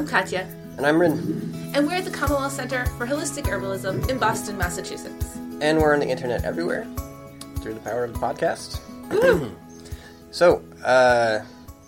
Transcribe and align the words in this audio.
I'm 0.00 0.08
Katja, 0.08 0.48
And 0.78 0.86
I'm 0.86 0.98
Ryn. 0.98 1.72
and 1.74 1.86
we're 1.86 1.96
at 1.96 2.06
the 2.06 2.10
Commonwealth 2.10 2.54
Center 2.54 2.86
for 2.96 3.06
Holistic 3.06 3.42
Herbalism 3.42 4.08
in 4.08 4.16
Boston, 4.16 4.56
Massachusetts. 4.56 5.36
And 5.60 5.76
we're 5.78 5.92
on 5.92 6.00
the 6.00 6.08
internet 6.08 6.42
everywhere 6.42 6.86
through 7.56 7.74
the 7.74 7.80
power 7.80 8.04
of 8.04 8.14
the 8.14 8.18
podcast. 8.18 8.80
so, 10.30 10.64
uh, 10.82 11.40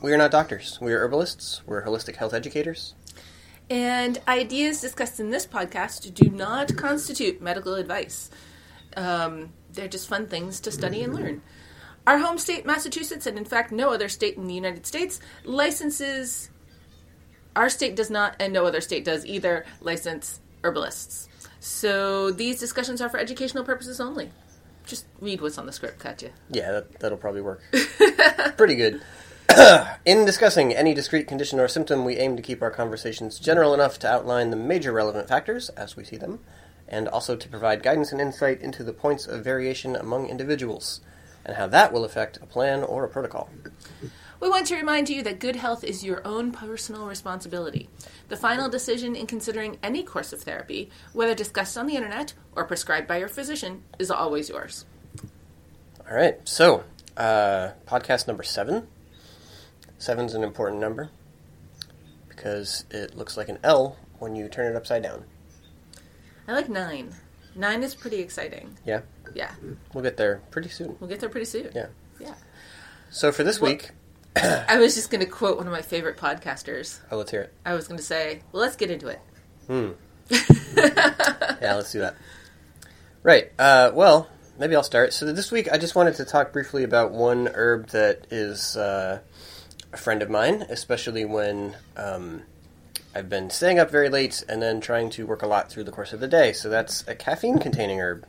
we 0.03 0.12
are 0.12 0.19
not 0.19 0.30
doctors. 0.30 0.79
We 0.79 0.93
are 0.93 0.98
herbalists. 0.98 1.62
We're 1.65 1.87
holistic 1.87 2.17
health 2.17 2.35
educators. 2.35 2.93
And 3.70 4.20
ideas 4.29 4.83
discussed 4.83 5.19
in 5.19 5.31
this 5.31 5.47
podcast 5.47 6.12
do 6.12 6.29
not 6.29 6.77
constitute 6.77 7.41
medical 7.41 7.77
advice. 7.77 8.29
Um, 8.95 9.55
they're 9.73 9.89
just 9.89 10.06
fun 10.06 10.27
things 10.27 10.61
to 10.61 10.70
study 10.70 11.03
and 11.03 11.15
learn. 11.15 11.41
Our 12.06 12.19
home 12.19 12.37
state, 12.37 12.67
Massachusetts, 12.67 13.25
and 13.25 13.39
in 13.39 13.47
fact 13.47 13.73
no 13.73 13.91
other 13.91 14.11
state 14.11 14.37
in 14.37 14.47
the 14.48 14.55
United 14.55 14.84
States, 14.84 15.19
licenses. 15.45 16.51
Our 17.55 17.69
state 17.69 17.97
does 17.97 18.11
not, 18.11 18.37
and 18.41 18.52
no 18.52 18.66
other 18.66 18.80
state 18.80 19.05
does 19.05 19.27
either, 19.27 19.66
license 19.80 20.41
herbalists. 20.65 21.29
So 21.61 22.30
these 22.30 22.59
discussions 22.59 23.01
are 23.01 23.09
for 23.09 23.19
educational 23.19 23.65
purposes 23.65 24.01
only. 24.01 24.30
Just 24.87 25.06
read 25.20 25.41
what's 25.41 25.59
on 25.59 25.66
the 25.66 25.73
script, 25.73 26.01
Katja. 26.01 26.30
Yeah, 26.51 26.73
that, 26.73 26.98
that'll 26.98 27.19
probably 27.19 27.42
work. 27.42 27.62
Pretty 28.56 28.75
good. 28.75 29.02
In 30.05 30.25
discussing 30.25 30.75
any 30.75 30.95
discrete 30.95 31.28
condition 31.28 31.61
or 31.61 31.69
symptom, 31.69 32.05
we 32.05 32.16
aim 32.16 32.37
to 32.37 32.42
keep 32.42 32.62
our 32.62 32.70
conversations 32.70 33.38
general 33.38 33.75
enough 33.75 33.98
to 34.00 34.11
outline 34.11 34.50
the 34.50 34.56
major 34.56 34.92
relevant 34.92 35.28
factors 35.28 35.69
as 35.70 35.95
we 35.95 36.05
see 36.05 36.17
them, 36.17 36.41
and 36.89 37.06
also 37.06 37.36
to 37.36 37.48
provide 37.48 37.83
guidance 37.83 38.12
and 38.12 38.20
insight 38.20 38.61
into 38.61 38.83
the 38.83 38.92
points 38.92 39.27
of 39.27 39.45
variation 39.45 39.95
among 39.95 40.28
individuals, 40.28 41.00
and 41.45 41.56
how 41.56 41.67
that 41.67 41.92
will 41.92 42.05
affect 42.05 42.39
a 42.39 42.47
plan 42.47 42.83
or 42.83 43.05
a 43.05 43.08
protocol. 43.08 43.50
We 44.43 44.51
want 44.51 44.67
to 44.67 44.77
remind 44.77 45.09
you 45.09 45.23
that 45.23 45.39
good 45.39 45.55
health 45.55 45.85
is 45.85 46.03
your 46.03 46.21
own 46.27 46.51
personal 46.51 47.07
responsibility. 47.07 47.89
The 48.29 48.37
final 48.37 48.69
decision 48.69 49.15
in 49.15 49.27
considering 49.29 49.79
any 49.85 50.03
course 50.03 50.33
of 50.33 50.43
therapy, 50.43 50.91
whether 51.12 51.33
discussed 51.35 51.79
on 51.79 51.87
the 51.87 51.95
internet 51.95 52.35
or 52.57 52.65
prescribed 52.65 53.07
by 53.07 53.19
your 53.19 53.29
physician, 53.29 53.85
is 54.01 54.11
always 54.11 54.48
yours. 54.48 54.85
All 56.11 56.17
right, 56.17 56.37
so 56.47 56.83
uh, 57.17 57.70
podcast 57.87 58.27
number 58.27 58.43
seven. 58.43 58.89
Seven's 59.98 60.35
an 60.35 60.43
important 60.43 60.81
number 60.81 61.11
because 62.29 62.85
it 62.91 63.17
looks 63.17 63.37
like 63.37 63.48
an 63.48 63.59
L 63.63 63.97
when 64.19 64.35
you 64.35 64.48
turn 64.48 64.67
it 64.73 64.77
upside 64.77 65.05
down. 65.05 65.23
I 66.48 66.53
like 66.53 66.69
nine. 66.69 67.15
Nine 67.55 67.85
is 67.85 67.95
pretty 67.95 68.19
exciting. 68.19 68.77
Yeah, 68.85 69.03
Yeah, 69.37 69.53
we'll 69.95 70.03
get 70.03 70.17
there 70.17 70.43
pretty 70.51 70.69
soon. 70.69 70.97
we'll 70.98 71.09
get 71.09 71.20
there 71.20 71.29
pretty 71.29 71.45
soon. 71.47 71.70
Yeah. 71.77 71.87
Yeah. 72.19 72.35
So 73.11 73.31
for 73.31 73.45
this 73.45 73.61
What- 73.61 73.70
week, 73.70 73.91
I 74.36 74.78
was 74.78 74.94
just 74.94 75.11
going 75.11 75.20
to 75.20 75.30
quote 75.30 75.58
one 75.58 75.66
of 75.66 75.72
my 75.72 75.83
favorite 75.83 76.16
podcasters. 76.16 77.00
oh, 77.11 77.19
let's 77.19 77.30
hear 77.30 77.42
it. 77.42 77.52
I 77.64 77.75
was 77.75 77.86
going 77.86 77.98
to 77.98 78.05
say, 78.05 78.42
well, 78.50 78.62
let's 78.62 78.77
get 78.77 78.91
into 78.91 79.08
it. 79.08 79.20
Hmm. 79.66 79.91
yeah, 80.30 81.74
let's 81.74 81.92
do 81.92 82.00
that. 82.00 82.16
Right. 83.22 83.52
Uh, 83.58 83.91
well, 83.94 84.28
maybe 84.58 84.74
I'll 84.74 84.83
start. 84.83 85.12
So 85.12 85.33
this 85.33 85.52
week, 85.52 85.70
I 85.70 85.78
just 85.78 85.94
wanted 85.94 86.14
to 86.16 86.24
talk 86.24 86.52
briefly 86.52 86.83
about 86.83 87.12
one 87.12 87.48
herb 87.48 87.89
that 87.89 88.27
is 88.30 88.77
uh, 88.77 89.20
a 89.92 89.97
friend 89.97 90.22
of 90.22 90.30
mine, 90.30 90.64
especially 90.69 91.24
when 91.24 91.77
um, 91.96 92.42
I've 93.14 93.28
been 93.28 93.50
staying 93.50 93.78
up 93.78 93.91
very 93.91 94.08
late 94.08 94.42
and 94.48 94.62
then 94.62 94.80
trying 94.80 95.11
to 95.11 95.27
work 95.27 95.42
a 95.42 95.46
lot 95.46 95.70
through 95.70 95.84
the 95.84 95.92
course 95.92 96.12
of 96.12 96.20
the 96.20 96.28
day. 96.28 96.52
So 96.52 96.69
that's 96.70 97.06
a 97.06 97.14
caffeine-containing 97.14 98.00
herb. 98.00 98.27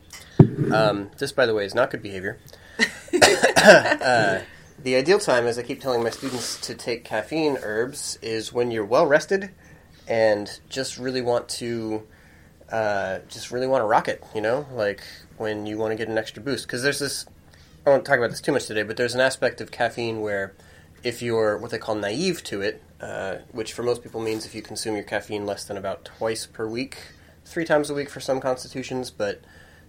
Um, 0.70 1.10
this, 1.18 1.32
by 1.32 1.46
the 1.46 1.54
way, 1.54 1.64
is 1.64 1.74
not 1.74 1.90
good 1.90 2.02
behavior. 2.02 2.38
uh, 3.14 4.40
the 4.84 4.96
ideal 4.96 5.18
time, 5.18 5.46
as 5.46 5.58
I 5.58 5.62
keep 5.62 5.80
telling 5.80 6.02
my 6.02 6.10
students 6.10 6.60
to 6.60 6.74
take 6.74 7.04
caffeine 7.04 7.56
herbs, 7.62 8.18
is 8.20 8.52
when 8.52 8.70
you're 8.70 8.84
well 8.84 9.06
rested 9.06 9.50
and 10.06 10.60
just 10.68 10.98
really 10.98 11.22
want 11.22 11.48
to 11.48 12.06
uh, 12.70 13.20
just 13.28 13.50
really 13.50 13.66
want 13.66 13.80
to 13.80 13.86
rock 13.86 14.08
it, 14.08 14.22
you 14.34 14.42
know, 14.42 14.66
like 14.72 15.02
when 15.38 15.64
you 15.64 15.78
want 15.78 15.92
to 15.92 15.96
get 15.96 16.08
an 16.08 16.18
extra 16.18 16.42
boost. 16.42 16.66
Because 16.66 16.82
there's 16.82 16.98
this, 16.98 17.24
I 17.86 17.90
won't 17.90 18.04
talk 18.04 18.18
about 18.18 18.28
this 18.28 18.42
too 18.42 18.52
much 18.52 18.66
today, 18.66 18.82
but 18.82 18.98
there's 18.98 19.14
an 19.14 19.22
aspect 19.22 19.62
of 19.62 19.70
caffeine 19.70 20.20
where 20.20 20.54
if 21.02 21.22
you're 21.22 21.56
what 21.56 21.70
they 21.70 21.78
call 21.78 21.94
naive 21.94 22.44
to 22.44 22.60
it, 22.60 22.82
uh, 23.00 23.36
which 23.52 23.72
for 23.72 23.82
most 23.82 24.02
people 24.02 24.20
means 24.20 24.44
if 24.44 24.54
you 24.54 24.60
consume 24.60 24.96
your 24.96 25.04
caffeine 25.04 25.46
less 25.46 25.64
than 25.64 25.78
about 25.78 26.04
twice 26.04 26.44
per 26.44 26.66
week, 26.66 26.98
three 27.46 27.64
times 27.64 27.88
a 27.88 27.94
week 27.94 28.10
for 28.10 28.20
some 28.20 28.38
constitutions, 28.38 29.10
but 29.10 29.40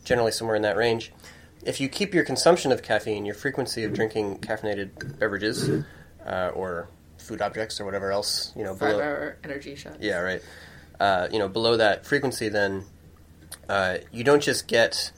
generally 0.05 0.31
somewhere 0.31 0.55
in 0.55 0.61
that 0.61 0.78
range. 0.78 1.11
If 1.66 1.80
you 1.81 1.90
keep 1.90 2.14
your 2.14 2.24
consumption 2.24 2.72
of 2.72 2.81
caffeine, 2.84 3.26
your 3.26 3.36
frequency 3.36 3.84
of 3.84 3.94
drinking 3.94 4.40
caffeinated 4.40 5.20
beverages 5.20 5.70
uh, 6.26 6.50
or 6.53 6.88
food 7.18 7.42
objects 7.42 7.81
or 7.81 7.86
whatever 7.86 8.12
else, 8.12 8.53
you 8.56 8.64
know, 8.64 8.76
Five 8.76 8.92
below, 8.92 9.02
hour 9.03 9.38
energy 9.44 9.76
shot. 9.76 9.98
yeah, 10.02 10.20
right. 10.20 10.42
Uh, 11.00 11.28
you 11.31 11.40
know, 11.40 11.48
below 11.48 11.76
that 11.78 12.06
frequency, 12.06 12.50
then 12.50 12.86
uh, 13.68 13.98
you 14.12 14.24
don't 14.24 14.44
just 14.44 14.68
get 14.68 15.12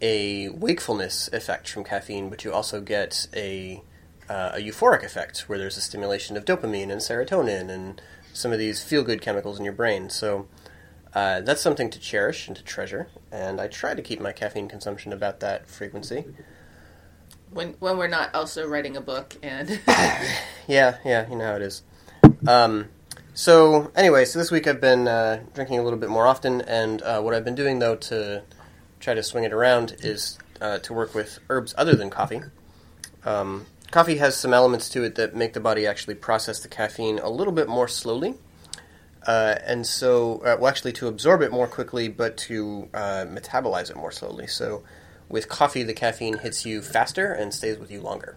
a 0.00 0.48
wakefulness 0.48 1.28
effect 1.32 1.68
from 1.68 1.84
caffeine, 1.84 2.28
but 2.30 2.44
you 2.44 2.52
also 2.52 2.80
get 2.80 3.28
a 3.34 3.82
uh, 4.28 4.52
a 4.54 4.58
euphoric 4.58 5.04
effect 5.04 5.40
where 5.48 5.58
there's 5.58 5.76
a 5.76 5.80
stimulation 5.80 6.36
of 6.36 6.44
dopamine 6.44 6.90
and 6.90 7.00
serotonin 7.02 7.68
and 7.68 8.00
some 8.32 8.50
of 8.52 8.58
these 8.58 8.82
feel 8.82 9.02
good 9.02 9.20
chemicals 9.20 9.58
in 9.58 9.64
your 9.64 9.74
brain. 9.74 10.08
So 10.08 10.46
uh, 11.14 11.40
that's 11.40 11.60
something 11.60 11.90
to 11.90 11.98
cherish 11.98 12.48
and 12.48 12.56
to 12.56 12.64
treasure. 12.64 13.08
And 13.30 13.60
I 13.60 13.68
try 13.68 13.94
to 13.94 14.02
keep 14.02 14.20
my 14.20 14.32
caffeine 14.32 14.68
consumption 14.68 15.12
about 15.12 15.40
that 15.40 15.68
frequency. 15.68 16.24
When, 17.50 17.74
when 17.80 17.98
we're 17.98 18.08
not 18.08 18.34
also 18.34 18.66
writing 18.66 18.96
a 18.96 19.00
book 19.00 19.36
and. 19.42 19.80
Yeah, 20.68 20.98
yeah, 21.04 21.28
you 21.28 21.36
know 21.36 21.46
how 21.46 21.56
it 21.56 21.62
is. 21.62 21.82
Um, 22.46 22.88
so 23.34 23.90
anyway, 23.96 24.24
so 24.24 24.38
this 24.38 24.50
week 24.50 24.66
I've 24.66 24.80
been 24.80 25.08
uh, 25.08 25.42
drinking 25.54 25.78
a 25.78 25.82
little 25.82 25.98
bit 25.98 26.08
more 26.08 26.26
often, 26.26 26.60
and 26.62 27.02
uh, 27.02 27.20
what 27.20 27.34
I've 27.34 27.44
been 27.44 27.54
doing 27.54 27.78
though 27.78 27.96
to 27.96 28.42
try 29.00 29.14
to 29.14 29.22
swing 29.22 29.44
it 29.44 29.52
around 29.52 29.96
is 30.00 30.38
uh, 30.60 30.78
to 30.78 30.92
work 30.92 31.14
with 31.14 31.40
herbs 31.48 31.74
other 31.76 31.94
than 31.94 32.10
coffee. 32.10 32.42
Um, 33.24 33.66
coffee 33.90 34.16
has 34.18 34.36
some 34.36 34.54
elements 34.54 34.88
to 34.90 35.02
it 35.04 35.16
that 35.16 35.34
make 35.34 35.52
the 35.52 35.60
body 35.60 35.86
actually 35.86 36.14
process 36.14 36.60
the 36.60 36.68
caffeine 36.68 37.18
a 37.18 37.28
little 37.28 37.52
bit 37.52 37.68
more 37.68 37.88
slowly, 37.88 38.34
uh, 39.26 39.56
and 39.64 39.86
so 39.86 40.38
uh, 40.44 40.56
well, 40.58 40.68
actually 40.68 40.92
to 40.94 41.08
absorb 41.08 41.42
it 41.42 41.50
more 41.50 41.66
quickly, 41.66 42.08
but 42.08 42.36
to 42.36 42.88
uh, 42.94 43.24
metabolize 43.28 43.90
it 43.90 43.96
more 43.96 44.10
slowly. 44.12 44.46
So 44.46 44.82
with 45.28 45.48
coffee, 45.48 45.82
the 45.82 45.94
caffeine 45.94 46.38
hits 46.38 46.66
you 46.66 46.82
faster 46.82 47.32
and 47.32 47.54
stays 47.54 47.78
with 47.78 47.90
you 47.90 48.00
longer. 48.00 48.36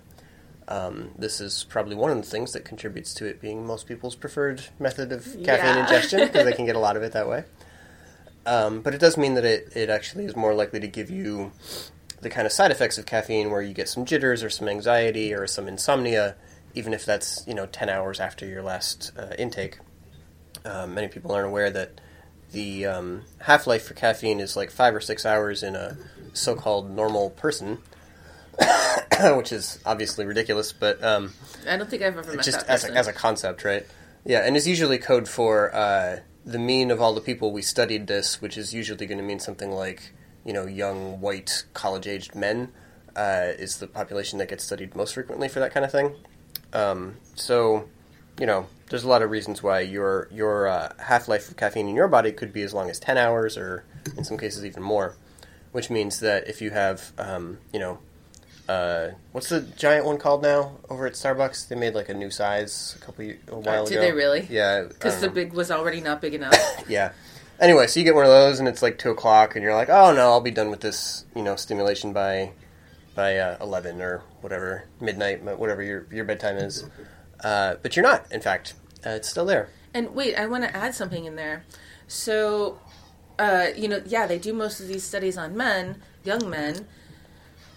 Um, 0.68 1.12
this 1.18 1.40
is 1.41 1.63
probably 1.69 1.95
one 1.95 2.09
of 2.09 2.18
the 2.18 2.24
things 2.24 2.53
that 2.53 2.66
contributes 2.66 3.13
to 3.16 3.25
it 3.25 3.40
being 3.40 3.68
most 3.68 3.88
people's 3.88 4.16
preferred 4.16 4.63
method 4.79 5.12
of 5.12 5.24
caffeine 5.44 5.75
Yeah. 5.75 5.81
ingestion 5.81 6.22
because 6.22 6.44
they 6.44 6.53
can 6.53 6.66
get 6.66 6.75
a 6.75 6.79
lot 6.79 6.97
of 6.97 7.03
it 7.03 7.12
that 7.12 7.28
way. 7.29 7.44
Um, 8.47 8.81
but 8.81 8.94
it 8.94 9.00
does 9.00 9.18
mean 9.18 9.34
that 9.35 9.45
it, 9.45 9.74
it 9.75 9.90
actually 9.90 10.25
is 10.25 10.35
more 10.35 10.53
likely 10.53 10.79
to 10.79 10.88
give 10.88 11.09
you 11.09 11.51
the 12.22 12.29
kind 12.29 12.45
of 12.47 12.51
side 12.53 12.72
effects 12.72 12.97
of 12.97 13.06
caffeine 13.06 13.51
where 13.51 13.62
you 13.62 13.74
get 13.74 13.90
some 13.90 14.06
jitters 14.06 14.44
or 14.44 14.50
some 14.50 14.68
anxiety 14.68 15.34
or 15.34 15.45
some 15.47 15.68
insomnia, 15.68 16.35
even 16.74 16.94
if 16.94 17.06
that's 17.06 17.45
you 17.47 17.53
know 17.53 17.66
ten 17.68 17.90
hours 17.90 18.19
after 18.19 18.45
your 18.45 18.62
last 18.63 19.12
uh, 19.18 19.34
intake. 19.38 19.78
Um, 20.66 20.94
many 20.94 21.08
people 21.08 21.31
aren't 21.31 21.48
aware 21.48 21.70
that 21.70 22.02
the 22.52 22.86
um, 22.86 23.24
half 23.40 23.68
life 23.68 23.84
for 23.84 23.94
caffeine 23.94 24.40
is 24.40 24.56
like 24.56 24.72
five 24.72 24.96
or 24.96 25.02
six 25.02 25.26
hours 25.26 25.64
in 25.64 25.76
a 25.76 25.98
so-called 26.34 26.90
normal 26.90 27.30
person, 27.31 27.80
which 29.22 29.52
is 29.52 29.80
obviously 29.86 30.25
ridiculous, 30.25 30.72
but 30.72 31.04
um, 31.04 31.34
I 31.68 31.78
don't 31.78 31.90
think 31.90 32.02
I've 32.02 32.18
ever 32.18 32.36
met 32.36 32.46
just 32.46 32.62
that 32.62 32.70
as 32.70 32.84
a, 32.84 32.92
as 32.92 33.08
a 33.08 33.14
concept, 33.14 33.64
right? 33.64 33.86
Yeah, 34.25 34.40
and 34.40 34.58
it's 34.58 34.68
usually 34.68 34.98
code 34.98 35.28
for 35.28 35.74
uh, 35.75 36.19
the 36.45 36.60
mean 36.60 36.92
of 36.92 37.01
all 37.01 37.13
the 37.13 37.22
people 37.22 37.51
we 37.51 37.62
studied 37.62 38.07
this, 38.07 38.42
which 38.42 38.57
is 38.57 38.74
usually 38.74 39.06
going 39.06 39.18
to 39.18 39.24
mean 39.24 39.39
something 39.39 39.72
like 39.72 40.13
you 40.44 40.54
know 40.54 40.66
young 40.66 41.19
white 41.22 41.66
college 41.74 42.07
aged 42.07 42.36
men 42.36 42.72
uh, 43.16 43.48
is 43.57 43.78
the 43.78 43.88
population 43.88 44.39
that 44.39 44.50
gets 44.50 44.63
studied 44.63 44.95
most 44.95 45.13
frequently 45.13 45.48
for 45.48 45.60
that 45.60 45.74
kind 45.74 45.86
of 45.86 45.92
thing. 45.92 46.16
Um, 46.74 47.18
so 47.36 47.88
you 48.40 48.46
know, 48.46 48.68
there's 48.90 49.04
a 49.04 49.08
lot 49.08 49.22
of 49.22 49.30
reasons 49.32 49.64
why 49.64 49.80
your 49.82 50.28
your 50.32 50.68
uh, 50.68 50.94
half 51.00 51.28
life 51.28 51.50
of 51.50 51.58
caffeine 51.58 51.88
in 51.88 51.96
your 51.96 52.08
body 52.08 52.32
could 52.32 52.54
be 52.54 52.62
as 52.62 52.74
long 52.74 52.90
as 52.90 53.00
ten 53.00 53.18
hours, 53.18 53.58
or 53.58 53.84
in 54.18 54.24
some 54.24 54.38
cases 54.38 54.66
even 54.66 54.84
more. 54.84 55.16
Which 55.72 55.90
means 55.90 56.20
that 56.22 56.48
if 56.48 56.62
you 56.62 56.72
have, 56.72 57.12
um, 57.18 57.58
you 57.74 57.80
know, 57.80 58.00
uh, 58.70 59.10
what's 59.34 59.50
the 59.50 59.60
giant 59.62 60.06
one 60.06 60.18
called 60.18 60.42
now 60.42 60.78
over 60.90 61.06
at 61.06 61.14
Starbucks? 61.14 61.68
They 61.68 61.76
made 61.76 61.94
like 61.94 62.08
a 62.08 62.14
new 62.14 62.32
size 62.32 62.96
a 62.98 63.06
couple 63.06 63.26
a 63.26 63.34
while 63.60 63.84
Uh, 63.84 63.86
did 63.86 63.94
ago. 63.98 64.02
they 64.02 64.12
really? 64.14 64.48
Yeah, 64.50 64.84
Because 64.84 65.20
the 65.20 65.30
big 65.30 65.52
was 65.54 65.72
already 65.72 66.00
not 66.00 66.22
big 66.22 66.34
enough. 66.34 66.56
yeah. 66.90 67.12
Anyway, 67.60 67.88
so 67.88 68.00
you 68.00 68.06
get 68.06 68.16
one 68.16 68.26
of 68.26 68.32
those, 68.32 68.60
and 68.60 68.68
it's 68.68 68.82
like 68.82 68.98
two 68.98 69.12
o'clock, 69.12 69.56
and 69.56 69.64
you're 69.64 69.76
like, 69.76 69.90
oh 69.90 70.14
no, 70.14 70.30
I'll 70.32 70.42
be 70.42 70.52
done 70.52 70.70
with 70.70 70.82
this, 70.82 71.26
you 71.36 71.42
know, 71.42 71.56
stimulation 71.56 72.14
by 72.14 72.52
by 73.16 73.38
uh, 73.38 73.58
eleven 73.62 74.02
or 74.02 74.24
whatever 74.42 74.86
midnight, 75.02 75.42
whatever 75.44 75.82
your 75.82 76.06
your 76.12 76.26
bedtime 76.26 76.58
is. 76.58 76.86
Uh, 77.44 77.76
but 77.82 77.96
you're 77.96 78.04
not. 78.04 78.32
In 78.32 78.42
fact, 78.42 78.74
uh, 79.06 79.12
it's 79.12 79.30
still 79.30 79.46
there. 79.46 79.70
And 79.94 80.14
wait, 80.14 80.36
I 80.36 80.46
want 80.48 80.64
to 80.64 80.76
add 80.76 80.94
something 80.94 81.26
in 81.26 81.36
there. 81.36 81.64
So, 82.08 82.80
uh, 83.40 83.68
you 83.76 83.88
know, 83.88 84.02
yeah, 84.06 84.28
they 84.28 84.40
do 84.40 84.54
most 84.54 84.80
of 84.80 84.88
these 84.88 85.04
studies 85.04 85.38
on 85.38 85.56
men, 85.56 86.02
young 86.24 86.50
men, 86.50 86.88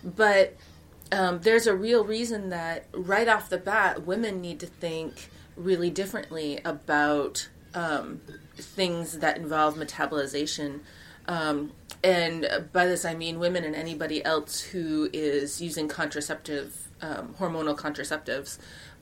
but 0.02 0.56
um, 1.12 1.40
there's 1.40 1.66
a 1.66 1.74
real 1.74 2.04
reason 2.04 2.50
that 2.50 2.86
right 2.92 3.28
off 3.28 3.48
the 3.48 3.58
bat, 3.58 4.06
women 4.06 4.40
need 4.40 4.60
to 4.60 4.66
think 4.66 5.30
really 5.56 5.90
differently 5.90 6.60
about 6.64 7.48
um, 7.74 8.20
things 8.56 9.18
that 9.18 9.36
involve 9.36 9.76
metabolization. 9.76 10.80
Um, 11.26 11.72
and 12.02 12.48
by 12.72 12.86
this 12.86 13.04
I 13.04 13.14
mean 13.14 13.38
women 13.38 13.64
and 13.64 13.74
anybody 13.74 14.24
else 14.24 14.60
who 14.60 15.10
is 15.12 15.60
using 15.60 15.88
contraceptive, 15.88 16.88
um, 17.00 17.34
hormonal 17.38 17.76
contraceptives. 17.76 18.58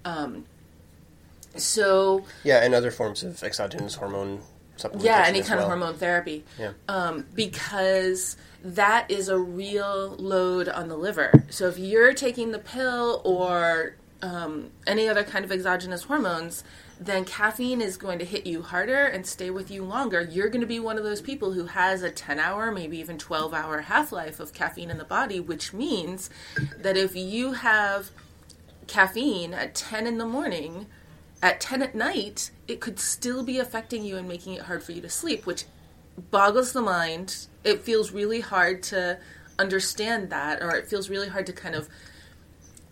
Um, 0.07 0.45
so 1.57 2.25
Yeah, 2.45 2.63
and 2.65 2.75
other 2.75 2.91
forms 2.91 3.23
of 3.23 3.43
exogenous 3.43 3.97
hormone 3.97 4.41
supplementation. 4.79 5.05
yeah, 5.05 5.25
any 5.27 5.41
kind 5.41 5.59
well. 5.59 5.61
of 5.61 5.67
hormone 5.69 5.95
therapy. 5.95 6.45
Yeah. 6.59 6.73
Um, 6.89 7.27
because 7.35 8.37
that 8.63 9.11
is 9.11 9.29
a 9.29 9.39
real 9.39 10.17
load 10.19 10.69
on 10.69 10.89
the 10.89 10.97
liver. 10.97 11.33
So 11.51 11.69
if 11.69 11.79
you're 11.79 12.15
taking 12.15 12.53
the 12.53 12.59
pill 12.59 13.21
or 13.25 13.97
um, 14.23 14.71
any 14.87 15.09
other 15.09 15.25
kind 15.25 15.45
of 15.45 15.53
exogenous 15.53 16.05
hormones, 16.05 16.63
then 16.99 17.25
caffeine 17.25 17.81
is 17.83 17.97
going 17.97 18.19
to 18.19 18.25
hit 18.25 18.47
you 18.47 18.63
harder 18.63 19.05
and 19.05 19.27
stay 19.27 19.51
with 19.51 19.71
you 19.71 19.85
longer. 19.85 20.23
You're 20.23 20.49
going 20.49 20.63
to 20.63 20.67
be 20.67 20.81
one 20.81 20.97
of 20.97 21.05
those 21.05 21.21
people 21.21 21.53
who 21.53 21.67
has 21.67 22.03
a 22.03 22.11
10 22.11 22.39
hour, 22.39 22.73
maybe 22.73 22.99
even 22.99 23.19
12 23.19 23.53
hour 23.53 23.83
half 23.83 24.13
life 24.13 24.41
of 24.41 24.53
caffeine 24.55 24.91
in 24.91 24.99
the 24.99 25.05
body, 25.05 25.39
which 25.41 25.73
means 25.75 26.31
that 26.79 26.97
if 26.97 27.15
you 27.15 27.53
have 27.53 28.11
caffeine 28.87 29.55
at 29.55 29.75
10 29.75 30.07
in 30.07 30.19
the 30.19 30.27
morning, 30.27 30.87
at 31.43 31.61
10 31.61 31.83
at 31.83 31.95
night, 31.95 32.51
it 32.67 32.81
could 32.81 32.99
still 32.99 33.43
be 33.43 33.59
affecting 33.59 34.05
you 34.05 34.17
and 34.17 34.27
making 34.29 34.55
it 34.55 34.63
hard 34.63 34.83
for 34.83 34.93
you 34.93 35.01
to 35.03 35.11
sleep, 35.11 35.47
which 35.47 35.65
boggles 36.31 36.73
the 36.73 36.83
mind. 36.83 37.47
It 37.65 37.83
feels 37.83 38.11
really 38.11 38.41
hard 38.41 38.83
to 38.85 39.19
understand 39.59 40.31
that, 40.31 40.63
or 40.63 40.71
it 40.75 40.87
feels 40.89 41.09
really 41.11 41.29
hard 41.29 41.47
to 41.47 41.53
kind 41.53 41.75
of 41.75 41.89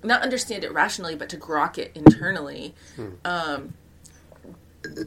not 0.03 0.23
understand 0.23 0.65
it 0.65 0.73
rationally, 0.73 1.15
but 1.15 1.29
to 1.31 1.37
grok 1.37 1.79
it 1.79 1.93
internally. 1.95 2.75
Um, 3.25 3.75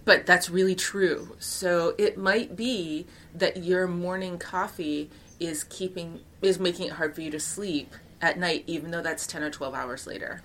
but 0.05 0.25
that's 0.25 0.49
really 0.49 0.73
true. 0.75 1.35
So 1.39 1.93
it 1.99 2.17
might 2.17 2.55
be 2.55 3.05
that 3.35 3.63
your 3.63 3.87
morning 3.87 4.39
coffee 4.39 5.09
is 5.39 5.63
keeping 5.63 6.21
is 6.41 6.59
making 6.59 6.87
it 6.87 6.93
hard 6.93 7.13
for 7.13 7.21
you 7.21 7.29
to 7.31 7.39
sleep 7.39 7.93
at 8.21 8.39
night, 8.39 8.63
even 8.65 8.89
though 8.89 9.03
that's 9.03 9.27
ten 9.27 9.43
or 9.43 9.51
twelve 9.51 9.75
hours 9.75 10.07
later. 10.07 10.41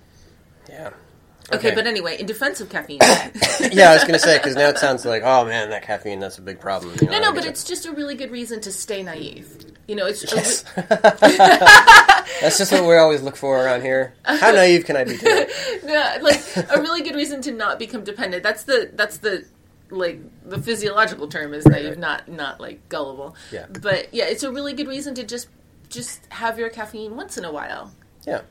Yeah. 0.68 0.90
Okay, 1.52 1.74
but 1.74 1.86
anyway, 1.86 2.18
in 2.18 2.26
defense 2.26 2.60
of 2.60 2.68
caffeine, 2.68 2.98
yeah, 3.72 3.90
I 3.90 3.94
was 3.94 4.02
going 4.02 4.14
to 4.14 4.18
say 4.18 4.38
because 4.38 4.54
now 4.54 4.68
it 4.68 4.78
sounds 4.78 5.04
like, 5.04 5.22
oh 5.24 5.44
man, 5.44 5.70
that 5.70 5.82
caffeine 5.82 6.20
that's 6.20 6.38
a 6.38 6.42
big 6.42 6.60
problem. 6.60 6.94
You 7.00 7.06
know, 7.08 7.12
no, 7.12 7.20
no, 7.20 7.32
but 7.32 7.44
it. 7.44 7.48
it's 7.48 7.64
just 7.64 7.84
a 7.84 7.92
really 7.92 8.14
good 8.14 8.30
reason 8.30 8.60
to 8.62 8.72
stay 8.72 9.02
naive. 9.02 9.72
You 9.88 9.96
know, 9.96 10.06
it's 10.06 10.22
Yes. 10.22 10.62
that's 12.40 12.58
just 12.58 12.72
what 12.72 12.84
we 12.84 12.96
always 12.96 13.22
look 13.22 13.36
for 13.36 13.62
around 13.62 13.82
here. 13.82 14.14
How 14.24 14.50
naive 14.52 14.84
can 14.84 14.96
I 14.96 15.04
be 15.04 15.16
today? 15.18 15.48
yeah, 15.84 16.18
like 16.22 16.40
a 16.56 16.80
really 16.80 17.02
good 17.02 17.16
reason 17.16 17.42
to 17.42 17.52
not 17.52 17.78
become 17.78 18.04
dependent. 18.04 18.42
That's 18.42 18.64
the 18.64 18.90
that's 18.94 19.18
the 19.18 19.44
like 19.90 20.20
the 20.48 20.58
physiological 20.62 21.28
term 21.28 21.52
is 21.54 21.66
naive, 21.66 21.90
right. 21.90 21.98
not 21.98 22.28
not 22.28 22.60
like 22.60 22.88
gullible. 22.88 23.34
Yeah. 23.50 23.66
But 23.68 24.14
yeah, 24.14 24.24
it's 24.26 24.44
a 24.44 24.52
really 24.52 24.72
good 24.72 24.88
reason 24.88 25.14
to 25.16 25.24
just 25.24 25.48
just 25.88 26.24
have 26.30 26.58
your 26.58 26.70
caffeine 26.70 27.16
once 27.16 27.36
in 27.36 27.44
a 27.44 27.52
while. 27.52 27.92
Yeah. 28.26 28.42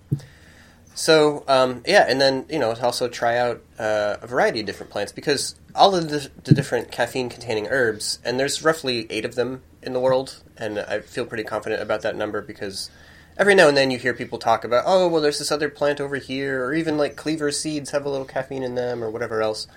So 0.94 1.44
um, 1.48 1.84
yeah, 1.86 2.06
and 2.08 2.20
then 2.20 2.46
you 2.50 2.60
know 2.60 2.74
also 2.74 3.08
try 3.08 3.38
out 3.38 3.62
uh, 3.80 4.18
a 4.22 4.28
variety 4.28 4.60
of 4.60 4.66
different 4.66 4.92
plants 4.92 5.12
because 5.12 5.56
all 5.74 5.96
of 5.96 6.10
the, 6.10 6.30
the 6.44 6.54
different 6.54 6.92
caffeine-containing 6.92 7.68
herbs, 7.68 8.20
and 8.26 8.40
there's 8.40 8.64
roughly 8.64 9.08
eight 9.10 9.26
of 9.26 9.36
them 9.36 9.62
in 9.82 9.94
the 9.94 10.00
world, 10.00 10.44
and 10.58 10.80
I 10.80 11.00
feel 11.00 11.26
pretty 11.26 11.44
confident 11.44 11.82
about 11.82 12.02
that 12.02 12.16
number 12.16 12.42
because 12.42 12.90
every 13.38 13.56
now 13.56 13.70
and 13.70 13.78
then 13.78 13.90
you 13.90 13.98
hear 13.98 14.14
people 14.14 14.38
talk 14.38 14.64
about, 14.64 14.84
oh 14.86 15.08
well, 15.08 15.22
there's 15.22 15.40
this 15.40 15.52
other 15.52 15.70
plant 15.70 16.02
over 16.02 16.18
here, 16.18 16.66
or 16.66 16.74
even 16.74 16.98
like 16.98 17.16
cleaver 17.16 17.52
seeds 17.52 17.92
have 17.92 18.06
a 18.06 18.10
little 18.10 18.26
caffeine 18.26 18.64
in 18.64 18.76
them, 18.76 19.04
or 19.04 19.10
whatever 19.10 19.42
else, 19.42 19.68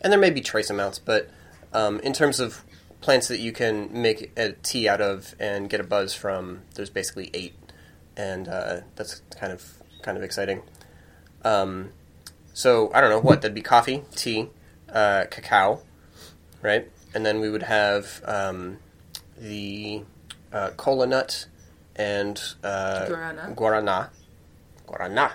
and 0.00 0.12
there 0.12 0.20
may 0.20 0.30
be 0.30 0.40
trace 0.40 0.70
amounts, 0.70 0.98
but 0.98 1.28
um, 1.72 1.98
in 2.00 2.12
terms 2.12 2.38
of 2.38 2.64
plants 3.00 3.28
that 3.28 3.40
you 3.40 3.50
can 3.52 3.90
make 3.92 4.30
a 4.38 4.52
tea 4.52 4.88
out 4.88 5.00
of 5.00 5.34
and 5.40 5.68
get 5.68 5.80
a 5.80 5.84
buzz 5.84 6.14
from, 6.14 6.60
there's 6.74 6.90
basically 6.90 7.30
eight, 7.34 7.54
and 8.16 8.46
uh, 8.46 8.80
that's 8.94 9.22
kind 9.36 9.52
of 9.52 9.79
kind 10.02 10.16
of 10.16 10.24
exciting. 10.24 10.62
Um, 11.44 11.90
so 12.52 12.90
I 12.94 13.00
don't 13.00 13.10
know 13.10 13.20
what 13.20 13.42
that'd 13.42 13.54
be: 13.54 13.62
coffee, 13.62 14.02
tea, 14.14 14.50
uh, 14.92 15.24
cacao, 15.30 15.82
right? 16.62 16.90
And 17.14 17.24
then 17.24 17.40
we 17.40 17.50
would 17.50 17.64
have 17.64 18.22
um, 18.24 18.78
the 19.38 20.02
uh, 20.52 20.70
cola 20.76 21.06
nut 21.06 21.46
and 21.96 22.40
uh, 22.62 23.06
Guarana. 23.06 23.54
guarana. 23.54 24.10
Guarana. 24.86 25.32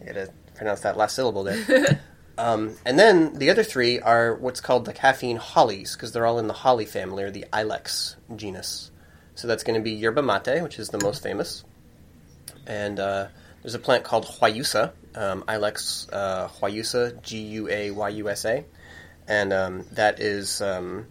I 0.00 0.04
gotta 0.04 0.30
pronounce 0.54 0.80
that 0.80 0.96
last 0.96 1.14
syllable 1.14 1.44
there. 1.44 2.00
um, 2.38 2.76
and 2.84 2.98
then 2.98 3.38
the 3.38 3.50
other 3.50 3.62
three 3.62 4.00
are 4.00 4.34
what's 4.34 4.60
called 4.60 4.84
the 4.84 4.92
caffeine 4.92 5.36
hollies 5.36 5.94
because 5.94 6.12
they're 6.12 6.26
all 6.26 6.38
in 6.38 6.46
the 6.46 6.54
holly 6.54 6.86
family 6.86 7.24
or 7.24 7.30
the 7.30 7.46
ilex 7.52 8.16
genus. 8.36 8.90
So 9.34 9.46
that's 9.46 9.62
going 9.62 9.78
to 9.78 9.82
be 9.82 9.92
yerba 9.92 10.22
mate, 10.22 10.62
which 10.62 10.78
is 10.78 10.88
the 10.88 10.98
most 10.98 11.22
famous, 11.22 11.64
and 12.66 12.98
uh, 12.98 13.28
there's 13.62 13.74
a 13.74 13.78
plant 13.78 14.04
called 14.04 14.26
Guayusa, 14.26 14.92
um, 15.14 15.42
Ilex 15.48 16.08
uh, 16.12 16.48
Guayusa, 16.48 17.20
G 17.22 17.38
U 17.38 17.68
A 17.68 17.90
Y 17.90 18.08
U 18.10 18.28
S 18.30 18.44
A, 18.44 18.64
and 19.26 19.52
um, 19.52 19.84
that 19.92 20.20
is 20.20 20.60
um, 20.62 21.06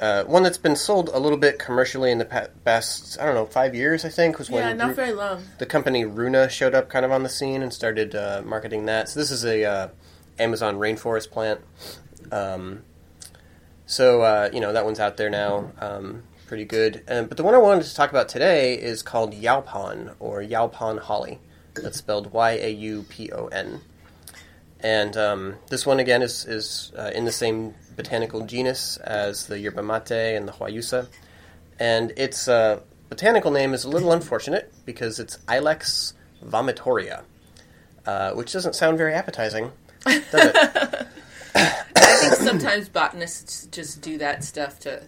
uh, 0.00 0.24
one 0.24 0.42
that's 0.42 0.58
been 0.58 0.76
sold 0.76 1.08
a 1.08 1.18
little 1.18 1.38
bit 1.38 1.58
commercially 1.58 2.10
in 2.10 2.18
the 2.18 2.24
pa- 2.24 2.48
past, 2.64 3.18
I 3.20 3.24
don't 3.24 3.34
know, 3.34 3.46
five 3.46 3.74
years, 3.74 4.04
I 4.04 4.08
think, 4.08 4.38
was 4.38 4.50
Yeah, 4.50 4.66
when 4.68 4.76
not 4.76 4.88
Ru- 4.88 4.94
very 4.94 5.12
long. 5.12 5.42
the 5.58 5.66
company 5.66 6.04
Runa 6.04 6.48
showed 6.48 6.74
up 6.74 6.88
kind 6.90 7.04
of 7.04 7.12
on 7.12 7.22
the 7.22 7.28
scene 7.28 7.62
and 7.62 7.72
started 7.72 8.14
uh, 8.14 8.42
marketing 8.44 8.86
that. 8.86 9.08
So 9.08 9.20
this 9.20 9.30
is 9.30 9.44
a 9.44 9.64
uh, 9.64 9.88
Amazon 10.38 10.76
rainforest 10.76 11.30
plant. 11.30 11.60
Um, 12.32 12.82
so 13.86 14.22
uh, 14.22 14.50
you 14.52 14.60
know 14.60 14.72
that 14.72 14.84
one's 14.84 14.98
out 15.00 15.16
there 15.16 15.30
now, 15.30 15.70
um, 15.80 16.22
pretty 16.46 16.64
good. 16.64 17.02
Um, 17.08 17.26
but 17.26 17.36
the 17.36 17.42
one 17.44 17.54
I 17.54 17.58
wanted 17.58 17.84
to 17.84 17.94
talk 17.94 18.10
about 18.10 18.28
today 18.28 18.74
is 18.74 19.02
called 19.02 19.32
Yaupon 19.34 20.14
or 20.18 20.42
Yaupon 20.42 20.98
holly. 21.00 21.38
That's 21.74 21.98
spelled 21.98 22.32
Y 22.32 22.52
A 22.52 22.70
U 22.70 23.04
P 23.08 23.30
O 23.32 23.46
N. 23.46 23.80
And 24.80 25.16
um, 25.16 25.54
this 25.70 25.86
one 25.86 25.98
again 25.98 26.22
is 26.22 26.44
is 26.44 26.92
uh, 26.98 27.10
in 27.14 27.24
the 27.24 27.32
same 27.32 27.74
botanical 27.96 28.44
genus 28.44 28.96
as 28.98 29.46
the 29.46 29.58
yerba 29.58 29.82
mate 29.82 30.36
and 30.36 30.46
the 30.46 30.52
Guayusa, 30.52 31.08
and 31.78 32.12
its 32.16 32.48
uh, 32.48 32.80
botanical 33.08 33.50
name 33.50 33.72
is 33.72 33.84
a 33.84 33.88
little 33.88 34.12
unfortunate 34.12 34.72
because 34.84 35.18
it's 35.18 35.38
Ilex 35.48 36.12
vomitoria, 36.44 37.22
uh, 38.06 38.32
which 38.32 38.52
doesn't 38.52 38.74
sound 38.74 38.98
very 38.98 39.14
appetizing, 39.14 39.72
does 40.04 40.22
it? 40.32 41.06
I 41.54 42.16
think 42.20 42.34
sometimes 42.34 42.88
botanists 42.88 43.66
just 43.66 44.02
do 44.02 44.18
that 44.18 44.44
stuff 44.44 44.80
to, 44.80 45.02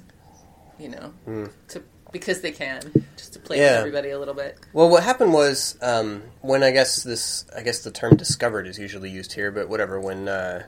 you 0.78 0.88
know, 0.88 1.12
to 1.68 1.82
because 2.18 2.40
they 2.40 2.52
can, 2.52 2.80
just 3.16 3.32
to 3.34 3.38
play 3.38 3.58
with 3.58 3.68
Hmm. 3.70 3.78
Everybody 3.78 4.10
a 4.10 4.18
little 4.18 4.34
bit. 4.34 4.58
Well, 4.72 4.88
what 4.88 5.02
happened 5.02 5.32
was 5.32 5.76
um, 5.82 6.22
when 6.40 6.62
I 6.62 6.70
guess 6.70 7.02
this, 7.02 7.44
I 7.56 7.62
guess 7.62 7.80
the 7.80 7.90
term 7.90 8.16
"discovered" 8.16 8.66
is 8.66 8.78
usually 8.78 9.10
used 9.10 9.32
here, 9.32 9.50
but 9.50 9.68
whatever. 9.68 10.00
When 10.00 10.28
uh, 10.28 10.64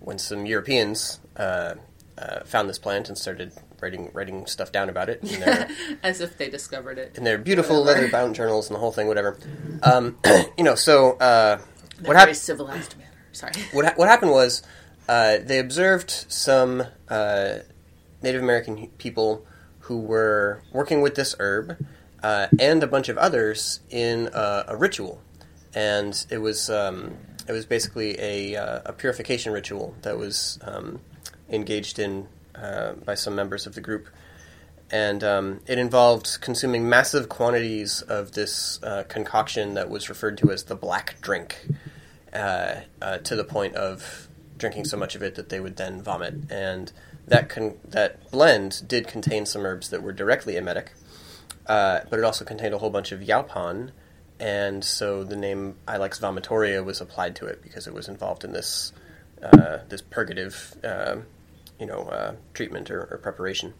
when 0.00 0.18
some 0.18 0.46
Europeans 0.46 1.20
uh, 1.36 1.74
uh, 2.18 2.40
found 2.44 2.68
this 2.68 2.78
plant 2.78 3.08
and 3.08 3.16
started 3.18 3.52
writing 3.80 4.10
writing 4.12 4.46
stuff 4.46 4.70
down 4.72 4.88
about 4.88 5.08
it 5.08 5.22
in 5.22 5.40
their 5.40 5.68
As 6.02 6.20
if 6.20 6.36
they 6.38 6.48
discovered 6.48 6.98
it. 6.98 7.16
in 7.16 7.24
their 7.24 7.38
beautiful 7.38 7.80
Whatever. 7.80 8.00
leather 8.00 8.12
bound 8.12 8.34
journals 8.34 8.68
and 8.68 8.74
the 8.76 8.80
whole 8.80 8.92
thing, 8.92 9.06
whatever. 9.08 9.38
Um, 9.82 10.18
you 10.58 10.64
know, 10.64 10.74
so 10.74 11.12
uh, 11.18 11.58
In 11.98 12.04
what 12.04 12.16
a 12.16 12.18
happened? 12.20 12.36
civilized 12.36 12.96
manner. 12.98 13.10
Sorry. 13.32 13.52
What, 13.72 13.84
ha- 13.86 13.94
what 13.96 14.08
happened 14.08 14.30
was 14.30 14.62
uh, 15.08 15.38
they 15.42 15.58
observed 15.58 16.10
some 16.28 16.84
uh, 17.08 17.54
Native 18.22 18.42
American 18.42 18.86
people 18.98 19.44
who 19.82 19.98
were 19.98 20.62
working 20.72 21.00
with 21.00 21.14
this 21.14 21.34
herb 21.38 21.84
uh, 22.22 22.46
and 22.58 22.82
a 22.82 22.86
bunch 22.86 23.08
of 23.08 23.18
others 23.18 23.80
in 23.90 24.28
uh, 24.28 24.64
a 24.68 24.76
ritual, 24.76 25.20
and 25.74 26.26
it 26.30 26.38
was 26.38 26.70
um, 26.70 27.16
it 27.48 27.52
was 27.52 27.66
basically 27.66 28.18
a, 28.20 28.56
uh, 28.56 28.80
a 28.86 28.92
purification 28.92 29.52
ritual 29.52 29.94
that 30.02 30.16
was 30.16 30.58
um, 30.62 31.00
engaged 31.50 31.98
in 31.98 32.28
uh, 32.54 32.92
by 32.92 33.14
some 33.14 33.34
members 33.34 33.66
of 33.66 33.74
the 33.74 33.80
group. 33.80 34.08
And 34.90 35.24
um, 35.24 35.60
it 35.66 35.78
involved 35.78 36.38
consuming 36.42 36.88
massive 36.88 37.28
quantities 37.28 38.02
of 38.02 38.32
this 38.32 38.82
uh, 38.82 39.04
concoction 39.08 39.74
that 39.74 39.88
was 39.88 40.08
referred 40.10 40.36
to 40.38 40.52
as 40.52 40.64
the 40.64 40.76
black 40.76 41.16
drink 41.22 41.66
uh, 42.32 42.76
uh, 43.00 43.18
to 43.18 43.34
the 43.34 43.44
point 43.44 43.74
of 43.74 44.28
drinking 44.58 44.84
so 44.84 44.96
much 44.96 45.14
of 45.14 45.22
it 45.22 45.34
that 45.36 45.48
they 45.48 45.60
would 45.60 45.76
then 45.76 46.02
vomit. 46.02 46.34
And 46.50 46.92
that 47.26 47.48
con- 47.48 47.78
that 47.84 48.30
blend 48.30 48.82
did 48.86 49.06
contain 49.06 49.46
some 49.46 49.64
herbs 49.64 49.90
that 49.90 50.02
were 50.02 50.12
directly 50.12 50.56
emetic, 50.56 50.92
uh, 51.66 52.00
but 52.10 52.18
it 52.18 52.24
also 52.24 52.44
contained 52.44 52.74
a 52.74 52.78
whole 52.78 52.90
bunch 52.90 53.12
of 53.12 53.20
yaupon, 53.20 53.90
and 54.40 54.84
so 54.84 55.24
the 55.24 55.36
name 55.36 55.76
Ilex 55.86 56.20
vomitoria 56.20 56.84
was 56.84 57.00
applied 57.00 57.36
to 57.36 57.46
it 57.46 57.62
because 57.62 57.86
it 57.86 57.94
was 57.94 58.08
involved 58.08 58.44
in 58.44 58.52
this 58.52 58.92
uh, 59.42 59.78
this 59.88 60.02
purgative, 60.02 60.74
uh, 60.84 61.16
you 61.78 61.86
know, 61.86 62.02
uh, 62.02 62.34
treatment 62.54 62.90
or, 62.90 63.08
or 63.10 63.18
preparation. 63.18 63.74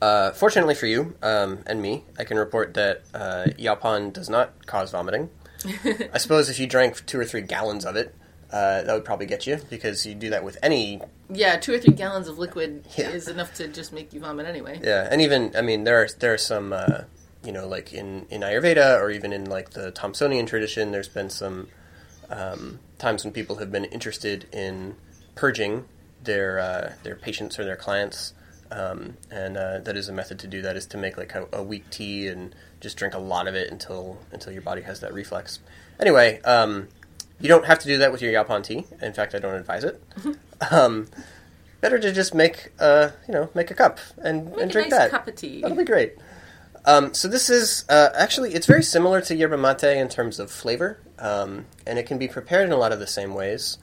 Uh, 0.00 0.30
fortunately 0.32 0.74
for 0.74 0.86
you 0.86 1.14
um, 1.22 1.60
and 1.66 1.80
me, 1.80 2.04
I 2.18 2.24
can 2.24 2.36
report 2.36 2.74
that 2.74 3.02
uh, 3.14 3.46
yaupon 3.58 4.12
does 4.12 4.28
not 4.28 4.66
cause 4.66 4.90
vomiting. 4.90 5.30
I 6.12 6.18
suppose 6.18 6.50
if 6.50 6.58
you 6.58 6.66
drank 6.66 7.04
two 7.06 7.18
or 7.18 7.24
three 7.24 7.40
gallons 7.40 7.86
of 7.86 7.96
it, 7.96 8.14
uh, 8.52 8.82
that 8.82 8.92
would 8.92 9.04
probably 9.04 9.26
get 9.26 9.46
you 9.46 9.58
because 9.70 10.06
you 10.06 10.14
do 10.14 10.30
that 10.30 10.44
with 10.44 10.56
any. 10.62 11.00
Yeah, 11.32 11.56
two 11.56 11.74
or 11.74 11.78
three 11.78 11.92
gallons 11.94 12.28
of 12.28 12.38
liquid 12.38 12.86
Yeah. 12.96 13.08
is 13.10 13.28
enough 13.28 13.54
to 13.54 13.68
just 13.68 13.92
make 13.92 14.12
you 14.12 14.20
vomit 14.20 14.46
anyway. 14.46 14.80
Yeah, 14.82 15.08
and 15.10 15.20
even 15.20 15.52
I 15.56 15.62
mean 15.62 15.84
there 15.84 16.00
are 16.02 16.08
there 16.20 16.32
are 16.34 16.38
some 16.38 16.72
uh, 16.72 17.00
you 17.42 17.52
know 17.52 17.66
like 17.66 17.92
in 17.92 18.26
in 18.30 18.42
Ayurveda 18.42 19.00
or 19.00 19.10
even 19.10 19.32
in 19.32 19.44
like 19.46 19.70
the 19.70 19.90
Thomsonian 19.92 20.46
tradition. 20.46 20.92
There's 20.92 21.08
been 21.08 21.30
some 21.30 21.68
um, 22.30 22.78
times 22.98 23.24
when 23.24 23.32
people 23.32 23.56
have 23.56 23.70
been 23.72 23.84
interested 23.86 24.46
in 24.52 24.96
purging 25.34 25.84
their 26.22 26.58
uh, 26.58 26.92
their 27.02 27.16
patients 27.16 27.58
or 27.58 27.64
their 27.64 27.76
clients. 27.76 28.32
Um, 28.70 29.16
and 29.30 29.56
uh, 29.56 29.78
that 29.78 29.96
is 29.96 30.08
a 30.08 30.12
method 30.12 30.40
to 30.40 30.48
do 30.48 30.60
that 30.62 30.76
is 30.76 30.86
to 30.86 30.96
make 30.98 31.16
like 31.16 31.32
a, 31.36 31.46
a 31.52 31.62
weak 31.62 31.88
tea 31.90 32.26
and 32.26 32.52
just 32.80 32.96
drink 32.96 33.14
a 33.14 33.18
lot 33.18 33.46
of 33.46 33.54
it 33.54 33.70
until 33.70 34.18
until 34.32 34.52
your 34.52 34.62
body 34.62 34.82
has 34.82 35.00
that 35.00 35.14
reflex. 35.14 35.60
Anyway, 36.00 36.40
um, 36.42 36.88
you 37.40 37.48
don't 37.48 37.66
have 37.66 37.78
to 37.80 37.86
do 37.86 37.98
that 37.98 38.12
with 38.12 38.22
your 38.22 38.32
Yaupon 38.32 38.64
tea. 38.64 38.86
In 39.02 39.12
fact, 39.12 39.34
I 39.34 39.38
don't 39.38 39.54
advise 39.54 39.84
it. 39.84 40.02
um, 40.70 41.08
better 41.80 41.98
to 41.98 42.12
just 42.12 42.34
make 42.34 42.72
uh, 42.80 43.10
you 43.28 43.34
know 43.34 43.50
make 43.54 43.70
a 43.70 43.74
cup 43.74 43.98
and, 44.18 44.46
Make 44.46 44.60
and 44.60 44.70
a 44.70 44.72
drink 44.72 44.90
nice 44.90 44.98
that. 45.00 45.10
cup 45.10 45.28
of 45.28 45.36
tea. 45.36 45.60
That'll 45.60 45.76
be 45.76 45.84
great. 45.84 46.14
Um, 46.84 47.14
so 47.14 47.26
this 47.28 47.50
is 47.50 47.84
uh, 47.88 48.10
actually 48.14 48.54
it's 48.54 48.66
very 48.66 48.82
similar 48.82 49.20
to 49.22 49.34
yerba 49.34 49.58
mate 49.58 49.82
in 49.98 50.08
terms 50.08 50.38
of 50.38 50.50
flavor, 50.50 50.98
um, 51.18 51.66
and 51.86 51.98
it 51.98 52.06
can 52.06 52.18
be 52.18 52.28
prepared 52.28 52.66
in 52.66 52.72
a 52.72 52.76
lot 52.76 52.92
of 52.92 53.00
the 53.00 53.06
same 53.06 53.34
ways. 53.34 53.78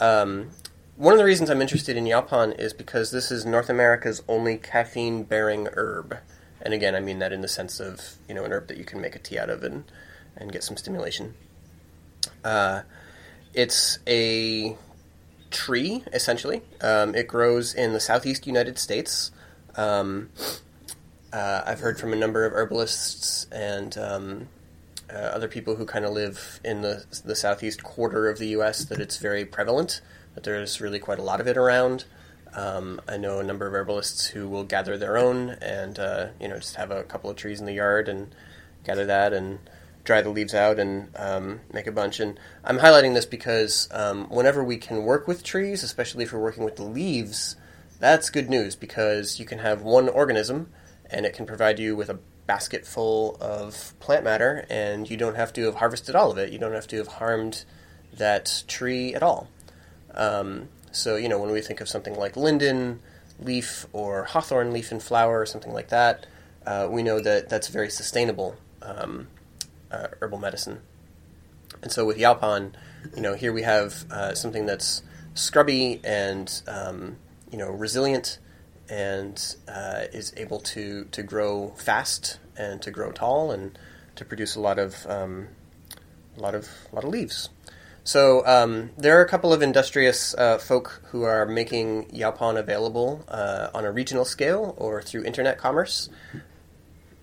Um, 0.00 0.50
one 0.96 1.12
of 1.12 1.18
the 1.18 1.24
reasons 1.24 1.50
I'm 1.50 1.62
interested 1.62 1.96
in 1.96 2.04
yaupon 2.04 2.58
is 2.58 2.72
because 2.72 3.10
this 3.10 3.30
is 3.30 3.44
North 3.46 3.68
America's 3.68 4.22
only 4.28 4.56
caffeine-bearing 4.56 5.68
herb, 5.74 6.16
and 6.62 6.74
again, 6.74 6.94
I 6.96 7.00
mean 7.00 7.18
that 7.20 7.32
in 7.32 7.42
the 7.42 7.48
sense 7.48 7.80
of 7.80 8.14
you 8.28 8.34
know 8.34 8.44
an 8.44 8.52
herb 8.52 8.68
that 8.68 8.78
you 8.78 8.84
can 8.84 9.00
make 9.00 9.14
a 9.14 9.18
tea 9.18 9.38
out 9.38 9.50
of 9.50 9.62
and 9.62 9.84
and 10.36 10.50
get 10.50 10.64
some 10.64 10.76
stimulation. 10.76 11.34
Uh, 12.48 12.82
it's 13.52 13.98
a 14.06 14.74
tree 15.50 16.02
essentially. 16.14 16.62
Um, 16.80 17.14
it 17.14 17.28
grows 17.28 17.74
in 17.74 17.92
the 17.92 18.00
southeast 18.00 18.46
United 18.46 18.78
States. 18.78 19.32
Um, 19.76 20.30
uh, 21.30 21.60
I've 21.66 21.80
heard 21.80 22.00
from 22.00 22.14
a 22.14 22.16
number 22.16 22.46
of 22.46 22.54
herbalists 22.54 23.46
and 23.52 23.98
um, 23.98 24.48
uh, 25.12 25.16
other 25.18 25.46
people 25.46 25.76
who 25.76 25.84
kind 25.84 26.06
of 26.06 26.12
live 26.12 26.58
in 26.64 26.80
the 26.80 27.04
the 27.22 27.36
southeast 27.36 27.82
quarter 27.82 28.30
of 28.30 28.38
the 28.38 28.48
U.S. 28.48 28.82
that 28.86 28.98
it's 28.98 29.18
very 29.18 29.44
prevalent. 29.44 30.00
That 30.34 30.44
there's 30.44 30.80
really 30.80 30.98
quite 30.98 31.18
a 31.18 31.22
lot 31.22 31.42
of 31.42 31.48
it 31.48 31.58
around. 31.58 32.06
Um, 32.54 32.98
I 33.06 33.18
know 33.18 33.40
a 33.40 33.44
number 33.44 33.66
of 33.66 33.74
herbalists 33.74 34.28
who 34.28 34.48
will 34.48 34.64
gather 34.64 34.96
their 34.96 35.18
own 35.18 35.50
and 35.60 35.98
uh, 35.98 36.28
you 36.40 36.48
know 36.48 36.56
just 36.56 36.76
have 36.76 36.90
a 36.90 37.02
couple 37.02 37.28
of 37.28 37.36
trees 37.36 37.60
in 37.60 37.66
the 37.66 37.74
yard 37.74 38.08
and 38.08 38.34
gather 38.84 39.04
that 39.04 39.34
and 39.34 39.58
dry 40.08 40.22
the 40.22 40.30
leaves 40.30 40.54
out 40.54 40.78
and 40.78 41.10
um, 41.16 41.60
make 41.70 41.86
a 41.86 41.92
bunch. 41.92 42.18
And 42.18 42.40
I'm 42.64 42.78
highlighting 42.78 43.12
this 43.12 43.26
because 43.26 43.90
um, 43.92 44.24
whenever 44.30 44.64
we 44.64 44.78
can 44.78 45.04
work 45.04 45.28
with 45.28 45.44
trees, 45.44 45.82
especially 45.82 46.24
if 46.24 46.32
we're 46.32 46.40
working 46.40 46.64
with 46.64 46.76
the 46.76 46.82
leaves, 46.82 47.56
that's 48.00 48.30
good 48.30 48.48
news 48.48 48.74
because 48.74 49.38
you 49.38 49.44
can 49.44 49.58
have 49.58 49.82
one 49.82 50.08
organism 50.08 50.70
and 51.10 51.26
it 51.26 51.34
can 51.34 51.44
provide 51.44 51.78
you 51.78 51.94
with 51.94 52.08
a 52.08 52.18
basket 52.46 52.86
full 52.86 53.36
of 53.38 53.92
plant 54.00 54.24
matter 54.24 54.64
and 54.70 55.10
you 55.10 55.18
don't 55.18 55.36
have 55.36 55.52
to 55.52 55.66
have 55.66 55.74
harvested 55.74 56.16
all 56.16 56.30
of 56.30 56.38
it. 56.38 56.50
You 56.50 56.58
don't 56.58 56.72
have 56.72 56.86
to 56.86 56.96
have 56.96 57.08
harmed 57.08 57.66
that 58.14 58.64
tree 58.66 59.14
at 59.14 59.22
all. 59.22 59.50
Um, 60.14 60.70
so, 60.90 61.16
you 61.16 61.28
know, 61.28 61.38
when 61.38 61.50
we 61.50 61.60
think 61.60 61.82
of 61.82 61.88
something 61.88 62.14
like 62.14 62.34
linden 62.34 63.00
leaf 63.38 63.84
or 63.92 64.24
hawthorn 64.24 64.72
leaf 64.72 64.90
and 64.90 65.02
flower 65.02 65.38
or 65.38 65.44
something 65.44 65.74
like 65.74 65.90
that, 65.90 66.24
uh, 66.64 66.88
we 66.90 67.02
know 67.02 67.20
that 67.20 67.50
that's 67.50 67.68
very 67.68 67.90
sustainable 67.90 68.56
um, 68.80 69.28
uh, 69.90 70.08
herbal 70.20 70.38
medicine. 70.38 70.80
And 71.82 71.92
so 71.92 72.04
with 72.04 72.18
Yaupon, 72.18 72.72
you 73.14 73.22
know, 73.22 73.34
here 73.34 73.52
we 73.52 73.62
have 73.62 74.04
uh, 74.10 74.34
something 74.34 74.66
that's 74.66 75.02
scrubby 75.34 76.00
and, 76.02 76.62
um, 76.66 77.16
you 77.50 77.58
know, 77.58 77.70
resilient 77.70 78.38
and 78.88 79.56
uh, 79.68 80.04
is 80.12 80.32
able 80.36 80.60
to, 80.60 81.04
to 81.12 81.22
grow 81.22 81.70
fast 81.76 82.38
and 82.56 82.82
to 82.82 82.90
grow 82.90 83.12
tall 83.12 83.50
and 83.50 83.78
to 84.16 84.24
produce 84.24 84.56
a 84.56 84.60
lot 84.60 84.78
of 84.78 85.06
um, 85.06 85.48
a 86.36 86.40
lot 86.40 86.54
of 86.54 86.68
a 86.90 86.94
lot 86.94 87.04
of 87.04 87.10
leaves. 87.10 87.50
So 88.04 88.44
um, 88.46 88.90
there 88.96 89.18
are 89.18 89.22
a 89.22 89.28
couple 89.28 89.52
of 89.52 89.60
industrious 89.60 90.34
uh, 90.34 90.58
folk 90.58 91.02
who 91.10 91.24
are 91.24 91.44
making 91.44 92.06
Yaupon 92.06 92.58
available 92.58 93.24
uh, 93.28 93.68
on 93.74 93.84
a 93.84 93.92
regional 93.92 94.24
scale 94.24 94.74
or 94.78 95.02
through 95.02 95.24
internet 95.24 95.58
commerce. 95.58 96.08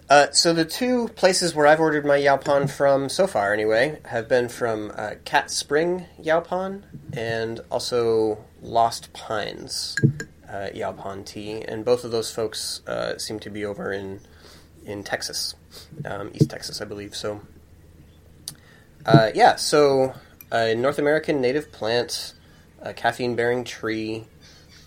Uh, 0.07 0.29
so 0.31 0.53
the 0.53 0.65
two 0.65 1.07
places 1.09 1.55
where 1.55 1.65
I've 1.65 1.79
ordered 1.79 2.05
my 2.05 2.19
Yaupon 2.19 2.69
from 2.69 3.09
so 3.09 3.25
far, 3.25 3.53
anyway, 3.53 3.99
have 4.05 4.27
been 4.27 4.49
from 4.49 4.91
uh, 4.95 5.15
Cat 5.25 5.49
Spring 5.49 6.05
Yaupon 6.21 6.83
and 7.13 7.59
also 7.71 8.37
Lost 8.61 9.13
Pines 9.13 9.95
uh, 10.47 10.67
Yaupon 10.75 11.25
tea, 11.25 11.63
and 11.63 11.83
both 11.83 12.03
of 12.03 12.11
those 12.11 12.31
folks 12.31 12.81
uh, 12.87 13.17
seem 13.17 13.39
to 13.39 13.49
be 13.49 13.65
over 13.65 13.91
in 13.91 14.21
in 14.85 15.03
Texas, 15.03 15.55
um, 16.05 16.29
East 16.35 16.51
Texas, 16.51 16.79
I 16.79 16.85
believe. 16.85 17.15
So, 17.15 17.41
uh, 19.07 19.31
yeah, 19.33 19.55
so 19.55 20.13
a 20.51 20.75
North 20.75 20.99
American 20.99 21.41
native 21.41 21.71
plant, 21.71 22.35
a 22.79 22.93
caffeine-bearing 22.93 23.63
tree. 23.63 24.25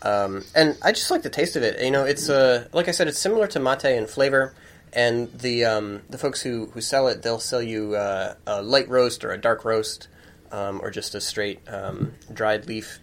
Um, 0.02 0.44
and 0.54 0.78
I 0.80 0.92
just 0.92 1.10
like 1.10 1.22
the 1.22 1.30
taste 1.30 1.56
of 1.56 1.64
it. 1.64 1.82
You 1.82 1.90
know, 1.90 2.04
it's 2.04 2.28
uh, 2.28 2.68
like 2.72 2.86
I 2.86 2.92
said, 2.92 3.08
it's 3.08 3.18
similar 3.18 3.48
to 3.48 3.58
mate 3.58 3.84
in 3.84 4.06
flavor. 4.06 4.54
And 4.92 5.32
the 5.32 5.64
um, 5.64 6.02
the 6.08 6.18
folks 6.18 6.40
who, 6.42 6.66
who 6.66 6.80
sell 6.80 7.08
it, 7.08 7.22
they'll 7.22 7.38
sell 7.38 7.62
you 7.62 7.94
uh, 7.94 8.34
a 8.46 8.62
light 8.62 8.88
roast 8.88 9.24
or 9.24 9.32
a 9.32 9.38
dark 9.38 9.64
roast, 9.64 10.08
um, 10.50 10.80
or 10.82 10.90
just 10.90 11.14
a 11.14 11.20
straight 11.20 11.60
um, 11.68 12.14
dried 12.32 12.66
leaf. 12.66 12.98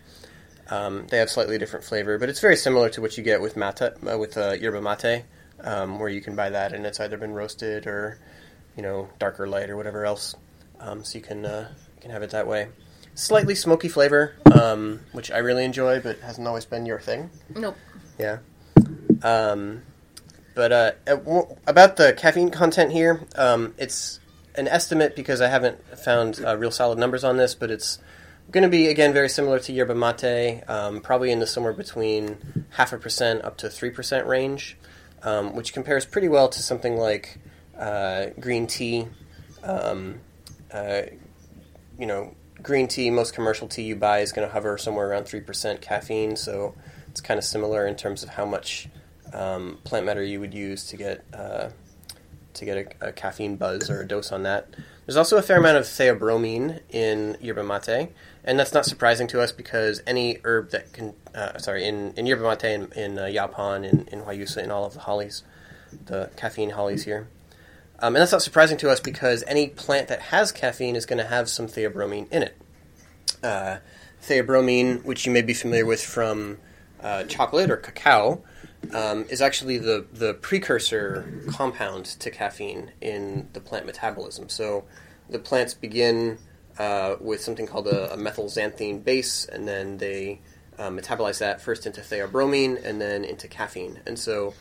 Um, 0.69 1.05
they 1.07 1.17
have 1.17 1.29
slightly 1.29 1.57
different 1.57 1.85
flavor, 1.85 2.17
but 2.17 2.29
it's 2.29 2.39
very 2.39 2.55
similar 2.55 2.89
to 2.89 3.01
what 3.01 3.17
you 3.17 3.23
get 3.23 3.41
with 3.41 3.55
mate 3.55 3.81
uh, 3.81 4.17
with 4.17 4.37
uh, 4.37 4.53
yerba 4.53 4.81
mate, 4.81 5.25
um, 5.61 5.99
where 5.99 6.09
you 6.09 6.21
can 6.21 6.35
buy 6.35 6.49
that 6.49 6.73
and 6.73 6.85
it's 6.85 6.99
either 6.99 7.17
been 7.17 7.33
roasted 7.33 7.85
or 7.85 8.17
you 8.75 8.81
know 8.81 9.09
dark 9.19 9.39
or 9.39 9.47
light 9.47 9.69
or 9.69 9.77
whatever 9.77 10.05
else. 10.05 10.35
Um, 10.79 11.03
so 11.03 11.17
you 11.17 11.23
can 11.23 11.45
uh, 11.45 11.69
you 11.95 12.01
can 12.01 12.11
have 12.11 12.23
it 12.23 12.31
that 12.31 12.47
way. 12.47 12.67
Slightly 13.13 13.55
smoky 13.55 13.87
flavor, 13.87 14.35
um, 14.51 14.99
which 15.13 15.31
I 15.31 15.37
really 15.37 15.63
enjoy, 15.63 16.01
but 16.01 16.19
hasn't 16.19 16.47
always 16.47 16.65
been 16.65 16.85
your 16.85 16.99
thing. 16.99 17.29
Nope. 17.55 17.77
Yeah. 18.19 18.39
But 20.55 20.71
uh, 20.71 20.91
about 21.67 21.97
the 21.97 22.13
caffeine 22.13 22.49
content 22.49 22.93
here, 22.93 23.27
um, 23.35 23.75
it's 23.77 24.21
an 24.55 24.69
estimate 24.69 25.15
because 25.15 25.41
I 25.41 25.49
haven't 25.49 25.81
found 25.99 26.43
uh, 26.43 26.57
real 26.57 26.71
solid 26.71 26.97
numbers 26.97 27.25
on 27.25 27.35
this, 27.35 27.53
but 27.53 27.69
it's 27.69 27.99
going 28.51 28.63
to 28.63 28.69
be 28.69 28.87
again 28.87 29.13
very 29.13 29.27
similar 29.27 29.59
to 29.59 29.73
yerba 29.73 29.93
mate, 29.93 30.63
um, 30.69 31.01
probably 31.01 31.31
in 31.31 31.39
the 31.39 31.47
somewhere 31.47 31.73
between 31.73 32.37
half 32.69 32.93
a 32.93 32.97
percent 32.97 33.43
up 33.43 33.57
to 33.57 33.69
three 33.69 33.89
percent 33.89 34.27
range, 34.27 34.77
um, 35.23 35.55
which 35.55 35.73
compares 35.73 36.05
pretty 36.05 36.29
well 36.29 36.47
to 36.47 36.63
something 36.63 36.95
like 36.95 37.37
uh, 37.77 38.27
green 38.39 38.65
tea. 38.65 39.07
Um, 39.61 40.21
uh, 40.71 41.01
you 41.99 42.05
know, 42.05 42.33
green 42.61 42.87
tea, 42.87 43.09
most 43.09 43.33
commercial 43.33 43.67
tea 43.67 43.83
you 43.83 43.95
buy 43.95 44.19
is 44.19 44.31
going 44.31 44.47
to 44.47 44.53
hover 44.53 44.77
somewhere 44.77 45.09
around 45.09 45.25
three 45.25 45.41
percent 45.41 45.81
caffeine, 45.81 46.37
so 46.37 46.75
it's 47.07 47.19
kind 47.19 47.37
of 47.37 47.43
similar 47.43 47.85
in 47.85 47.95
terms 47.95 48.23
of 48.23 48.29
how 48.29 48.45
much 48.45 48.87
um, 49.35 49.79
plant 49.83 50.05
matter 50.05 50.23
you 50.23 50.39
would 50.39 50.53
use 50.53 50.87
to 50.87 50.97
get 50.97 51.23
uh, 51.33 51.69
to 52.53 52.65
get 52.65 52.95
a, 53.01 53.09
a 53.09 53.11
caffeine 53.11 53.57
buzz 53.57 53.89
or 53.89 54.01
a 54.01 54.07
dose 54.07 54.31
on 54.31 54.43
that. 54.43 54.73
There's 55.05 55.17
also 55.17 55.37
a 55.37 55.41
fair 55.41 55.57
amount 55.57 55.77
of 55.77 55.83
theobromine 55.83 56.79
in 56.89 57.37
yerba 57.39 57.63
mate, 57.63 58.09
and 58.43 58.57
that's 58.57 58.73
not 58.73 58.85
surprising 58.85 59.27
to 59.27 59.41
us 59.41 59.51
because 59.51 60.01
any 60.07 60.39
herb 60.43 60.71
that 60.71 60.93
can, 60.93 61.13
uh, 61.35 61.57
sorry, 61.59 61.85
in, 61.85 62.13
in 62.15 62.25
yerba 62.25 62.43
mate, 62.43 62.63
in, 62.63 62.91
in 62.93 63.19
uh, 63.19 63.23
yaupon, 63.23 63.87
in, 63.87 64.07
in 64.07 64.21
guayusa, 64.21 64.63
in 64.63 64.71
all 64.71 64.85
of 64.85 64.93
the 64.93 65.01
hollies, 65.01 65.43
the 66.05 66.31
caffeine 66.37 66.71
hollies 66.71 67.03
here. 67.03 67.27
Um, 67.99 68.15
and 68.15 68.21
that's 68.21 68.31
not 68.31 68.41
surprising 68.41 68.77
to 68.79 68.89
us 68.89 68.99
because 68.99 69.43
any 69.47 69.67
plant 69.67 70.07
that 70.07 70.21
has 70.21 70.51
caffeine 70.51 70.95
is 70.95 71.05
going 71.05 71.19
to 71.19 71.27
have 71.27 71.49
some 71.49 71.67
theobromine 71.67 72.31
in 72.31 72.43
it. 72.43 72.57
Uh, 73.43 73.77
theobromine, 74.21 75.03
which 75.03 75.25
you 75.25 75.31
may 75.31 75.41
be 75.41 75.53
familiar 75.53 75.85
with 75.85 76.03
from 76.03 76.57
uh, 77.05 77.23
chocolate 77.25 77.69
or 77.69 77.77
cacao, 77.77 78.43
um, 78.91 79.25
is 79.29 79.39
actually 79.39 79.77
the, 79.77 80.07
the 80.11 80.33
precursor 80.33 81.43
compound 81.49 82.05
to 82.05 82.31
caffeine 82.31 82.91
in 82.99 83.47
the 83.53 83.59
plant 83.59 83.85
metabolism. 83.85 84.49
So 84.49 84.85
the 85.29 85.37
plants 85.37 85.75
begin 85.75 86.39
uh, 86.79 87.15
with 87.19 87.41
something 87.41 87.67
called 87.67 87.87
a, 87.87 88.13
a 88.13 88.17
methylxanthine 88.17 89.03
base, 89.03 89.45
and 89.45 89.67
then 89.67 89.97
they 89.99 90.41
uh, 90.79 90.89
metabolize 90.89 91.39
that 91.39 91.61
first 91.61 91.85
into 91.85 92.01
theobromine 92.01 92.83
and 92.83 92.99
then 92.99 93.23
into 93.23 93.47
caffeine. 93.47 93.99
And 94.07 94.17
so, 94.17 94.55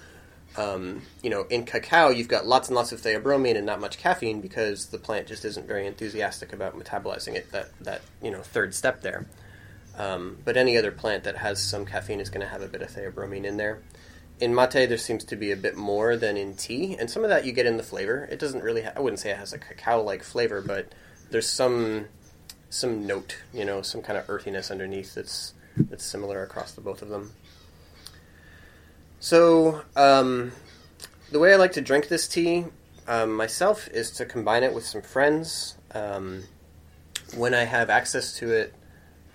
um, 0.59 1.01
you 1.23 1.31
know, 1.31 1.47
in 1.49 1.65
cacao, 1.65 2.11
you've 2.11 2.29
got 2.29 2.47
lots 2.47 2.69
and 2.69 2.77
lots 2.77 2.93
of 2.93 3.01
theobromine 3.01 3.57
and 3.57 3.65
not 3.65 3.81
much 3.81 3.97
caffeine 3.97 4.43
because 4.43 4.87
the 4.87 4.99
plant 4.99 5.27
just 5.27 5.47
isn't 5.47 5.67
very 5.67 5.87
enthusiastic 5.87 6.53
about 6.53 6.79
metabolizing 6.79 7.35
it. 7.35 7.51
That 7.53 7.71
that 7.81 8.03
you 8.23 8.31
know 8.31 8.43
third 8.43 8.75
step 8.75 9.01
there. 9.01 9.27
Um, 9.97 10.39
but 10.45 10.57
any 10.57 10.77
other 10.77 10.91
plant 10.91 11.25
that 11.25 11.37
has 11.37 11.63
some 11.63 11.87
caffeine 11.87 12.21
is 12.21 12.31
going 12.31 12.41
to 12.41 12.49
have 12.49 12.63
a 12.63 12.69
bit 12.69 12.83
of 12.83 12.89
theobromine 12.89 13.45
in 13.45 13.57
there. 13.57 13.83
In 14.41 14.55
mate, 14.55 14.89
there 14.89 14.99
seems 14.99 15.25
to 15.25 15.37
be 15.37 15.53
a 15.53 15.57
bit 15.57 15.77
more 15.77 16.17
than 16.17 16.37
in 16.37 16.55
tea, 16.57 16.97
and 16.99 17.09
some 17.09 17.23
of 17.23 17.31
that 17.31 17.45
you 17.45 17.53
get 17.53 17.67
in 17.67 17.77
the 17.77 17.85
flavor. 17.85 18.29
It 18.31 18.41
doesn't 18.41 18.65
really, 18.65 18.83
ha- 18.83 18.93
I 18.97 19.01
wouldn't 19.01 19.21
say 19.21 19.31
it 19.31 19.37
has 19.37 19.53
a 19.53 19.59
cacao 19.59 20.03
like 20.03 20.25
flavor, 20.25 20.61
but 20.61 20.93
there's 21.31 21.49
some 21.49 22.07
some 22.69 23.07
note, 23.07 23.37
you 23.53 23.65
know, 23.65 23.83
some 23.83 24.03
kind 24.03 24.19
of 24.19 24.29
earthiness 24.29 24.71
underneath 24.71 25.15
that's 25.15 25.55
that's 25.77 26.05
similar 26.05 26.43
across 26.43 26.73
the 26.73 26.81
both 26.81 27.03
of 27.03 27.09
them. 27.09 27.33
So, 29.21 29.83
um, 29.97 30.53
the 31.31 31.39
way 31.39 31.53
I 31.53 31.57
like 31.57 31.73
to 31.73 31.81
drink 31.81 32.09
this 32.09 32.29
tea 32.29 32.67
um, 33.07 33.35
myself 33.35 33.89
is 33.89 34.11
to 34.13 34.27
combine 34.27 34.65
it 34.65 34.75
with 34.75 34.85
some 34.85 35.03
friends. 35.03 35.77
Um, 35.93 36.45
when 37.37 37.55
I 37.55 37.65
have 37.65 37.91
access 37.91 38.37
to 38.39 38.51
it, 38.53 38.75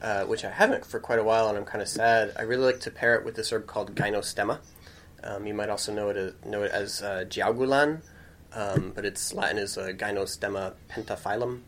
uh, 0.02 0.24
which 0.24 0.46
I 0.46 0.50
haven't 0.52 0.86
for 0.86 1.00
quite 1.00 1.20
a 1.20 1.24
while, 1.24 1.50
and 1.50 1.58
I'm 1.58 1.66
kind 1.66 1.82
of 1.82 1.88
sad, 1.88 2.34
I 2.38 2.44
really 2.44 2.66
like 2.66 2.80
to 2.82 2.92
pair 2.92 3.16
it 3.16 3.26
with 3.26 3.36
this 3.36 3.52
herb 3.52 3.68
called 3.68 3.96
Gynostemma. 3.96 4.60
Um, 5.24 5.46
you 5.46 5.54
might 5.54 5.70
also 5.70 5.94
know 5.94 6.10
it 6.10 6.18
as, 6.18 6.34
know 6.46 6.64
it 6.64 6.72
as 6.72 7.02
uh, 7.02 7.26
Jiaogulan, 7.28 8.02
um, 8.54 8.94
but 8.96 9.06
its 9.06 9.34
Latin 9.34 9.58
is 9.58 9.78
uh, 9.78 9.88
Gynostemma 9.96 10.74
pentaphyllum, 10.90 11.62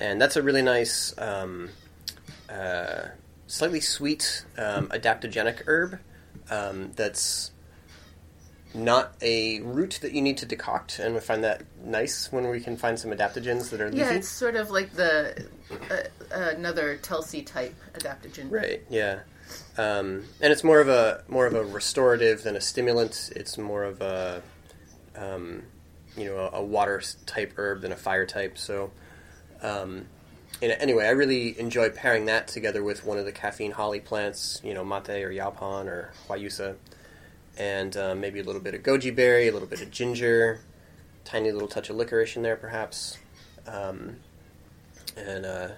and 0.00 0.20
that's 0.20 0.36
a 0.36 0.42
really 0.42 0.62
nice, 0.62 1.16
um, 1.18 1.70
uh, 2.48 3.08
slightly 3.46 3.80
sweet 3.80 4.44
um, 4.56 4.88
adaptogenic 4.88 5.62
herb 5.66 5.98
um, 6.50 6.92
that's 6.96 7.52
not 8.78 9.14
a 9.20 9.60
root 9.60 9.98
that 10.02 10.12
you 10.12 10.22
need 10.22 10.38
to 10.38 10.46
decoct, 10.46 10.98
and 10.98 11.14
we 11.14 11.20
find 11.20 11.44
that 11.44 11.62
nice 11.84 12.32
when 12.32 12.48
we 12.48 12.60
can 12.60 12.76
find 12.76 12.98
some 12.98 13.10
adaptogens 13.10 13.70
that 13.70 13.80
are 13.80 13.90
leafy. 13.90 13.98
Yeah, 13.98 14.12
it's 14.12 14.28
sort 14.28 14.56
of 14.56 14.70
like 14.70 14.92
the 14.92 15.46
uh, 15.90 16.02
another 16.30 16.96
Tulsi 16.96 17.42
type 17.42 17.74
adaptogen. 17.94 18.50
Right. 18.50 18.82
Yeah. 18.88 19.20
Um, 19.76 20.24
and 20.40 20.52
it's 20.52 20.64
more 20.64 20.80
of 20.80 20.88
a 20.88 21.24
more 21.28 21.46
of 21.46 21.54
a 21.54 21.64
restorative 21.64 22.42
than 22.42 22.56
a 22.56 22.60
stimulant. 22.60 23.30
It's 23.34 23.58
more 23.58 23.84
of 23.84 24.00
a 24.00 24.42
um, 25.16 25.64
you 26.16 26.26
know 26.26 26.38
a, 26.38 26.58
a, 26.58 26.62
water 26.62 27.02
type 27.26 27.54
herb 27.56 27.80
than 27.80 27.92
a 27.92 27.96
fire 27.96 28.26
type. 28.26 28.58
So 28.58 28.90
um, 29.62 30.06
anyway, 30.62 31.06
I 31.06 31.10
really 31.10 31.58
enjoy 31.58 31.90
pairing 31.90 32.26
that 32.26 32.48
together 32.48 32.82
with 32.82 33.04
one 33.04 33.18
of 33.18 33.24
the 33.24 33.32
caffeine 33.32 33.72
holly 33.72 34.00
plants. 34.00 34.60
You 34.62 34.74
know, 34.74 34.84
mate 34.84 35.22
or 35.22 35.30
yaupon 35.30 35.86
or 35.86 36.12
guayusa 36.28 36.76
and 37.58 37.96
uh, 37.96 38.14
maybe 38.14 38.38
a 38.38 38.44
little 38.44 38.60
bit 38.60 38.74
of 38.74 38.82
goji 38.82 39.14
berry, 39.14 39.48
a 39.48 39.52
little 39.52 39.68
bit 39.68 39.82
of 39.82 39.90
ginger, 39.90 40.60
tiny 41.24 41.50
little 41.50 41.68
touch 41.68 41.90
of 41.90 41.96
licorice 41.96 42.36
in 42.36 42.42
there, 42.42 42.56
perhaps, 42.56 43.18
um, 43.66 44.16
and 45.16 45.44
uh, 45.44 45.68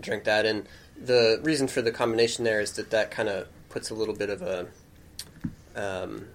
drink 0.00 0.24
that. 0.24 0.44
And 0.44 0.66
the 1.00 1.40
reason 1.42 1.68
for 1.68 1.82
the 1.82 1.92
combination 1.92 2.44
there 2.44 2.60
is 2.60 2.72
that 2.72 2.90
that 2.90 3.10
kind 3.12 3.28
of 3.28 3.46
puts 3.68 3.90
a 3.90 3.94
little 3.94 4.14
bit 4.14 4.28
of 4.28 4.42
a, 4.42 4.60
um, 5.76 6.26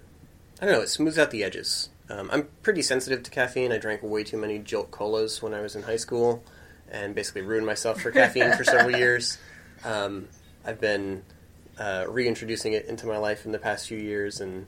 I 0.61 0.65
don't 0.65 0.73
know, 0.73 0.81
it 0.81 0.89
smooths 0.89 1.17
out 1.17 1.29
the 1.31 1.43
edges. 1.43 1.89
Um, 2.09 2.29
I'm 2.31 2.47
pretty 2.63 2.81
sensitive 2.81 3.23
to 3.23 3.31
caffeine. 3.31 3.71
I 3.71 3.77
drank 3.77 4.01
way 4.01 4.23
too 4.23 4.37
many 4.37 4.59
Jolt 4.59 4.91
Colas 4.91 5.41
when 5.41 5.53
I 5.53 5.59
was 5.59 5.75
in 5.75 5.83
high 5.83 5.97
school, 5.97 6.43
and 6.89 7.13
basically 7.13 7.41
ruined 7.41 7.65
myself 7.65 8.01
for 8.01 8.11
caffeine 8.11 8.53
for 8.53 8.63
several 8.63 8.95
years. 8.97 9.37
Um, 9.83 10.29
I've 10.63 10.79
been 10.79 11.23
uh, 11.77 12.05
reintroducing 12.07 12.73
it 12.73 12.85
into 12.85 13.07
my 13.07 13.17
life 13.17 13.45
in 13.45 13.51
the 13.51 13.59
past 13.59 13.87
few 13.87 13.97
years, 13.97 14.39
and 14.39 14.67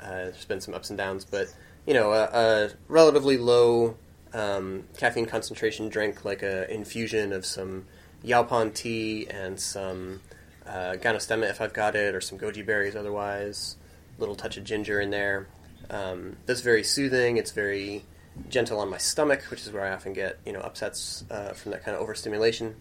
uh, 0.00 0.24
there's 0.24 0.44
been 0.44 0.60
some 0.60 0.74
ups 0.74 0.90
and 0.90 0.98
downs, 0.98 1.24
but 1.24 1.52
you 1.86 1.94
know, 1.94 2.12
a, 2.12 2.24
a 2.24 2.70
relatively 2.88 3.38
low 3.38 3.96
um, 4.32 4.84
caffeine 4.96 5.26
concentration 5.26 5.88
drink 5.88 6.24
like 6.24 6.42
an 6.42 6.64
infusion 6.64 7.32
of 7.32 7.46
some 7.46 7.86
yaupon 8.24 8.74
tea 8.74 9.26
and 9.28 9.58
some 9.58 10.20
uh, 10.66 10.96
Gynostemma 10.98 11.48
if 11.48 11.60
I've 11.60 11.72
got 11.72 11.94
it, 11.94 12.14
or 12.14 12.20
some 12.20 12.38
goji 12.38 12.64
berries 12.64 12.96
otherwise. 12.96 13.76
A 14.16 14.20
little 14.20 14.34
touch 14.34 14.56
of 14.56 14.64
ginger 14.64 15.00
in 15.00 15.10
there. 15.10 15.46
Um, 15.90 16.36
that's 16.46 16.60
very 16.60 16.82
soothing. 16.82 17.36
It's 17.36 17.52
very 17.52 18.04
gentle 18.48 18.80
on 18.80 18.90
my 18.90 18.98
stomach, 18.98 19.42
which 19.44 19.62
is 19.62 19.72
where 19.72 19.84
I 19.84 19.92
often 19.92 20.12
get 20.12 20.38
you 20.44 20.52
know 20.52 20.60
upsets 20.60 21.24
uh, 21.30 21.52
from 21.52 21.72
that 21.72 21.84
kind 21.84 21.96
of 21.96 22.02
overstimulation. 22.02 22.74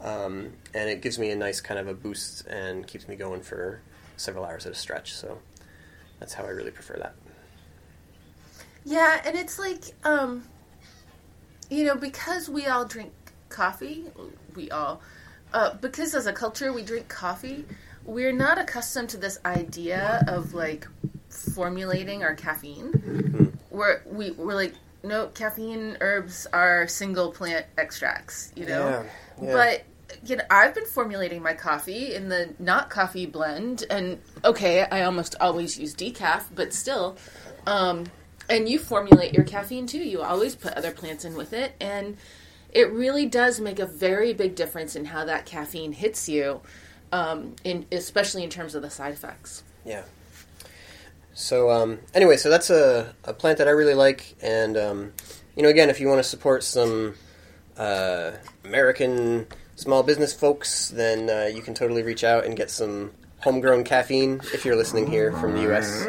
Um, 0.00 0.52
and 0.74 0.88
it 0.88 1.02
gives 1.02 1.18
me 1.18 1.30
a 1.30 1.36
nice 1.36 1.60
kind 1.60 1.78
of 1.78 1.88
a 1.88 1.94
boost 1.94 2.46
and 2.46 2.86
keeps 2.86 3.08
me 3.08 3.16
going 3.16 3.42
for 3.42 3.82
several 4.16 4.44
hours 4.44 4.64
at 4.64 4.72
a 4.72 4.76
stretch. 4.76 5.12
So 5.12 5.38
that's 6.18 6.34
how 6.34 6.44
I 6.44 6.48
really 6.48 6.70
prefer 6.70 6.96
that. 6.96 7.14
Yeah, 8.84 9.20
and 9.24 9.36
it's 9.36 9.58
like, 9.58 9.84
um, 10.04 10.44
you 11.70 11.84
know, 11.84 11.96
because 11.96 12.48
we 12.48 12.66
all 12.66 12.84
drink 12.84 13.12
coffee, 13.48 14.06
we 14.54 14.70
all, 14.70 15.02
uh, 15.52 15.74
because 15.74 16.14
as 16.14 16.26
a 16.26 16.32
culture 16.32 16.72
we 16.72 16.82
drink 16.82 17.08
coffee, 17.08 17.64
we're 18.04 18.32
not 18.32 18.58
accustomed 18.58 19.10
to 19.10 19.16
this 19.18 19.38
idea 19.44 20.24
of 20.28 20.54
like 20.54 20.88
formulating 21.28 22.22
our 22.22 22.34
caffeine. 22.34 22.92
Mm-hmm. 22.92 23.44
We're 23.70 24.00
we, 24.06 24.30
we're 24.30 24.54
like, 24.54 24.74
no, 25.04 25.28
caffeine 25.28 25.98
herbs 26.00 26.46
are 26.52 26.88
single 26.88 27.30
plant 27.30 27.66
extracts, 27.76 28.52
you 28.56 28.66
know. 28.66 29.04
Yeah, 29.40 29.46
yeah. 29.46 29.52
But 29.52 29.84
you 30.24 30.36
know, 30.36 30.44
I've 30.50 30.74
been 30.74 30.86
formulating 30.86 31.42
my 31.42 31.54
coffee 31.54 32.14
in 32.14 32.28
the 32.28 32.54
not 32.58 32.90
coffee 32.90 33.26
blend, 33.26 33.84
and 33.90 34.20
okay, 34.44 34.82
I 34.82 35.02
almost 35.02 35.34
always 35.40 35.78
use 35.78 35.94
decaf, 35.94 36.44
but 36.54 36.72
still. 36.72 37.16
Um, 37.66 38.06
and 38.48 38.68
you 38.68 38.78
formulate 38.78 39.34
your 39.34 39.44
caffeine 39.44 39.86
too. 39.86 39.98
You 39.98 40.22
always 40.22 40.54
put 40.54 40.72
other 40.74 40.90
plants 40.90 41.24
in 41.24 41.34
with 41.34 41.52
it, 41.52 41.74
and 41.80 42.16
it 42.72 42.90
really 42.90 43.26
does 43.26 43.60
make 43.60 43.78
a 43.78 43.86
very 43.86 44.32
big 44.32 44.54
difference 44.54 44.96
in 44.96 45.06
how 45.06 45.24
that 45.26 45.46
caffeine 45.46 45.92
hits 45.92 46.28
you, 46.28 46.60
um, 47.12 47.56
in 47.64 47.86
especially 47.92 48.42
in 48.42 48.50
terms 48.50 48.74
of 48.74 48.82
the 48.82 48.90
side 48.90 49.12
effects. 49.12 49.62
Yeah. 49.84 50.04
So 51.34 51.70
um, 51.70 52.00
anyway, 52.14 52.36
so 52.36 52.50
that's 52.50 52.70
a, 52.70 53.14
a 53.24 53.32
plant 53.32 53.58
that 53.58 53.68
I 53.68 53.72
really 53.72 53.94
like, 53.94 54.34
and 54.42 54.76
um, 54.76 55.12
you 55.54 55.62
know, 55.62 55.68
again, 55.68 55.90
if 55.90 56.00
you 56.00 56.08
want 56.08 56.18
to 56.18 56.28
support 56.28 56.64
some 56.64 57.14
uh, 57.76 58.32
American 58.64 59.46
small 59.78 60.02
business 60.02 60.32
folks, 60.32 60.88
then 60.88 61.30
uh, 61.30 61.46
you 61.46 61.62
can 61.62 61.72
totally 61.72 62.02
reach 62.02 62.24
out 62.24 62.44
and 62.44 62.56
get 62.56 62.70
some 62.70 63.12
homegrown 63.40 63.84
caffeine 63.84 64.40
if 64.52 64.64
you're 64.64 64.76
listening 64.76 65.06
here 65.06 65.32
from 65.32 65.54
the 65.54 65.62
U.S. 65.62 66.06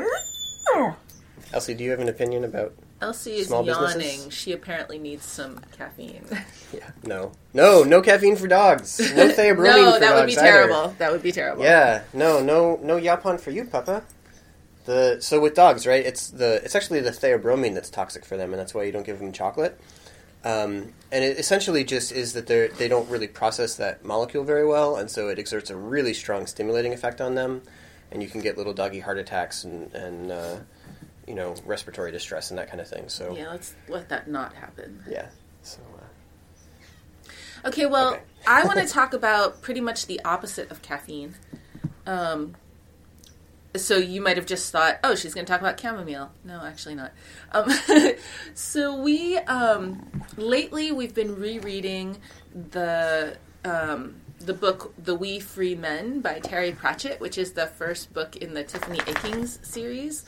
Elsie, 1.54 1.76
do 1.76 1.84
you 1.84 1.92
have 1.92 2.00
an 2.00 2.10
opinion 2.10 2.44
about 2.44 2.74
Elsie 3.02 3.36
is 3.36 3.48
small 3.48 3.66
yawning. 3.66 3.98
Businesses? 3.98 4.34
She 4.34 4.52
apparently 4.52 4.98
needs 4.98 5.24
some 5.24 5.62
caffeine. 5.78 6.26
yeah, 6.74 6.90
no, 7.04 7.32
no, 7.54 7.84
no 7.84 8.02
caffeine 8.02 8.36
for 8.36 8.48
dogs. 8.48 9.00
No 9.16 9.30
theobromine 9.30 9.84
no, 9.84 9.94
for 9.94 10.00
that 10.00 10.16
would 10.16 10.26
be 10.26 10.34
either. 10.34 10.42
terrible. 10.42 10.96
That 10.98 11.12
would 11.12 11.24
be 11.24 11.32
terrible. 11.32 11.64
Yeah, 11.64 12.04
no, 12.14 12.42
no, 12.42 12.80
no 12.82 12.98
yaupon 12.98 13.40
for 13.40 13.52
you, 13.52 13.66
Papa. 13.66 14.04
The 14.86 15.18
so 15.22 15.40
with 15.40 15.54
dogs, 15.54 15.86
right? 15.86 16.06
It's 16.06 16.30
the 16.30 16.62
it's 16.64 16.76
actually 16.76 17.02
the 17.02 17.12
theobromine 17.12 17.74
that's 17.76 17.90
toxic 17.90 18.26
for 18.26 18.36
them, 18.36 18.52
and 18.52 18.60
that's 18.60 18.74
why 18.74 18.84
you 18.84 18.92
don't 18.92 19.06
give 19.06 19.20
them 19.20 19.32
chocolate. 19.32 19.80
Um, 20.44 20.94
and 21.12 21.24
it 21.24 21.38
essentially 21.38 21.84
just 21.84 22.12
is 22.12 22.34
that 22.34 22.48
they 22.48 22.68
they 22.68 22.88
don't 22.88 23.10
really 23.10 23.28
process 23.28 23.76
that 23.76 24.06
molecule 24.06 24.44
very 24.44 24.66
well, 24.66 24.96
and 24.96 25.12
so 25.12 25.28
it 25.28 25.38
exerts 25.38 25.70
a 25.70 25.76
really 25.76 26.14
strong 26.14 26.48
stimulating 26.48 26.94
effect 26.94 27.20
on 27.20 27.36
them, 27.36 27.62
and 28.12 28.24
you 28.24 28.30
can 28.30 28.40
get 28.40 28.58
little 28.58 28.74
doggy 28.74 29.00
heart 29.00 29.18
attacks 29.18 29.66
and 29.66 29.94
and 29.94 30.32
uh, 30.32 30.56
you 31.28 31.36
know 31.36 31.56
respiratory 31.66 32.12
distress 32.12 32.52
and 32.52 32.58
that 32.58 32.70
kind 32.70 32.80
of 32.80 32.88
thing. 32.88 33.10
So 33.10 33.36
yeah, 33.36 33.50
let's 33.50 33.76
let 33.90 34.08
that 34.10 34.30
not 34.30 34.54
happen. 34.54 35.04
Yeah. 35.10 35.28
So. 35.62 35.80
Uh, 35.98 37.68
okay, 37.68 37.86
well, 37.86 38.14
okay. 38.14 38.22
I 38.48 38.64
want 38.64 38.80
to 38.80 38.88
talk 38.88 39.14
about 39.14 39.62
pretty 39.62 39.82
much 39.82 40.06
the 40.06 40.22
opposite 40.24 40.72
of 40.72 40.82
caffeine. 40.82 41.36
Um, 42.06 42.56
so 43.76 43.98
you 43.98 44.22
might 44.22 44.38
have 44.38 44.46
just 44.46 44.72
thought, 44.72 45.00
oh, 45.04 45.16
she's 45.16 45.34
going 45.34 45.46
to 45.46 45.52
talk 45.52 45.62
about 45.62 45.80
chamomile. 45.80 46.32
No, 46.44 46.62
actually 46.64 46.96
not. 46.96 47.12
Um, 47.52 47.72
so 48.54 49.00
we 49.02 49.38
um, 49.38 50.24
lately 50.38 50.92
we've 50.92 51.14
been 51.14 51.36
rereading 51.36 52.18
the 52.54 53.38
um, 53.64 54.16
the 54.40 54.54
book 54.54 54.94
"The 54.98 55.16
Wee 55.16 55.40
Free 55.40 55.76
Men" 55.76 56.22
by 56.22 56.40
Terry 56.40 56.72
Pratchett, 56.72 57.20
which 57.20 57.38
is 57.38 57.54
the 57.54 57.68
first 57.68 58.14
book 58.14 58.36
in 58.38 58.54
the 58.54 58.64
Tiffany 58.64 59.00
Aching's 59.08 59.60
series. 59.68 60.26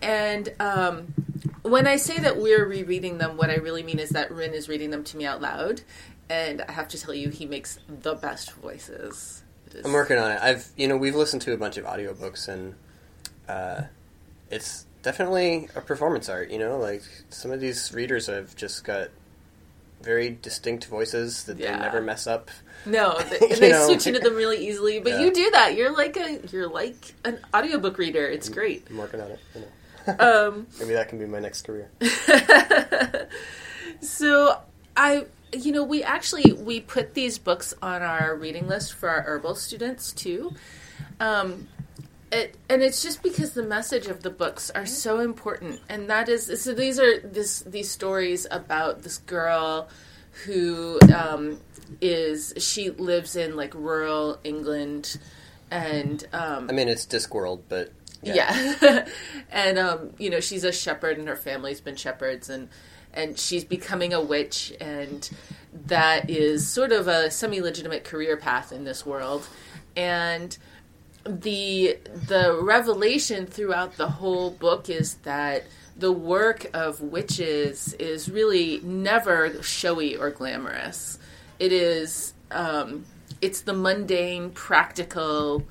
And 0.00 0.52
um, 0.60 1.14
when 1.62 1.88
I 1.88 1.96
say 1.96 2.18
that 2.18 2.36
we're 2.36 2.64
rereading 2.64 3.18
them, 3.18 3.36
what 3.36 3.50
I 3.50 3.56
really 3.56 3.82
mean 3.82 3.98
is 3.98 4.10
that 4.10 4.30
Ryn 4.30 4.54
is 4.54 4.68
reading 4.68 4.90
them 4.90 5.02
to 5.04 5.16
me 5.16 5.26
out 5.26 5.40
loud, 5.40 5.80
and 6.30 6.62
I 6.62 6.72
have 6.72 6.88
to 6.88 7.00
tell 7.00 7.14
you, 7.14 7.30
he 7.30 7.46
makes 7.46 7.80
the 7.88 8.14
best 8.14 8.52
voices. 8.52 9.42
I'm 9.84 9.92
working 9.92 10.18
on 10.18 10.30
it. 10.30 10.40
I've 10.40 10.68
you 10.76 10.88
know 10.88 10.96
we've 10.96 11.16
listened 11.16 11.42
to 11.42 11.52
a 11.52 11.56
bunch 11.56 11.76
of 11.76 11.84
audiobooks 11.84 12.48
and 12.48 12.74
uh, 13.48 13.82
it's 14.50 14.86
definitely 15.02 15.68
a 15.74 15.80
performance 15.80 16.28
art. 16.28 16.50
You 16.50 16.58
know, 16.58 16.78
like 16.78 17.02
some 17.30 17.50
of 17.50 17.60
these 17.60 17.92
readers 17.92 18.26
have 18.26 18.54
just 18.56 18.84
got 18.84 19.08
very 20.02 20.38
distinct 20.42 20.86
voices 20.86 21.44
that 21.44 21.58
yeah. 21.58 21.76
they 21.76 21.82
never 21.82 22.00
mess 22.00 22.26
up. 22.26 22.50
No, 22.86 23.18
they, 23.40 23.48
they 23.54 23.72
switch 23.72 24.06
into 24.06 24.20
them 24.20 24.34
really 24.34 24.68
easily. 24.68 25.00
But 25.00 25.14
yeah. 25.14 25.20
you 25.20 25.32
do 25.32 25.50
that. 25.50 25.76
You're 25.76 25.92
like 25.92 26.16
a 26.16 26.40
you're 26.50 26.68
like 26.68 27.14
an 27.24 27.38
audiobook 27.54 27.98
reader. 27.98 28.26
It's 28.26 28.48
great. 28.48 28.86
I'm 28.90 28.98
working 28.98 29.20
on 29.20 29.30
it. 29.30 29.40
You 29.54 29.60
know. 29.62 30.48
um, 30.48 30.66
Maybe 30.78 30.94
that 30.94 31.08
can 31.08 31.18
be 31.18 31.26
my 31.26 31.40
next 31.40 31.62
career. 31.62 31.90
so 34.00 34.60
I 34.98 35.26
you 35.52 35.72
know, 35.72 35.84
we 35.84 36.02
actually 36.02 36.52
we 36.52 36.80
put 36.80 37.14
these 37.14 37.38
books 37.38 37.72
on 37.80 38.02
our 38.02 38.34
reading 38.36 38.68
list 38.68 38.94
for 38.94 39.08
our 39.08 39.22
herbal 39.22 39.54
students 39.54 40.12
too. 40.12 40.54
Um, 41.20 41.68
it, 42.30 42.56
and 42.68 42.82
it's 42.82 43.02
just 43.02 43.22
because 43.22 43.54
the 43.54 43.62
message 43.62 44.06
of 44.06 44.22
the 44.22 44.30
books 44.30 44.70
are 44.70 44.84
so 44.84 45.20
important, 45.20 45.80
and 45.88 46.10
that 46.10 46.28
is 46.28 46.62
so. 46.62 46.74
These 46.74 47.00
are 47.00 47.20
this 47.20 47.60
these 47.60 47.90
stories 47.90 48.46
about 48.50 49.02
this 49.02 49.18
girl 49.18 49.88
who 50.44 50.98
um, 51.14 51.58
is 52.02 52.52
she 52.58 52.90
lives 52.90 53.34
in 53.34 53.56
like 53.56 53.74
rural 53.74 54.38
England, 54.44 55.18
and 55.70 56.26
um, 56.34 56.68
I 56.68 56.74
mean, 56.74 56.88
it's 56.88 57.06
Discworld, 57.06 57.62
but 57.70 57.92
yeah, 58.22 58.74
yeah. 58.82 59.08
and 59.50 59.78
um, 59.78 60.10
you 60.18 60.28
know 60.28 60.40
she's 60.40 60.64
a 60.64 60.72
shepherd, 60.72 61.16
and 61.16 61.28
her 61.28 61.36
family's 61.36 61.80
been 61.80 61.96
shepherds, 61.96 62.50
and 62.50 62.68
and 63.18 63.38
she's 63.38 63.64
becoming 63.64 64.14
a 64.14 64.20
witch, 64.20 64.72
and 64.80 65.28
that 65.86 66.30
is 66.30 66.66
sort 66.66 66.92
of 66.92 67.08
a 67.08 67.30
semi-legitimate 67.30 68.04
career 68.04 68.36
path 68.36 68.72
in 68.72 68.84
this 68.84 69.04
world, 69.04 69.46
and 69.96 70.56
the 71.24 71.98
the 72.28 72.58
revelation 72.62 73.44
throughout 73.44 73.96
the 73.96 74.08
whole 74.08 74.50
book 74.50 74.88
is 74.88 75.14
that 75.24 75.64
the 75.96 76.12
work 76.12 76.70
of 76.72 77.00
witches 77.00 77.92
is 77.94 78.30
really 78.30 78.80
never 78.82 79.60
showy 79.62 80.16
or 80.16 80.30
glamorous. 80.30 81.18
It 81.58 81.72
is 81.72 82.32
um, 82.52 83.04
it's 83.42 83.62
the 83.62 83.74
mundane, 83.74 84.50
practical, 84.50 85.66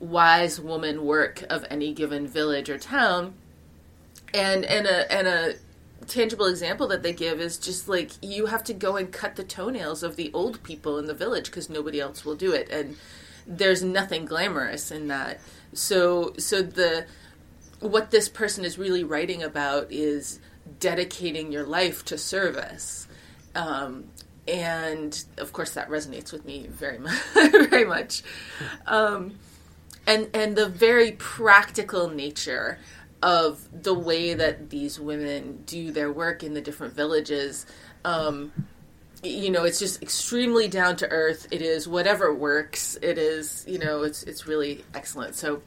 wise 0.00 0.58
woman 0.58 1.04
work 1.04 1.44
of 1.50 1.64
any 1.70 1.92
given 1.92 2.26
village 2.26 2.70
or 2.70 2.78
town. 2.78 3.34
And 4.34 4.64
and 4.64 4.86
a 4.86 5.12
and 5.12 5.28
a 5.28 5.54
tangible 6.06 6.46
example 6.46 6.86
that 6.88 7.02
they 7.02 7.12
give 7.12 7.40
is 7.40 7.58
just 7.58 7.88
like 7.88 8.12
you 8.22 8.46
have 8.46 8.64
to 8.64 8.72
go 8.72 8.96
and 8.96 9.12
cut 9.12 9.36
the 9.36 9.44
toenails 9.44 10.02
of 10.02 10.16
the 10.16 10.30
old 10.32 10.62
people 10.62 10.98
in 10.98 11.06
the 11.06 11.14
village 11.14 11.46
because 11.46 11.68
nobody 11.68 12.00
else 12.00 12.24
will 12.24 12.34
do 12.34 12.52
it 12.52 12.68
and 12.70 12.96
there's 13.46 13.82
nothing 13.82 14.24
glamorous 14.24 14.90
in 14.90 15.08
that 15.08 15.40
so 15.72 16.32
so 16.38 16.62
the 16.62 17.06
what 17.80 18.10
this 18.10 18.28
person 18.28 18.64
is 18.64 18.78
really 18.78 19.04
writing 19.04 19.42
about 19.42 19.90
is 19.90 20.40
dedicating 20.80 21.52
your 21.52 21.64
life 21.64 22.04
to 22.06 22.18
service. 22.18 23.06
Um, 23.54 24.04
and 24.48 25.24
of 25.38 25.52
course, 25.52 25.72
that 25.74 25.88
resonates 25.88 26.32
with 26.32 26.44
me 26.44 26.66
very 26.68 26.98
much. 26.98 27.20
very 27.34 27.84
much. 27.84 28.22
Um, 28.86 29.34
and 30.06 30.28
and 30.34 30.56
the 30.56 30.68
very 30.68 31.12
practical 31.12 32.08
nature 32.08 32.78
of 33.22 33.68
the 33.82 33.94
way 33.94 34.34
that 34.34 34.70
these 34.70 35.00
women 35.00 35.62
do 35.66 35.90
their 35.90 36.12
work 36.12 36.42
in 36.42 36.54
the 36.54 36.60
different 36.60 36.94
villages. 36.94 37.66
Um, 38.04 38.52
you 39.22 39.50
know, 39.50 39.64
it's 39.64 39.78
just 39.78 40.02
extremely 40.02 40.68
down 40.68 40.96
to 40.96 41.08
earth. 41.08 41.48
It 41.50 41.62
is 41.62 41.88
whatever 41.88 42.32
works. 42.34 42.96
It 43.02 43.18
is, 43.18 43.64
you 43.66 43.78
know, 43.78 44.02
it's 44.02 44.22
it's 44.24 44.46
really 44.46 44.84
excellent. 44.94 45.34
So 45.34 45.62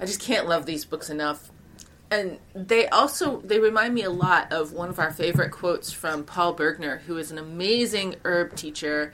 I 0.00 0.06
just 0.06 0.20
can't 0.20 0.48
love 0.48 0.66
these 0.66 0.84
books 0.84 1.10
enough. 1.10 1.50
And 2.10 2.38
they 2.54 2.88
also 2.88 3.40
they 3.40 3.58
remind 3.58 3.94
me 3.94 4.02
a 4.02 4.10
lot 4.10 4.52
of 4.52 4.72
one 4.72 4.88
of 4.88 4.98
our 4.98 5.10
favorite 5.10 5.50
quotes 5.50 5.92
from 5.92 6.24
Paul 6.24 6.54
Bergner, 6.54 7.00
who 7.00 7.16
is 7.18 7.30
an 7.30 7.38
amazing 7.38 8.16
herb 8.24 8.54
teacher, 8.54 9.12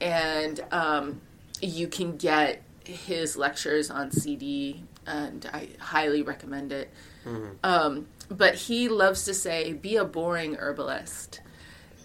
and 0.00 0.60
um, 0.70 1.20
you 1.60 1.88
can 1.88 2.16
get 2.16 2.62
his 2.84 3.36
lectures 3.36 3.90
on 3.90 4.12
CD, 4.12 4.84
and 5.06 5.48
I 5.52 5.70
highly 5.80 6.22
recommend 6.22 6.72
it. 6.72 6.90
Mm-hmm. 7.26 7.52
Um, 7.64 8.06
but 8.28 8.54
he 8.54 8.88
loves 8.88 9.24
to 9.24 9.34
say, 9.34 9.72
"Be 9.72 9.96
a 9.96 10.04
boring 10.04 10.54
herbalist," 10.54 11.40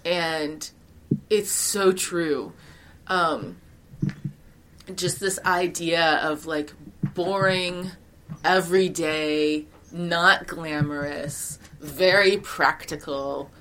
and 0.03 0.69
it's 1.29 1.51
so 1.51 1.91
true. 1.91 2.53
Um, 3.07 3.57
just 4.95 5.19
this 5.19 5.39
idea 5.45 6.19
of 6.23 6.45
like 6.45 6.73
boring 7.13 7.91
everyday, 8.43 9.65
not 9.91 10.47
glamorous, 10.47 11.60
very 11.79 12.38
practical 12.38 13.51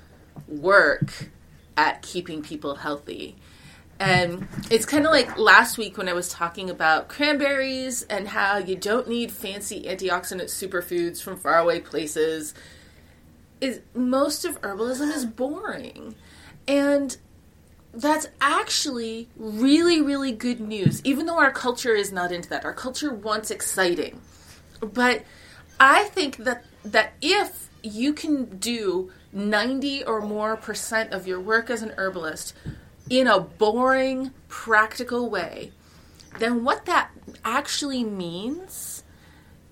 work 0.47 1.29
at 1.77 2.01
keeping 2.01 2.41
people 2.41 2.75
healthy. 2.75 3.35
And 4.01 4.47
it's 4.71 4.87
kind 4.87 5.05
of 5.05 5.11
like 5.11 5.37
last 5.37 5.77
week 5.77 5.95
when 5.95 6.09
I 6.09 6.13
was 6.13 6.27
talking 6.27 6.71
about 6.71 7.07
cranberries 7.07 8.01
and 8.01 8.27
how 8.27 8.57
you 8.57 8.75
don't 8.75 9.07
need 9.07 9.31
fancy 9.31 9.83
antioxidant 9.83 10.45
superfoods 10.45 11.21
from 11.21 11.37
faraway 11.37 11.81
places. 11.81 12.55
Is 13.61 13.81
most 13.93 14.43
of 14.43 14.59
herbalism 14.61 15.15
is 15.15 15.27
boring. 15.27 16.15
And 16.67 17.15
that's 17.93 18.27
actually 18.41 19.29
really, 19.35 20.01
really 20.01 20.31
good 20.31 20.59
news, 20.59 20.99
even 21.03 21.27
though 21.27 21.37
our 21.37 21.51
culture 21.51 21.93
is 21.93 22.11
not 22.11 22.31
into 22.31 22.49
that. 22.49 22.65
Our 22.65 22.73
culture 22.73 23.13
wants 23.13 23.51
exciting. 23.51 24.19
But 24.79 25.23
I 25.79 26.05
think 26.05 26.37
that 26.37 26.65
that 26.83 27.13
if 27.21 27.69
you 27.83 28.13
can 28.13 28.57
do 28.57 29.11
90 29.31 30.05
or 30.05 30.21
more 30.21 30.57
percent 30.57 31.13
of 31.13 31.27
your 31.27 31.39
work 31.39 31.69
as 31.69 31.83
an 31.83 31.93
herbalist 31.97 32.55
in 33.11 33.27
a 33.27 33.37
boring, 33.41 34.31
practical 34.47 35.29
way, 35.29 35.73
then 36.39 36.63
what 36.63 36.85
that 36.85 37.11
actually 37.43 38.05
means 38.05 39.03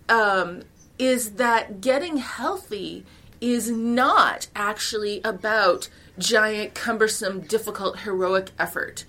um, 0.10 0.64
is 1.00 1.32
that 1.36 1.80
getting 1.80 2.18
healthy 2.18 3.06
is 3.40 3.72
not 3.72 4.48
actually 4.54 5.22
about 5.24 5.88
giant, 6.18 6.76
cumbersome, 6.76 7.40
difficult, 7.40 8.00
heroic 8.00 8.52
effort. 8.60 9.06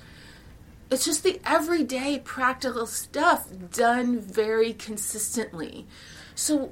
It's 0.92 1.06
just 1.06 1.24
the 1.24 1.40
everyday 1.44 2.20
practical 2.20 2.86
stuff 2.86 3.48
done 3.72 4.20
very 4.20 4.72
consistently. 4.72 5.88
So 6.36 6.70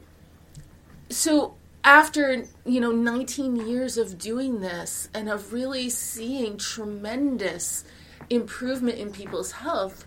so 1.11 1.57
after, 1.85 2.45
you 2.65 2.81
know, 2.81 2.93
19 2.93 3.57
years 3.69 3.97
of 3.97 4.19
doing 4.19 4.61
this 4.61 5.09
and 5.15 5.29
of 5.29 5.53
really 5.53 5.89
seeing 5.89 6.59
tremendous 6.59 7.85
improvement 8.31 8.99
in 8.99 9.13
people's 9.13 9.53
health 9.53 10.07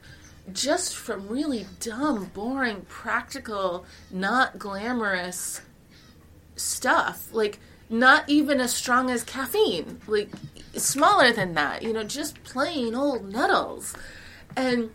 just 0.51 0.95
from 0.95 1.27
really 1.27 1.65
dumb, 1.79 2.25
boring, 2.33 2.81
practical, 2.89 3.85
not 4.11 4.59
glamorous 4.59 5.61
stuff. 6.55 7.33
Like 7.33 7.59
not 7.89 8.27
even 8.29 8.59
as 8.59 8.73
strong 8.73 9.09
as 9.09 9.23
caffeine. 9.23 10.01
Like 10.07 10.29
smaller 10.75 11.31
than 11.31 11.53
that, 11.55 11.83
you 11.83 11.93
know, 11.93 12.03
just 12.03 12.43
plain 12.43 12.95
old 12.95 13.31
nettles. 13.31 13.95
And 14.55 14.91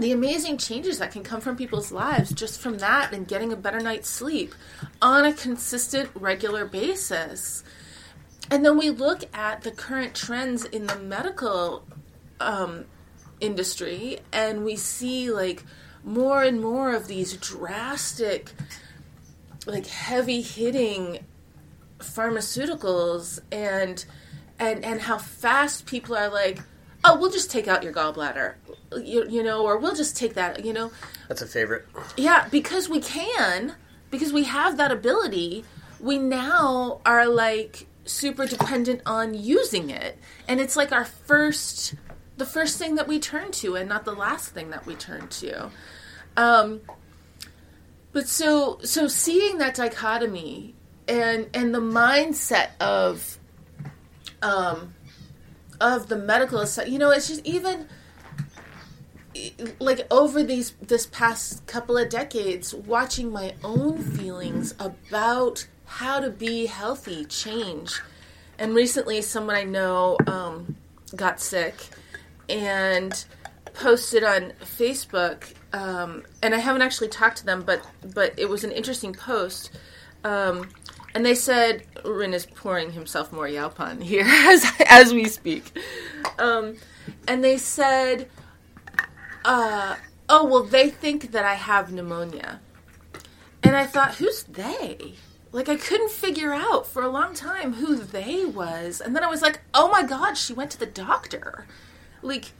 the 0.00 0.12
amazing 0.12 0.58
changes 0.58 0.98
that 0.98 1.12
can 1.12 1.22
come 1.22 1.40
from 1.40 1.56
people's 1.56 1.92
lives 1.92 2.32
just 2.32 2.60
from 2.60 2.78
that 2.78 3.12
and 3.12 3.28
getting 3.28 3.52
a 3.52 3.56
better 3.56 3.80
night's 3.80 4.08
sleep 4.08 4.54
on 5.00 5.24
a 5.24 5.32
consistent, 5.32 6.10
regular 6.14 6.64
basis. 6.64 7.62
And 8.50 8.64
then 8.64 8.78
we 8.78 8.90
look 8.90 9.24
at 9.34 9.62
the 9.62 9.70
current 9.70 10.14
trends 10.14 10.64
in 10.64 10.86
the 10.86 10.98
medical 10.98 11.84
um, 12.40 12.86
industry 13.40 14.20
and 14.32 14.64
we 14.64 14.76
see 14.76 15.30
like 15.30 15.64
more 16.04 16.42
and 16.42 16.60
more 16.60 16.94
of 16.94 17.06
these 17.06 17.36
drastic, 17.36 18.52
like 19.66 19.86
heavy 19.86 20.40
hitting 20.40 21.18
pharmaceuticals 21.98 23.40
and 23.50 24.04
and 24.58 24.84
and 24.84 25.00
how 25.00 25.18
fast 25.18 25.86
people 25.86 26.16
are 26.16 26.28
like 26.28 26.60
oh 27.04 27.18
we'll 27.18 27.30
just 27.30 27.50
take 27.50 27.68
out 27.68 27.82
your 27.82 27.92
gallbladder. 27.92 28.54
You, 28.96 29.28
you 29.28 29.42
know 29.42 29.64
or 29.64 29.78
we'll 29.78 29.94
just 29.94 30.16
take 30.16 30.34
that 30.34 30.64
you 30.64 30.72
know. 30.72 30.90
That's 31.28 31.42
a 31.42 31.46
favorite. 31.46 31.86
Yeah 32.16 32.48
because 32.50 32.88
we 32.88 33.00
can 33.00 33.74
because 34.10 34.32
we 34.32 34.44
have 34.44 34.76
that 34.78 34.90
ability 34.90 35.64
we 36.00 36.18
now 36.18 37.00
are 37.04 37.26
like 37.26 37.86
super 38.04 38.46
dependent 38.46 39.02
on 39.04 39.34
using 39.34 39.90
it. 39.90 40.18
And 40.46 40.60
it's 40.60 40.76
like 40.76 40.92
our 40.92 41.04
first 41.04 41.94
the 42.36 42.46
first 42.46 42.78
thing 42.78 42.94
that 42.94 43.08
we 43.08 43.18
turn 43.18 43.50
to 43.50 43.74
and 43.74 43.88
not 43.88 44.04
the 44.04 44.14
last 44.14 44.50
thing 44.50 44.70
that 44.70 44.86
we 44.86 44.94
turn 44.94 45.28
to. 45.28 45.70
Um 46.36 46.80
but 48.12 48.28
so 48.28 48.78
so 48.82 49.08
seeing 49.08 49.58
that 49.58 49.74
dichotomy 49.74 50.74
and 51.06 51.48
and 51.52 51.74
the 51.74 51.80
mindset 51.80 52.70
of 52.80 53.38
um 54.42 54.94
of 55.80 56.08
the 56.08 56.16
medical 56.16 56.64
you 56.86 56.98
know 56.98 57.10
it's 57.10 57.28
just 57.28 57.44
even 57.46 57.86
like 59.78 60.06
over 60.10 60.42
these 60.42 60.72
this 60.80 61.06
past 61.06 61.66
couple 61.66 61.96
of 61.96 62.08
decades 62.08 62.74
watching 62.74 63.30
my 63.30 63.54
own 63.62 63.98
feelings 63.98 64.74
about 64.80 65.66
how 65.84 66.20
to 66.20 66.30
be 66.30 66.66
healthy 66.66 67.24
change. 67.24 68.00
And 68.58 68.74
recently 68.74 69.22
someone 69.22 69.54
i 69.54 69.62
know 69.62 70.16
um, 70.26 70.76
got 71.14 71.40
sick 71.40 71.74
and 72.48 73.24
posted 73.72 74.24
on 74.24 74.52
facebook 74.62 75.54
um, 75.72 76.24
and 76.42 76.54
i 76.54 76.58
haven't 76.58 76.82
actually 76.82 77.06
talked 77.06 77.36
to 77.36 77.46
them 77.46 77.62
but 77.62 77.86
but 78.14 78.36
it 78.36 78.48
was 78.48 78.64
an 78.64 78.72
interesting 78.72 79.12
post 79.12 79.70
um, 80.24 80.68
and 81.18 81.26
they 81.26 81.34
said 81.34 81.82
Ryn 82.04 82.32
is 82.32 82.46
pouring 82.46 82.92
himself 82.92 83.32
more 83.32 83.48
Yaupon 83.48 84.00
here 84.00 84.24
as 84.28 84.64
as 84.86 85.12
we 85.12 85.24
speak. 85.24 85.76
Um, 86.38 86.76
and 87.26 87.42
they 87.42 87.56
said, 87.58 88.30
uh, 89.44 89.96
"Oh 90.28 90.44
well, 90.44 90.62
they 90.62 90.90
think 90.90 91.32
that 91.32 91.44
I 91.44 91.54
have 91.54 91.92
pneumonia." 91.92 92.60
And 93.64 93.74
I 93.76 93.84
thought, 93.84 94.14
who's 94.14 94.44
they? 94.44 95.14
like 95.50 95.68
I 95.68 95.74
couldn't 95.74 96.12
figure 96.12 96.52
out 96.52 96.86
for 96.86 97.02
a 97.02 97.08
long 97.08 97.34
time 97.34 97.72
who 97.72 97.96
they 97.96 98.44
was. 98.44 99.00
And 99.00 99.16
then 99.16 99.24
I 99.24 99.28
was 99.28 99.42
like, 99.42 99.58
"Oh 99.74 99.88
my 99.88 100.04
god, 100.04 100.34
she 100.34 100.52
went 100.52 100.70
to 100.70 100.78
the 100.78 100.86
doctor." 100.86 101.66
Like 102.22 102.52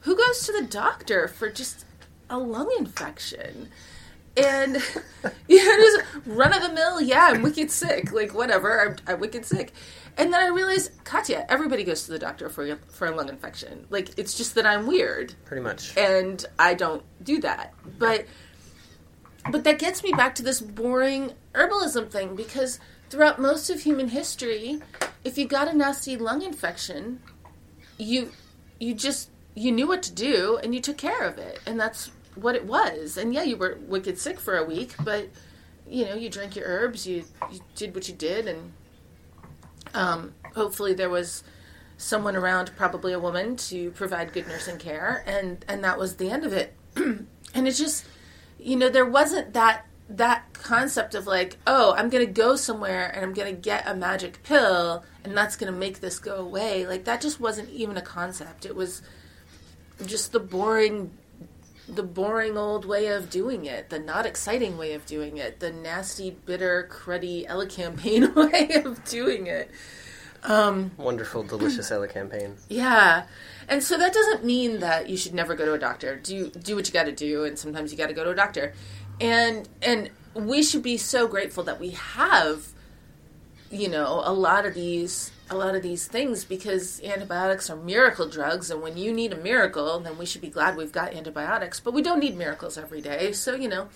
who 0.00 0.14
goes 0.14 0.44
to 0.44 0.52
the 0.52 0.66
doctor 0.66 1.28
for 1.28 1.48
just 1.50 1.86
a 2.28 2.36
lung 2.36 2.70
infection? 2.78 3.70
And 4.36 4.76
you 5.48 5.64
know, 5.64 5.76
just 5.84 6.04
run 6.26 6.52
of 6.54 6.62
the 6.62 6.72
mill, 6.72 7.00
yeah, 7.00 7.28
I'm 7.30 7.42
wicked 7.42 7.70
sick. 7.70 8.12
Like 8.12 8.34
whatever, 8.34 8.80
I'm, 8.80 8.96
I'm 9.06 9.20
wicked 9.20 9.44
sick. 9.44 9.72
And 10.16 10.32
then 10.32 10.42
I 10.42 10.48
realized, 10.48 10.90
Katja, 11.04 11.50
everybody 11.50 11.84
goes 11.84 12.04
to 12.04 12.12
the 12.12 12.18
doctor 12.18 12.48
for 12.48 12.76
for 12.88 13.06
a 13.06 13.14
lung 13.14 13.28
infection. 13.28 13.86
Like 13.90 14.18
it's 14.18 14.34
just 14.34 14.54
that 14.54 14.66
I'm 14.66 14.86
weird, 14.86 15.34
Pretty 15.44 15.62
much. 15.62 15.96
and 15.96 16.44
I 16.58 16.74
don't 16.74 17.02
do 17.22 17.40
that. 17.40 17.74
But 17.98 18.26
but 19.50 19.64
that 19.64 19.78
gets 19.78 20.02
me 20.04 20.12
back 20.12 20.34
to 20.36 20.42
this 20.42 20.60
boring 20.60 21.32
herbalism 21.54 22.10
thing 22.10 22.36
because 22.36 22.78
throughout 23.10 23.40
most 23.40 23.68
of 23.70 23.80
human 23.82 24.08
history, 24.08 24.80
if 25.24 25.36
you 25.36 25.46
got 25.46 25.68
a 25.68 25.76
nasty 25.76 26.16
lung 26.16 26.42
infection, 26.42 27.20
you 27.98 28.30
you 28.80 28.94
just 28.94 29.30
you 29.54 29.72
knew 29.72 29.86
what 29.86 30.02
to 30.04 30.12
do 30.12 30.58
and 30.62 30.74
you 30.74 30.80
took 30.80 30.96
care 30.96 31.22
of 31.22 31.38
it, 31.38 31.58
and 31.66 31.78
that's 31.78 32.10
what 32.34 32.54
it 32.54 32.64
was. 32.64 33.16
And 33.16 33.32
yeah, 33.34 33.42
you 33.42 33.56
were 33.56 33.78
wicked 33.86 34.18
sick 34.18 34.40
for 34.40 34.56
a 34.56 34.64
week, 34.64 34.94
but 35.04 35.28
you 35.88 36.04
know 36.04 36.14
you 36.14 36.28
drank 36.30 36.56
your 36.56 36.66
herbs, 36.66 37.06
you 37.06 37.24
you 37.50 37.60
did 37.74 37.94
what 37.94 38.08
you 38.08 38.14
did, 38.14 38.46
and 38.46 38.72
um, 39.94 40.34
hopefully 40.54 40.94
there 40.94 41.10
was 41.10 41.42
someone 41.96 42.34
around, 42.34 42.72
probably 42.76 43.12
a 43.12 43.18
woman, 43.18 43.56
to 43.56 43.90
provide 43.92 44.32
good 44.32 44.46
nursing 44.48 44.78
care, 44.78 45.22
and 45.26 45.64
and 45.68 45.84
that 45.84 45.98
was 45.98 46.16
the 46.16 46.30
end 46.30 46.44
of 46.44 46.52
it. 46.52 46.74
and 46.96 47.26
it's 47.54 47.78
just, 47.78 48.04
you 48.58 48.76
know, 48.76 48.88
there 48.88 49.06
wasn't 49.06 49.52
that 49.54 49.86
that 50.08 50.52
concept 50.52 51.14
of 51.14 51.26
like, 51.26 51.56
oh, 51.66 51.94
I'm 51.96 52.08
gonna 52.08 52.26
go 52.26 52.56
somewhere 52.56 53.10
and 53.14 53.24
I'm 53.24 53.32
gonna 53.32 53.52
get 53.52 53.86
a 53.86 53.94
magic 53.94 54.42
pill, 54.42 55.04
and 55.24 55.36
that's 55.36 55.56
gonna 55.56 55.72
make 55.72 56.00
this 56.00 56.18
go 56.18 56.36
away. 56.36 56.86
Like 56.86 57.04
that 57.04 57.20
just 57.20 57.40
wasn't 57.40 57.70
even 57.70 57.96
a 57.96 58.02
concept. 58.02 58.66
It 58.66 58.74
was 58.74 59.02
just 60.06 60.32
the 60.32 60.40
boring 60.40 61.12
the 61.88 62.02
boring 62.02 62.56
old 62.56 62.84
way 62.84 63.08
of 63.08 63.28
doing 63.28 63.64
it, 63.64 63.90
the 63.90 63.98
not 63.98 64.26
exciting 64.26 64.78
way 64.78 64.94
of 64.94 65.04
doing 65.06 65.36
it, 65.36 65.60
the 65.60 65.70
nasty, 65.70 66.30
bitter, 66.30 66.88
cruddy 66.90 67.46
elecampane 67.46 68.34
way 68.52 68.82
of 68.84 69.04
doing 69.04 69.46
it. 69.46 69.70
Um, 70.44 70.90
Wonderful, 70.96 71.44
delicious 71.44 71.90
elecampane. 71.90 72.56
Yeah. 72.68 73.26
And 73.68 73.82
so 73.82 73.96
that 73.96 74.12
doesn't 74.12 74.44
mean 74.44 74.80
that 74.80 75.08
you 75.08 75.16
should 75.16 75.34
never 75.34 75.54
go 75.54 75.64
to 75.64 75.74
a 75.74 75.78
doctor. 75.78 76.16
Do 76.16 76.50
do 76.50 76.74
what 76.74 76.86
you 76.86 76.92
got 76.92 77.04
to 77.04 77.12
do 77.12 77.44
and 77.44 77.58
sometimes 77.58 77.92
you 77.92 77.98
got 77.98 78.08
to 78.08 78.14
go 78.14 78.24
to 78.24 78.30
a 78.30 78.34
doctor. 78.34 78.74
And 79.20 79.68
and 79.80 80.10
we 80.34 80.62
should 80.62 80.82
be 80.82 80.96
so 80.96 81.28
grateful 81.28 81.62
that 81.64 81.78
we 81.78 81.90
have 81.90 82.68
you 83.70 83.88
know 83.88 84.22
a 84.24 84.32
lot 84.32 84.66
of 84.66 84.74
these 84.74 85.31
a 85.52 85.56
lot 85.56 85.74
of 85.74 85.82
these 85.82 86.06
things 86.06 86.44
because 86.44 87.00
antibiotics 87.02 87.70
are 87.70 87.76
miracle 87.76 88.28
drugs 88.28 88.70
and 88.70 88.82
when 88.82 88.96
you 88.96 89.12
need 89.12 89.32
a 89.32 89.36
miracle 89.36 90.00
then 90.00 90.18
we 90.18 90.26
should 90.26 90.40
be 90.40 90.48
glad 90.48 90.76
we've 90.76 90.92
got 90.92 91.14
antibiotics 91.14 91.78
but 91.80 91.92
we 91.94 92.02
don't 92.02 92.18
need 92.18 92.36
miracles 92.36 92.76
every 92.76 93.00
day 93.00 93.32
so 93.32 93.54
you 93.54 93.68
know 93.68 93.88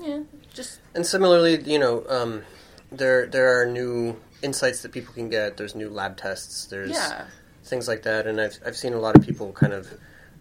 yeah 0.00 0.20
just 0.54 0.80
And 0.94 1.06
similarly, 1.06 1.62
you 1.62 1.78
know, 1.78 2.04
um, 2.08 2.42
there 2.90 3.26
there 3.26 3.60
are 3.60 3.66
new 3.66 4.16
insights 4.42 4.82
that 4.82 4.92
people 4.92 5.14
can 5.14 5.28
get. 5.28 5.56
There's 5.56 5.74
new 5.74 5.88
lab 5.88 6.16
tests. 6.16 6.66
There's 6.66 6.90
yeah 6.90 7.26
things 7.64 7.86
like 7.86 8.02
that, 8.02 8.26
and 8.26 8.40
I've 8.40 8.58
I've 8.66 8.76
seen 8.76 8.94
a 8.94 8.98
lot 9.00 9.16
of 9.16 9.24
people 9.24 9.52
kind 9.52 9.72
of 9.72 9.88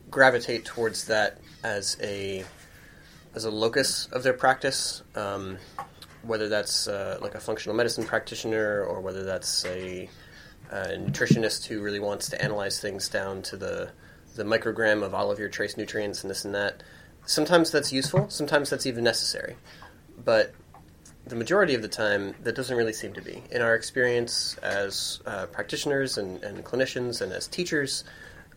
gravitate 0.10 0.66
towards 0.66 1.06
that 1.06 1.38
as 1.64 1.98
a 2.02 2.44
as 3.36 3.46
a 3.46 3.52
locus 3.52 4.08
of 4.12 4.24
their 4.24 4.34
practice. 4.34 5.04
Um, 5.16 5.58
whether 6.24 6.50
that's 6.50 6.88
uh, 6.88 7.18
like 7.22 7.36
a 7.36 7.40
functional 7.40 7.76
medicine 7.76 8.04
practitioner 8.04 8.84
or 8.84 9.02
whether 9.02 9.24
that's 9.24 9.66
a, 9.66 10.10
a 10.72 10.88
nutritionist 10.98 11.66
who 11.66 11.82
really 11.82 12.00
wants 12.00 12.30
to 12.30 12.42
analyze 12.42 12.80
things 12.80 13.10
down 13.10 13.42
to 13.44 13.58
the 13.58 13.92
the 14.36 14.44
microgram 14.44 15.04
of 15.04 15.14
all 15.14 15.32
of 15.32 15.40
your 15.40 15.50
trace 15.50 15.76
nutrients 15.76 16.24
and 16.24 16.30
this 16.30 16.46
and 16.46 16.56
that. 16.56 16.82
Sometimes 17.26 17.72
that's 17.72 17.92
useful. 17.92 18.30
Sometimes 18.30 18.70
that's 18.70 18.86
even 18.86 19.04
necessary, 19.04 19.56
but 20.24 20.54
the 21.30 21.36
majority 21.36 21.76
of 21.76 21.82
the 21.82 21.88
time, 21.88 22.34
that 22.44 22.56
doesn't 22.56 22.76
really 22.76 22.94
seem 22.94 23.14
to 23.14 23.22
be. 23.22 23.44
In 23.52 23.62
our 23.62 23.76
experience 23.76 24.58
as 24.64 25.20
uh, 25.26 25.46
practitioners 25.48 26.18
and, 26.18 26.44
and 26.44 26.66
clinicians 26.66 27.22
and 27.22 27.32
as 27.32 27.48
teachers, 27.48 28.04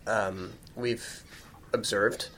um, 0.07 0.53
we've 0.75 1.23
observed 1.75 2.29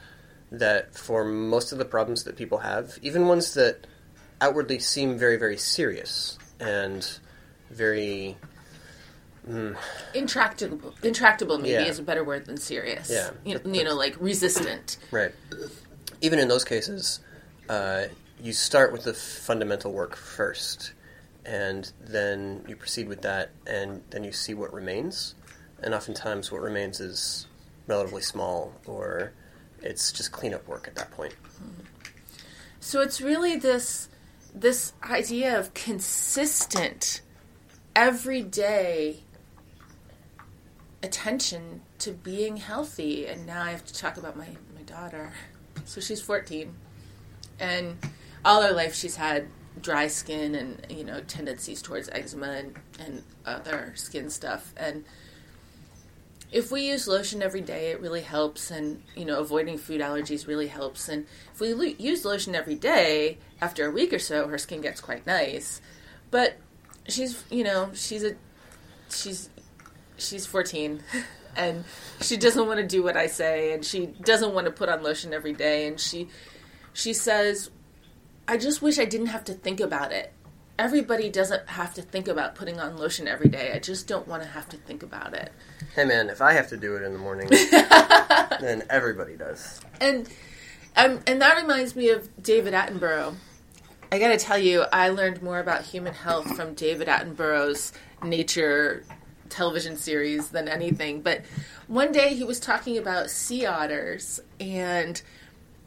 that 0.50 0.94
for 0.94 1.24
most 1.24 1.72
of 1.72 1.78
the 1.78 1.84
problems 1.84 2.24
that 2.24 2.36
people 2.36 2.58
have, 2.58 2.98
even 3.02 3.26
ones 3.26 3.54
that 3.54 3.86
outwardly 4.44 4.78
seem 4.78 5.18
very, 5.18 5.36
very 5.36 5.56
serious 5.56 6.38
and 6.60 7.18
very 7.70 8.36
intractable 10.14 10.94
intractable 11.02 11.58
maybe 11.58 11.72
Yeah. 11.72 11.82
is 11.90 11.98
a 11.98 12.02
better 12.02 12.24
word 12.24 12.46
than 12.46 12.56
serious 12.56 13.10
Yeah. 13.10 13.30
you, 13.44 13.60
you 13.66 13.84
know 13.84 13.94
like 13.94 14.16
resistant 14.18 14.96
right, 15.10 15.32
even 16.22 16.38
in 16.38 16.48
those 16.48 16.64
cases, 16.64 17.20
uh, 17.68 18.04
you 18.40 18.54
start 18.54 18.90
with 18.92 19.04
the 19.04 19.12
fundamental 19.12 19.92
work 19.92 20.16
first, 20.16 20.92
and 21.44 21.92
then 22.00 22.64
you 22.66 22.76
proceed 22.76 23.08
with 23.08 23.20
that, 23.22 23.50
and 23.66 24.02
then 24.08 24.24
you 24.24 24.32
see 24.32 24.54
what 24.54 24.72
remains. 24.72 25.34
And 25.82 25.92
oftentimes, 25.94 26.50
what 26.50 26.62
remains 26.62 26.98
is 27.00 27.46
relatively 27.86 28.22
small, 28.22 28.72
or 28.86 29.32
it's 29.82 30.10
just 30.12 30.32
cleanup 30.32 30.66
work 30.66 30.88
at 30.88 30.94
that 30.94 31.10
point. 31.10 31.34
So 32.80 33.02
it's 33.02 33.20
really 33.20 33.56
this 33.56 34.08
this 34.54 34.92
idea 35.02 35.58
of 35.58 35.74
consistent 35.74 37.20
everyday 37.96 39.20
attention 41.02 41.82
to 41.98 42.12
being 42.12 42.56
healthy. 42.58 43.26
And 43.26 43.46
now 43.46 43.62
I 43.62 43.70
have 43.70 43.84
to 43.84 43.94
talk 43.94 44.16
about 44.16 44.36
my 44.36 44.48
my 44.74 44.82
daughter. 44.86 45.32
So 45.84 46.00
she's 46.00 46.22
14 46.22 46.74
and 47.60 47.96
all 48.44 48.62
her 48.62 48.72
life 48.72 48.94
she's 48.94 49.16
had 49.16 49.48
dry 49.80 50.06
skin 50.06 50.54
and 50.54 50.86
you 50.88 51.04
know 51.04 51.20
tendencies 51.20 51.82
towards 51.82 52.08
eczema 52.10 52.48
and, 52.48 52.76
and 52.98 53.22
other 53.44 53.92
skin 53.96 54.30
stuff. 54.30 54.72
And 54.76 55.04
if 56.52 56.70
we 56.70 56.86
use 56.88 57.08
lotion 57.08 57.42
every 57.42 57.60
day, 57.60 57.90
it 57.90 58.00
really 58.00 58.20
helps, 58.22 58.70
and 58.70 59.02
you 59.16 59.24
know, 59.24 59.40
avoiding 59.40 59.78
food 59.78 60.00
allergies 60.00 60.46
really 60.46 60.68
helps. 60.68 61.08
And 61.08 61.26
if 61.52 61.60
we 61.60 61.74
lo- 61.74 61.94
use 61.98 62.24
lotion 62.24 62.54
every 62.54 62.76
day, 62.76 63.38
after 63.60 63.86
a 63.86 63.90
week 63.90 64.12
or 64.12 64.18
so, 64.18 64.46
her 64.48 64.58
skin 64.58 64.80
gets 64.80 65.00
quite 65.00 65.26
nice. 65.26 65.80
But 66.30 66.56
she's, 67.08 67.44
you 67.50 67.64
know, 67.64 67.90
she's 67.94 68.24
a, 68.24 68.36
she's, 69.10 69.50
she's 70.16 70.46
fourteen, 70.46 71.02
and 71.56 71.84
she 72.20 72.36
doesn't 72.36 72.66
want 72.66 72.78
to 72.78 72.86
do 72.86 73.02
what 73.02 73.16
I 73.16 73.26
say, 73.26 73.72
and 73.72 73.84
she 73.84 74.06
doesn't 74.06 74.54
want 74.54 74.66
to 74.66 74.72
put 74.72 74.88
on 74.88 75.02
lotion 75.02 75.32
every 75.32 75.52
day, 75.54 75.86
and 75.86 75.98
she, 75.98 76.28
she 76.92 77.12
says, 77.12 77.70
I 78.46 78.58
just 78.58 78.82
wish 78.82 78.98
I 78.98 79.04
didn't 79.04 79.28
have 79.28 79.44
to 79.44 79.54
think 79.54 79.80
about 79.80 80.12
it. 80.12 80.32
Everybody 80.78 81.30
doesn't 81.30 81.68
have 81.68 81.94
to 81.94 82.02
think 82.02 82.26
about 82.26 82.54
putting 82.54 82.80
on 82.80 82.96
lotion 82.96 83.28
every 83.28 83.48
day. 83.48 83.72
I 83.72 83.78
just 83.78 84.08
don't 84.08 84.26
want 84.26 84.42
to 84.42 84.48
have 84.48 84.68
to 84.70 84.76
think 84.76 85.02
about 85.02 85.34
it. 85.34 85.52
Hey 85.94 86.04
man, 86.04 86.28
if 86.28 86.40
I 86.40 86.52
have 86.52 86.68
to 86.70 86.76
do 86.76 86.96
it 86.96 87.02
in 87.02 87.12
the 87.12 87.18
morning, 87.18 87.48
then 88.60 88.82
everybody 88.90 89.36
does. 89.36 89.80
And 90.00 90.28
um, 90.96 91.20
and 91.26 91.40
that 91.40 91.56
reminds 91.60 91.94
me 91.94 92.10
of 92.10 92.28
David 92.42 92.74
Attenborough. 92.74 93.34
I 94.12 94.18
got 94.18 94.28
to 94.28 94.36
tell 94.36 94.58
you, 94.58 94.84
I 94.92 95.08
learned 95.08 95.42
more 95.42 95.58
about 95.58 95.82
human 95.82 96.14
health 96.14 96.54
from 96.56 96.74
David 96.74 97.08
Attenborough's 97.08 97.92
Nature 98.22 99.04
television 99.48 99.96
series 99.96 100.48
than 100.48 100.68
anything. 100.68 101.20
But 101.20 101.42
one 101.86 102.12
day 102.12 102.34
he 102.34 102.44
was 102.44 102.60
talking 102.60 102.98
about 102.98 103.30
sea 103.30 103.66
otters 103.66 104.40
and 104.60 105.20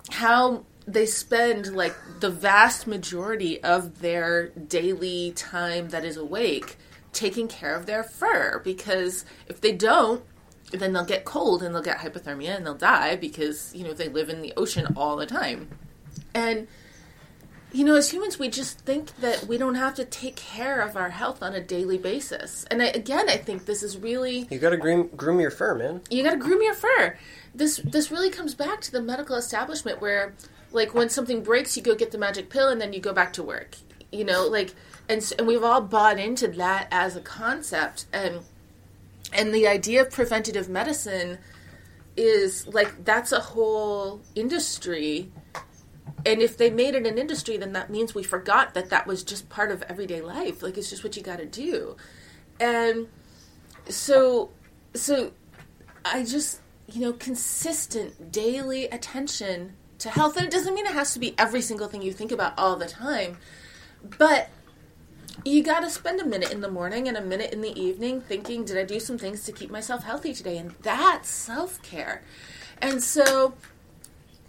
how 0.10 0.66
they 0.88 1.06
spend 1.06 1.76
like 1.76 1.96
the 2.22 2.30
vast 2.30 2.88
majority 2.88 3.62
of 3.64 4.00
their 4.00 4.48
daily 4.50 5.32
time 5.36 5.90
that 5.90 6.06
is 6.06 6.16
awake 6.18 6.78
taking 7.12 7.48
care 7.48 7.76
of 7.76 7.86
their 7.86 8.04
fur 8.04 8.62
because 8.64 9.26
if 9.48 9.60
they 9.62 9.72
don't 9.74 10.24
then 10.72 10.94
they'll 10.94 11.06
get 11.06 11.26
cold 11.26 11.64
and 11.64 11.74
they'll 11.74 11.82
get 11.82 11.98
hypothermia 12.00 12.56
and 12.56 12.66
they'll 12.66 12.74
die 12.74 13.16
because 13.16 13.74
you 13.76 13.84
know 13.84 13.94
they 13.94 14.08
live 14.10 14.30
in 14.30 14.42
the 14.42 14.54
ocean 14.56 14.88
all 14.96 15.16
the 15.16 15.26
time 15.26 15.68
and 16.34 16.68
you 17.74 17.84
know 17.84 17.96
as 17.96 18.12
humans 18.12 18.38
we 18.40 18.48
just 18.50 18.80
think 18.82 19.16
that 19.18 19.46
we 19.46 19.58
don't 19.58 19.76
have 19.76 19.94
to 19.96 20.06
take 20.06 20.36
care 20.36 20.80
of 20.82 20.96
our 20.96 21.10
health 21.10 21.42
on 21.44 21.54
a 21.54 21.62
daily 21.62 21.98
basis 21.98 22.66
and 22.72 22.82
I, 22.82 22.88
again 22.88 23.30
i 23.30 23.36
think 23.38 23.66
this 23.66 23.82
is 23.84 23.98
really 23.98 24.48
You 24.50 24.60
got 24.60 24.70
to 24.70 24.78
groom, 24.78 25.10
groom 25.16 25.40
your 25.40 25.52
fur, 25.52 25.76
man. 25.76 26.02
you 26.10 26.24
got 26.24 26.32
to 26.32 26.38
groom 26.38 26.62
your 26.62 26.74
fur. 26.76 27.18
This 27.56 27.78
this 27.78 28.12
really 28.12 28.30
comes 28.30 28.54
back 28.56 28.82
to 28.82 28.92
the 28.92 29.02
medical 29.02 29.36
establishment 29.36 30.00
where, 30.00 30.34
like, 30.72 30.94
when 30.94 31.10
something 31.10 31.44
breaks, 31.44 31.76
you 31.78 31.84
go 31.84 31.96
get 31.96 32.12
the 32.12 32.18
magic 32.18 32.50
pill 32.50 32.70
and 32.70 32.80
then 32.80 32.94
you 32.94 33.00
go 33.00 33.14
back 33.14 33.34
to 33.34 33.44
work. 33.44 33.76
You 34.12 34.24
know, 34.24 34.48
like, 34.48 34.74
and 35.10 35.34
and 35.38 35.48
we've 35.48 35.64
all 35.64 35.82
bought 35.82 36.20
into 36.20 36.48
that 36.48 36.88
as 36.92 37.16
a 37.16 37.22
concept, 37.22 38.06
and 38.14 38.42
and 39.34 39.54
the 39.54 39.68
idea 39.68 40.02
of 40.02 40.12
preventative 40.12 40.70
medicine 40.70 41.40
is 42.16 42.68
like 42.68 43.04
that's 43.04 43.32
a 43.32 43.40
whole 43.40 44.22
industry 44.34 45.30
and 46.26 46.42
if 46.42 46.58
they 46.58 46.70
made 46.70 46.94
it 46.94 47.06
an 47.06 47.18
industry, 47.18 47.56
then 47.56 47.72
that 47.74 47.90
means 47.90 48.14
we 48.14 48.24
forgot 48.24 48.74
that 48.74 48.90
that 48.90 49.08
was 49.08 49.24
just 49.24 49.48
part 49.48 49.72
of 49.72 49.82
everyday 49.84 50.22
life. 50.22 50.62
Like 50.62 50.78
it's 50.78 50.90
just 50.90 51.04
what 51.04 51.16
you 51.16 51.24
got 51.24 51.38
to 51.38 51.46
do, 51.46 51.96
and 52.60 53.08
so 53.88 54.50
so 54.94 55.32
I 56.04 56.24
just 56.24 56.60
you 56.92 57.02
know 57.02 57.14
consistent 57.14 58.32
daily 58.32 58.86
attention 58.86 59.78
to 60.00 60.10
health, 60.10 60.38
and 60.38 60.46
it 60.46 60.52
doesn't 60.52 60.74
mean 60.74 60.86
it 60.86 60.94
has 60.94 61.14
to 61.14 61.20
be 61.20 61.34
every 61.38 61.62
single 61.62 61.88
thing 61.88 62.02
you 62.02 62.14
think 62.14 62.32
about 62.32 62.54
all 62.58 62.76
the 62.76 62.88
time, 62.88 63.38
but 64.18 64.50
you 65.44 65.64
got 65.64 65.82
to 65.82 65.90
spend 65.90 66.20
a 66.20 66.26
minute 66.26 66.52
in 66.52 66.62
the 66.62 66.70
morning 66.70 67.08
and 67.08 67.16
a 67.16 67.22
minute 67.22 67.54
in 67.54 67.62
the 67.62 67.80
evening 67.80 68.22
thinking, 68.22 68.66
did 68.66 68.78
I 68.78 68.84
do 68.84 69.00
some 69.00 69.18
things 69.18 69.44
to 69.44 69.52
keep 69.52 69.70
myself 69.70 70.04
healthy 70.04 70.34
today? 70.34 70.58
And 70.58 70.72
that's 70.82 71.30
self 71.30 71.82
care. 71.82 72.24
And 72.82 73.04
so 73.04 73.54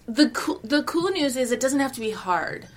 the 0.06 0.30
co- 0.30 0.60
the 0.64 0.82
cool 0.82 1.10
news 1.10 1.36
is 1.36 1.52
it 1.52 1.60
doesn't 1.60 1.80
have 1.80 1.92
to 1.92 2.00
be 2.00 2.10
hard. 2.10 2.68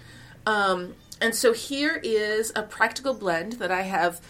Um, 0.45 0.95
and 1.21 1.35
so 1.35 1.53
here 1.53 2.01
is 2.03 2.51
a 2.55 2.63
practical 2.63 3.13
blend 3.13 3.53
that 3.53 3.71
I 3.71 3.83
have 3.83 4.21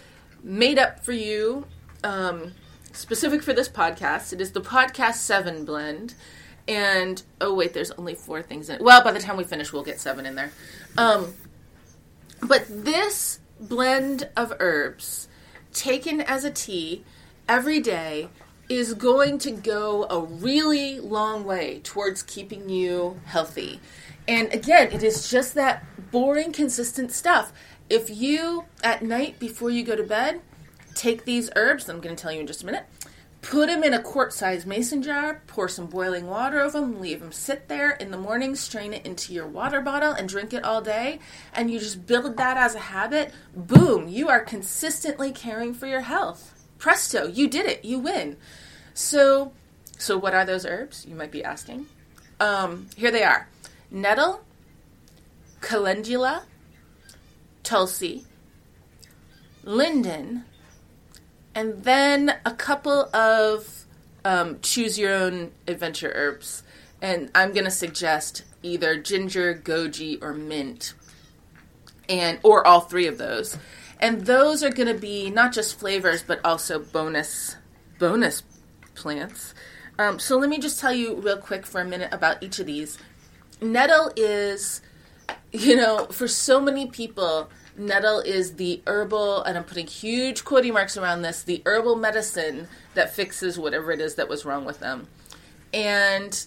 made 0.42 0.78
up 0.78 1.04
for 1.04 1.12
you, 1.12 1.66
um, 2.04 2.52
specific 2.92 3.42
for 3.42 3.52
this 3.52 3.68
podcast. 3.68 4.32
It 4.32 4.40
is 4.40 4.52
the 4.52 4.60
podcast 4.60 5.14
seven 5.14 5.64
blend. 5.64 6.14
And 6.68 7.22
oh 7.40 7.54
wait, 7.54 7.74
there's 7.74 7.90
only 7.92 8.14
four 8.14 8.42
things 8.42 8.68
in 8.68 8.76
it. 8.76 8.82
Well, 8.82 9.02
by 9.02 9.12
the 9.12 9.20
time 9.20 9.36
we 9.36 9.44
finish, 9.44 9.72
we'll 9.72 9.82
get 9.82 10.00
seven 10.00 10.26
in 10.26 10.34
there. 10.34 10.52
Um, 10.96 11.34
but 12.42 12.66
this 12.68 13.40
blend 13.60 14.28
of 14.36 14.52
herbs, 14.58 15.28
taken 15.72 16.20
as 16.20 16.44
a 16.44 16.50
tea 16.50 17.04
every 17.48 17.80
day, 17.80 18.28
is 18.68 18.94
going 18.94 19.38
to 19.38 19.50
go 19.50 20.04
a 20.04 20.20
really 20.20 20.98
long 21.00 21.44
way 21.44 21.80
towards 21.82 22.22
keeping 22.22 22.68
you 22.68 23.20
healthy. 23.26 23.80
And 24.26 24.52
again, 24.52 24.92
it 24.92 25.02
is 25.02 25.28
just 25.28 25.54
that 25.54 25.84
boring, 26.10 26.52
consistent 26.52 27.12
stuff. 27.12 27.52
If 27.90 28.08
you, 28.08 28.64
at 28.82 29.02
night 29.02 29.38
before 29.38 29.70
you 29.70 29.84
go 29.84 29.96
to 29.96 30.04
bed, 30.04 30.40
take 30.94 31.24
these 31.24 31.50
herbs, 31.56 31.88
I'm 31.88 32.00
going 32.00 32.14
to 32.14 32.22
tell 32.22 32.32
you 32.32 32.40
in 32.40 32.46
just 32.46 32.62
a 32.62 32.66
minute, 32.66 32.84
put 33.42 33.66
them 33.66 33.82
in 33.82 33.92
a 33.92 34.00
quart 34.00 34.32
sized 34.32 34.66
mason 34.66 35.02
jar, 35.02 35.42
pour 35.46 35.68
some 35.68 35.86
boiling 35.86 36.26
water 36.26 36.60
over 36.60 36.80
them, 36.80 37.00
leave 37.00 37.20
them 37.20 37.32
sit 37.32 37.68
there. 37.68 37.90
In 37.90 38.10
the 38.10 38.16
morning, 38.16 38.54
strain 38.54 38.94
it 38.94 39.04
into 39.04 39.34
your 39.34 39.46
water 39.46 39.80
bottle 39.80 40.12
and 40.12 40.28
drink 40.28 40.54
it 40.54 40.64
all 40.64 40.80
day. 40.80 41.18
And 41.52 41.70
you 41.70 41.78
just 41.78 42.06
build 42.06 42.36
that 42.38 42.56
as 42.56 42.74
a 42.74 42.78
habit. 42.78 43.32
Boom, 43.54 44.08
you 44.08 44.28
are 44.28 44.40
consistently 44.40 45.32
caring 45.32 45.74
for 45.74 45.86
your 45.86 46.00
health. 46.00 46.54
Presto, 46.78 47.26
you 47.26 47.48
did 47.48 47.66
it. 47.66 47.84
You 47.84 47.98
win. 47.98 48.36
So, 48.94 49.52
so 49.98 50.16
what 50.16 50.34
are 50.34 50.44
those 50.44 50.64
herbs? 50.64 51.04
You 51.06 51.14
might 51.14 51.30
be 51.30 51.44
asking. 51.44 51.86
Um, 52.40 52.88
here 52.96 53.10
they 53.10 53.22
are: 53.22 53.48
nettle, 53.90 54.44
calendula, 55.60 56.44
tulsi, 57.62 58.24
linden, 59.64 60.44
and 61.54 61.84
then 61.84 62.34
a 62.44 62.52
couple 62.52 63.14
of 63.14 63.84
um, 64.24 64.58
choose 64.62 64.98
your 64.98 65.12
own 65.12 65.52
adventure 65.66 66.12
herbs. 66.14 66.62
And 67.00 67.30
I'm 67.34 67.52
going 67.52 67.64
to 67.64 67.70
suggest 67.70 68.44
either 68.62 68.96
ginger, 68.96 69.54
goji, 69.54 70.22
or 70.22 70.32
mint, 70.32 70.94
and 72.08 72.38
or 72.42 72.66
all 72.66 72.80
three 72.80 73.06
of 73.06 73.18
those. 73.18 73.58
And 73.98 74.26
those 74.26 74.62
are 74.62 74.70
going 74.70 74.92
to 74.92 75.00
be 75.00 75.30
not 75.30 75.52
just 75.52 75.78
flavors, 75.78 76.22
but 76.22 76.40
also 76.44 76.78
bonus 76.78 77.56
bonus 77.98 78.42
plants. 78.94 79.54
Um, 79.98 80.18
so 80.18 80.36
let 80.38 80.48
me 80.48 80.58
just 80.58 80.80
tell 80.80 80.92
you 80.92 81.16
real 81.16 81.36
quick 81.36 81.66
for 81.66 81.80
a 81.80 81.84
minute 81.84 82.12
about 82.12 82.42
each 82.42 82.58
of 82.58 82.66
these. 82.66 82.98
Nettle 83.60 84.10
is, 84.16 84.80
you 85.52 85.76
know, 85.76 86.06
for 86.06 86.26
so 86.26 86.60
many 86.60 86.86
people, 86.86 87.48
nettle 87.76 88.20
is 88.20 88.54
the 88.54 88.82
herbal, 88.86 89.42
and 89.44 89.56
I'm 89.56 89.64
putting 89.64 89.86
huge 89.86 90.44
quoting 90.44 90.74
marks 90.74 90.96
around 90.96 91.22
this, 91.22 91.42
the 91.42 91.62
herbal 91.66 91.96
medicine 91.96 92.68
that 92.94 93.14
fixes 93.14 93.58
whatever 93.58 93.92
it 93.92 94.00
is 94.00 94.16
that 94.16 94.28
was 94.28 94.44
wrong 94.44 94.64
with 94.64 94.80
them. 94.80 95.08
And 95.72 96.46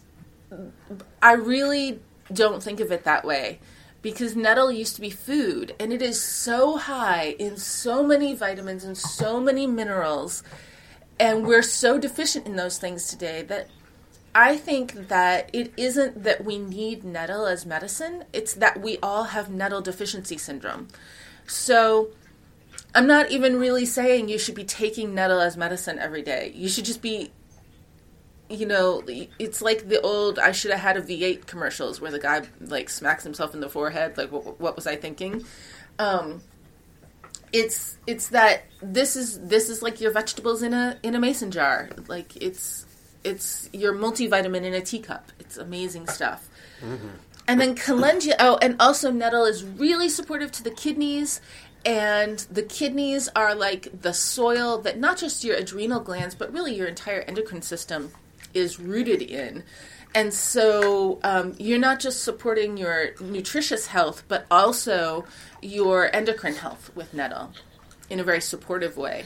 I 1.22 1.34
really 1.34 2.00
don't 2.32 2.62
think 2.62 2.80
of 2.80 2.92
it 2.92 3.04
that 3.04 3.26
way 3.26 3.60
because 4.02 4.36
nettle 4.36 4.72
used 4.72 4.96
to 4.96 5.02
be 5.02 5.10
food 5.10 5.76
and 5.80 5.92
it 5.92 6.02
is 6.02 6.22
so 6.22 6.78
high 6.78 7.36
in 7.40 7.58
so 7.58 8.04
many 8.04 8.36
vitamins 8.36 8.84
and 8.84 8.98
so 8.98 9.40
many 9.40 9.68
minerals 9.68 10.44
and 11.20 11.46
we're 11.46 11.62
so 11.62 11.98
deficient 11.98 12.46
in 12.46 12.56
those 12.56 12.78
things 12.78 13.08
today 13.08 13.42
that 13.44 13.68
I 14.36 14.58
think 14.58 15.08
that 15.08 15.50
it 15.54 15.72
isn't 15.78 16.24
that 16.24 16.44
we 16.44 16.58
need 16.58 17.06
nettle 17.06 17.46
as 17.46 17.66
medicine, 17.66 18.26
it's 18.34 18.54
that 18.56 18.82
we 18.82 18.98
all 19.02 19.24
have 19.24 19.50
nettle 19.50 19.80
deficiency 19.80 20.38
syndrome. 20.38 20.90
So 21.48 22.10
I'm 22.94 23.08
not 23.08 23.32
even 23.32 23.58
really 23.58 23.86
saying 23.86 24.28
you 24.28 24.38
should 24.38 24.56
be 24.56 24.66
taking 24.66 25.16
nettle 25.16 25.40
as 25.40 25.56
medicine 25.56 26.00
every 26.00 26.22
day. 26.22 26.52
You 26.54 26.68
should 26.68 26.84
just 26.84 27.02
be 27.02 27.32
you 28.48 28.68
know, 28.68 29.02
it's 29.40 29.60
like 29.62 29.88
the 29.88 30.00
old 30.02 30.38
I 30.38 30.52
should 30.52 30.70
have 30.70 30.82
had 30.82 30.98
a 30.98 31.02
V8 31.02 31.48
commercials 31.48 32.00
where 32.00 32.12
the 32.12 32.20
guy 32.20 32.44
like 32.60 32.90
smacks 32.90 33.24
himself 33.24 33.56
in 33.56 33.62
the 33.62 33.70
forehead 33.70 34.18
like 34.18 34.32
what, 34.32 34.60
what 34.60 34.76
was 34.76 34.86
I 34.86 34.98
thinking? 34.98 35.46
Um 35.98 36.42
it's 37.54 37.98
it's 38.06 38.28
that 38.30 38.66
this 38.82 39.16
is 39.16 39.40
this 39.40 39.70
is 39.70 39.82
like 39.82 40.02
your 40.02 40.12
vegetables 40.12 40.62
in 40.62 40.74
a 40.74 41.00
in 41.04 41.16
a 41.16 41.20
mason 41.20 41.52
jar. 41.52 41.90
Like 42.08 42.36
it's 42.36 42.85
it's 43.26 43.70
your 43.74 43.94
multivitamin 43.94 44.64
in 44.64 44.74
a 44.74 44.82
teacup. 44.82 45.32
It's 45.40 45.58
amazing 45.58 46.08
stuff. 46.08 46.48
Mm-hmm. 46.82 47.08
And 47.48 47.62
then 47.62 47.76
calendula. 47.76 48.36
Oh, 48.40 48.58
and 48.62 48.76
also 48.80 49.12
nettle 49.12 49.46
is 49.46 49.64
really 49.64 50.10
supportive 50.10 50.52
to 50.54 50.64
the 50.64 50.72
kidneys. 50.72 51.42
And 51.86 52.40
the 52.50 52.64
kidneys 52.64 53.30
are 53.36 53.54
like 53.54 54.02
the 54.02 54.14
soil 54.14 54.80
that 54.80 55.00
not 55.00 55.18
just 55.18 55.44
your 55.44 55.56
adrenal 55.56 56.00
glands, 56.00 56.34
but 56.34 56.52
really 56.52 56.76
your 56.76 56.88
entire 56.88 57.22
endocrine 57.22 57.62
system 57.62 58.12
is 58.54 58.80
rooted 58.80 59.22
in. 59.22 59.64
And 60.16 60.34
so 60.34 61.20
um, 61.24 61.56
you're 61.60 61.78
not 61.78 62.00
just 62.00 62.24
supporting 62.24 62.78
your 62.78 63.12
nutritious 63.20 63.88
health, 63.88 64.24
but 64.28 64.46
also 64.50 65.26
your 65.62 66.16
endocrine 66.16 66.56
health 66.56 66.90
with 66.96 67.14
nettle 67.14 67.52
in 68.10 68.20
a 68.20 68.24
very 68.24 68.42
supportive 68.42 68.98
way. 68.98 69.26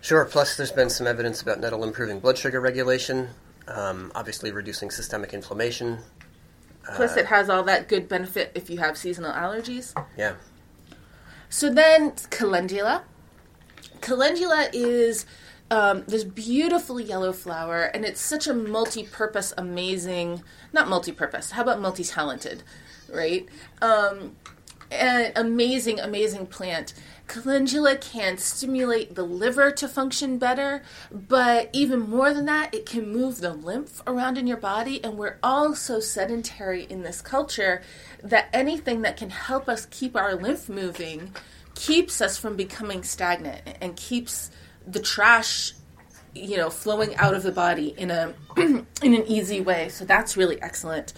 Sure. 0.00 0.24
Plus, 0.24 0.56
there's 0.56 0.72
been 0.72 0.90
some 0.90 1.06
evidence 1.06 1.42
about 1.42 1.60
nettle 1.60 1.84
improving 1.84 2.20
blood 2.20 2.38
sugar 2.38 2.60
regulation, 2.60 3.28
um, 3.68 4.10
obviously 4.14 4.50
reducing 4.50 4.90
systemic 4.90 5.34
inflammation. 5.34 5.98
Plus, 6.94 7.16
uh, 7.16 7.20
it 7.20 7.26
has 7.26 7.50
all 7.50 7.62
that 7.64 7.88
good 7.88 8.08
benefit 8.08 8.50
if 8.54 8.70
you 8.70 8.78
have 8.78 8.96
seasonal 8.96 9.32
allergies. 9.32 9.94
Yeah. 10.16 10.34
So 11.48 11.72
then, 11.72 12.12
calendula. 12.30 13.04
Calendula 14.00 14.68
is 14.72 15.26
um, 15.70 16.04
this 16.08 16.24
beautiful 16.24 16.98
yellow 16.98 17.32
flower, 17.32 17.82
and 17.82 18.04
it's 18.04 18.20
such 18.20 18.46
a 18.46 18.54
multi-purpose, 18.54 19.52
amazing. 19.58 20.42
Not 20.72 20.88
multi-purpose. 20.88 21.50
How 21.52 21.62
about 21.62 21.80
multi-talented, 21.80 22.62
right? 23.12 23.46
Um, 23.82 24.36
an 24.90 25.32
amazing, 25.36 26.00
amazing 26.00 26.46
plant. 26.46 26.94
Calendula 27.30 27.96
can 27.96 28.38
stimulate 28.38 29.14
the 29.14 29.22
liver 29.22 29.70
to 29.70 29.86
function 29.86 30.36
better, 30.36 30.82
but 31.12 31.70
even 31.72 32.00
more 32.00 32.34
than 32.34 32.46
that, 32.46 32.74
it 32.74 32.86
can 32.86 33.08
move 33.08 33.40
the 33.40 33.54
lymph 33.54 34.02
around 34.04 34.36
in 34.36 34.48
your 34.48 34.56
body. 34.56 35.02
And 35.04 35.16
we're 35.16 35.38
all 35.40 35.76
so 35.76 36.00
sedentary 36.00 36.82
in 36.90 37.04
this 37.04 37.20
culture 37.20 37.82
that 38.20 38.48
anything 38.52 39.02
that 39.02 39.16
can 39.16 39.30
help 39.30 39.68
us 39.68 39.86
keep 39.86 40.16
our 40.16 40.34
lymph 40.34 40.68
moving 40.68 41.32
keeps 41.76 42.20
us 42.20 42.36
from 42.36 42.56
becoming 42.56 43.04
stagnant 43.04 43.62
and 43.80 43.94
keeps 43.94 44.50
the 44.84 44.98
trash 44.98 45.74
you 46.34 46.56
know 46.56 46.68
flowing 46.68 47.14
out 47.14 47.34
of 47.34 47.44
the 47.44 47.52
body 47.52 47.94
in 47.96 48.10
a 48.10 48.34
in 48.56 48.86
an 49.02 49.24
easy 49.26 49.60
way 49.60 49.88
so 49.88 50.04
that's 50.04 50.36
really 50.36 50.60
excellent 50.62 51.12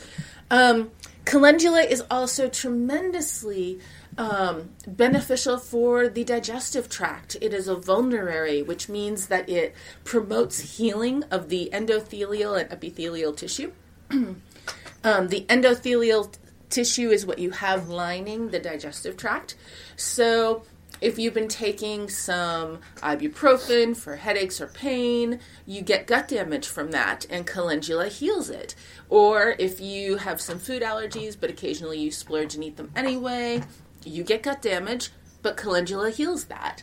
um, 0.50 0.90
calendula 1.26 1.80
is 1.82 2.02
also 2.10 2.48
tremendously 2.48 3.78
um, 4.18 4.70
beneficial 4.86 5.58
for 5.58 6.08
the 6.08 6.24
digestive 6.24 6.88
tract. 6.88 7.36
It 7.40 7.54
is 7.54 7.68
a 7.68 7.76
vulnerary, 7.76 8.62
which 8.62 8.88
means 8.88 9.28
that 9.28 9.48
it 9.48 9.74
promotes 10.04 10.76
healing 10.76 11.24
of 11.30 11.48
the 11.48 11.70
endothelial 11.72 12.60
and 12.60 12.70
epithelial 12.70 13.32
tissue. 13.32 13.72
um, 14.10 15.28
the 15.28 15.46
endothelial 15.48 16.34
tissue 16.68 17.10
is 17.10 17.26
what 17.26 17.38
you 17.38 17.50
have 17.50 17.88
lining 17.88 18.50
the 18.50 18.58
digestive 18.58 19.16
tract. 19.16 19.56
So, 19.96 20.64
if 21.00 21.18
you've 21.18 21.34
been 21.34 21.48
taking 21.48 22.08
some 22.08 22.78
ibuprofen 22.98 23.96
for 23.96 24.14
headaches 24.16 24.60
or 24.60 24.68
pain, 24.68 25.40
you 25.66 25.82
get 25.82 26.06
gut 26.06 26.28
damage 26.28 26.68
from 26.68 26.92
that, 26.92 27.26
and 27.28 27.44
calendula 27.44 28.08
heals 28.08 28.48
it. 28.48 28.76
Or 29.08 29.56
if 29.58 29.80
you 29.80 30.18
have 30.18 30.40
some 30.40 30.60
food 30.60 30.80
allergies, 30.80 31.36
but 31.38 31.50
occasionally 31.50 31.98
you 31.98 32.12
splurge 32.12 32.54
and 32.54 32.62
eat 32.62 32.76
them 32.76 32.92
anyway, 32.94 33.64
you 34.04 34.24
get 34.24 34.42
gut 34.42 34.62
damage, 34.62 35.10
but 35.42 35.56
calendula 35.56 36.10
heals 36.10 36.44
that. 36.44 36.82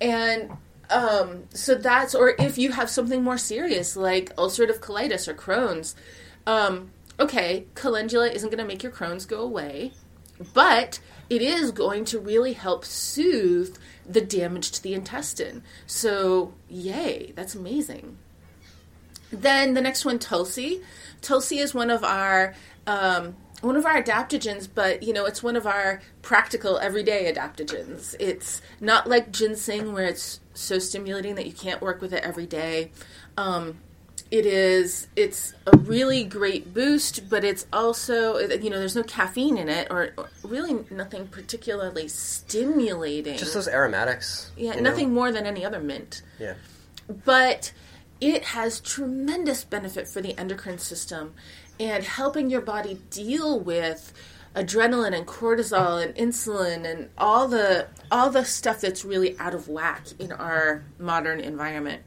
And 0.00 0.50
um, 0.88 1.44
so 1.50 1.74
that's, 1.74 2.14
or 2.14 2.34
if 2.38 2.58
you 2.58 2.72
have 2.72 2.90
something 2.90 3.22
more 3.22 3.38
serious 3.38 3.96
like 3.96 4.34
ulcerative 4.36 4.80
colitis 4.80 5.28
or 5.28 5.34
Crohn's, 5.34 5.94
um, 6.46 6.90
okay, 7.18 7.66
calendula 7.74 8.28
isn't 8.28 8.50
going 8.50 8.58
to 8.58 8.64
make 8.64 8.82
your 8.82 8.92
Crohn's 8.92 9.26
go 9.26 9.40
away, 9.40 9.92
but 10.54 11.00
it 11.28 11.42
is 11.42 11.70
going 11.70 12.04
to 12.06 12.18
really 12.18 12.54
help 12.54 12.84
soothe 12.84 13.76
the 14.06 14.20
damage 14.20 14.72
to 14.72 14.82
the 14.82 14.94
intestine. 14.94 15.62
So, 15.86 16.54
yay, 16.68 17.32
that's 17.36 17.54
amazing. 17.54 18.18
Then 19.30 19.74
the 19.74 19.80
next 19.80 20.04
one, 20.04 20.18
Tulsi. 20.18 20.82
Tulsi 21.20 21.58
is 21.58 21.72
one 21.72 21.90
of 21.90 22.02
our 22.02 22.54
um, 22.86 23.36
one 23.60 23.76
of 23.76 23.84
our 23.86 24.02
adaptogens, 24.02 24.68
but 24.74 25.02
you 25.02 25.12
know, 25.12 25.24
it's 25.26 25.42
one 25.42 25.56
of 25.56 25.66
our 25.66 26.00
practical 26.22 26.78
everyday 26.78 27.32
adaptogens. 27.32 28.14
It's 28.18 28.62
not 28.80 29.08
like 29.08 29.30
ginseng 29.32 29.92
where 29.92 30.06
it's 30.06 30.40
so 30.54 30.78
stimulating 30.78 31.34
that 31.36 31.46
you 31.46 31.52
can't 31.52 31.80
work 31.80 32.00
with 32.00 32.12
it 32.12 32.22
every 32.24 32.46
day. 32.46 32.90
Um, 33.36 33.78
it 34.30 34.46
is 34.46 35.08
it's 35.16 35.54
a 35.66 35.76
really 35.76 36.22
great 36.22 36.72
boost 36.72 37.28
but 37.28 37.42
it's 37.42 37.66
also 37.72 38.38
you 38.38 38.70
know 38.70 38.78
there's 38.78 38.94
no 38.94 39.02
caffeine 39.02 39.58
in 39.58 39.68
it 39.68 39.88
or, 39.90 40.10
or 40.16 40.28
really 40.44 40.84
nothing 40.88 41.26
particularly 41.26 42.06
stimulating 42.06 43.36
Just 43.36 43.54
those 43.54 43.66
aromatics. 43.66 44.52
yeah 44.56 44.78
nothing 44.78 45.08
know? 45.08 45.14
more 45.14 45.32
than 45.32 45.46
any 45.46 45.64
other 45.64 45.80
mint 45.80 46.22
Yeah. 46.38 46.54
but 47.24 47.72
it 48.20 48.44
has 48.44 48.80
tremendous 48.80 49.64
benefit 49.64 50.06
for 50.06 50.20
the 50.20 50.36
endocrine 50.38 50.78
system 50.78 51.34
and 51.78 52.04
helping 52.04 52.50
your 52.50 52.60
body 52.60 53.00
deal 53.10 53.58
with 53.58 54.12
adrenaline 54.54 55.16
and 55.16 55.26
cortisol 55.26 56.02
and 56.04 56.14
insulin 56.16 56.84
and 56.84 57.08
all 57.16 57.46
the 57.48 57.86
all 58.10 58.30
the 58.30 58.44
stuff 58.44 58.80
that's 58.80 59.04
really 59.04 59.38
out 59.38 59.54
of 59.54 59.68
whack 59.68 60.06
in 60.18 60.32
our 60.32 60.82
modern 60.98 61.38
environment 61.40 62.02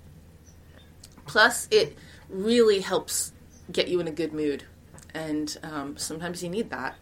plus 1.25 1.67
it 1.71 1.97
really 2.29 2.81
helps 2.81 3.31
get 3.71 3.87
you 3.87 3.99
in 3.99 4.07
a 4.07 4.11
good 4.11 4.33
mood 4.33 4.63
and 5.13 5.57
um, 5.63 5.95
sometimes 5.97 6.43
you 6.43 6.49
need 6.49 6.69
that 6.69 6.95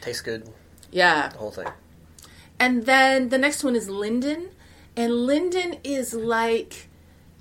Tastes 0.00 0.22
good. 0.22 0.48
yeah 0.92 1.28
The 1.28 1.38
whole 1.38 1.50
thing. 1.50 1.68
and 2.60 2.84
then 2.86 3.30
the 3.30 3.38
next 3.38 3.64
one 3.64 3.74
is 3.74 3.88
linden. 3.88 4.50
And 4.98 5.12
linden 5.26 5.76
is 5.84 6.14
like, 6.14 6.88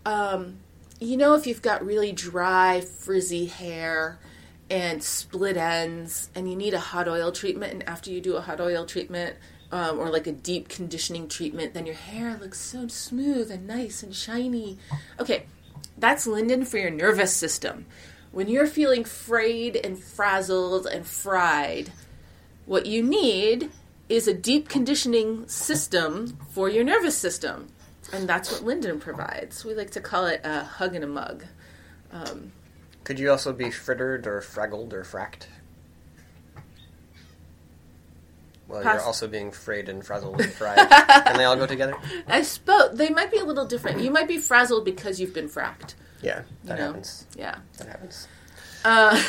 um, 0.06 0.58
you 1.06 1.18
know, 1.18 1.36
if 1.36 1.46
you've 1.48 1.62
got 1.62 1.86
really 1.86 2.12
dry, 2.12 2.82
frizzy 2.82 3.46
hair 3.46 4.20
and 4.70 5.04
split 5.04 5.58
ends, 5.58 6.30
and 6.34 6.50
you 6.50 6.56
need 6.56 6.74
a 6.74 6.80
hot 6.80 7.08
oil 7.08 7.32
treatment, 7.32 7.74
and 7.74 7.88
after 7.88 8.10
you 8.10 8.20
do 8.20 8.36
a 8.36 8.42
hot 8.42 8.60
oil 8.60 8.86
treatment, 8.86 9.36
um, 9.72 10.00
or 10.00 10.10
like 10.10 10.28
a 10.28 10.32
deep 10.32 10.70
conditioning 10.70 11.28
treatment, 11.28 11.74
then 11.74 11.86
your 11.86 11.96
hair 11.96 12.38
looks 12.38 12.60
so 12.60 12.88
smooth 12.88 13.52
and 13.52 13.68
nice 13.68 14.04
and 14.04 14.16
shiny. 14.16 14.78
Okay, 15.20 15.46
that's 15.98 16.28
linden 16.28 16.66
for 16.66 16.78
your 16.78 16.92
nervous 16.92 17.34
system. 17.34 17.86
When 18.32 18.48
you're 18.48 18.68
feeling 18.68 19.04
frayed 19.04 19.76
and 19.76 19.98
frazzled 19.98 20.88
and 20.88 21.06
fried, 21.06 21.92
what 22.66 22.86
you 22.86 23.04
need 23.04 23.72
is 24.10 24.28
a 24.28 24.34
deep 24.34 24.70
conditioning 24.70 25.48
system 25.48 26.38
for 26.52 26.70
your 26.70 26.84
nervous 26.84 27.18
system. 27.18 27.68
And 28.14 28.30
that's 28.30 28.52
what 28.52 28.64
Linden 28.64 29.00
provides. 29.00 29.66
We 29.66 29.74
like 29.74 29.92
to 29.92 30.02
call 30.02 30.26
it 30.28 30.42
a 30.44 30.64
hug 30.64 30.96
and 30.96 31.04
a 31.04 31.08
mug. 31.08 31.46
Could 33.04 33.20
you 33.20 33.30
also 33.30 33.54
be 33.54 33.70
frittered 33.70 34.26
or 34.26 34.42
fraggled 34.42 34.92
or 34.92 35.04
fracked? 35.04 35.46
Well, 38.68 38.82
Pass. 38.82 38.96
you're 38.96 39.04
also 39.04 39.28
being 39.28 39.52
frayed 39.52 39.90
and 39.90 40.04
frazzled 40.04 40.42
and 40.42 40.52
fried. 40.52 40.80
and 41.28 41.40
they 41.40 41.44
all 41.44 41.56
go 41.56 41.68
together? 41.68 41.96
I 42.28 42.42
suppose 42.42 42.98
they 42.98 43.10
might 43.10 43.30
be 43.30 43.38
a 43.38 43.46
little 43.46 43.66
different. 43.66 44.02
You 44.02 44.10
might 44.10 44.28
be 44.28 44.40
frazzled 44.40 44.86
because 44.86 45.20
you've 45.20 45.36
been 45.36 45.50
fracked. 45.50 45.94
Yeah, 46.24 46.42
that 46.64 46.80
know. 46.80 46.88
happens. 46.88 47.28
Yeah. 47.38 47.60
That 47.78 47.88
happens. 47.88 48.28
Uh, 48.84 49.22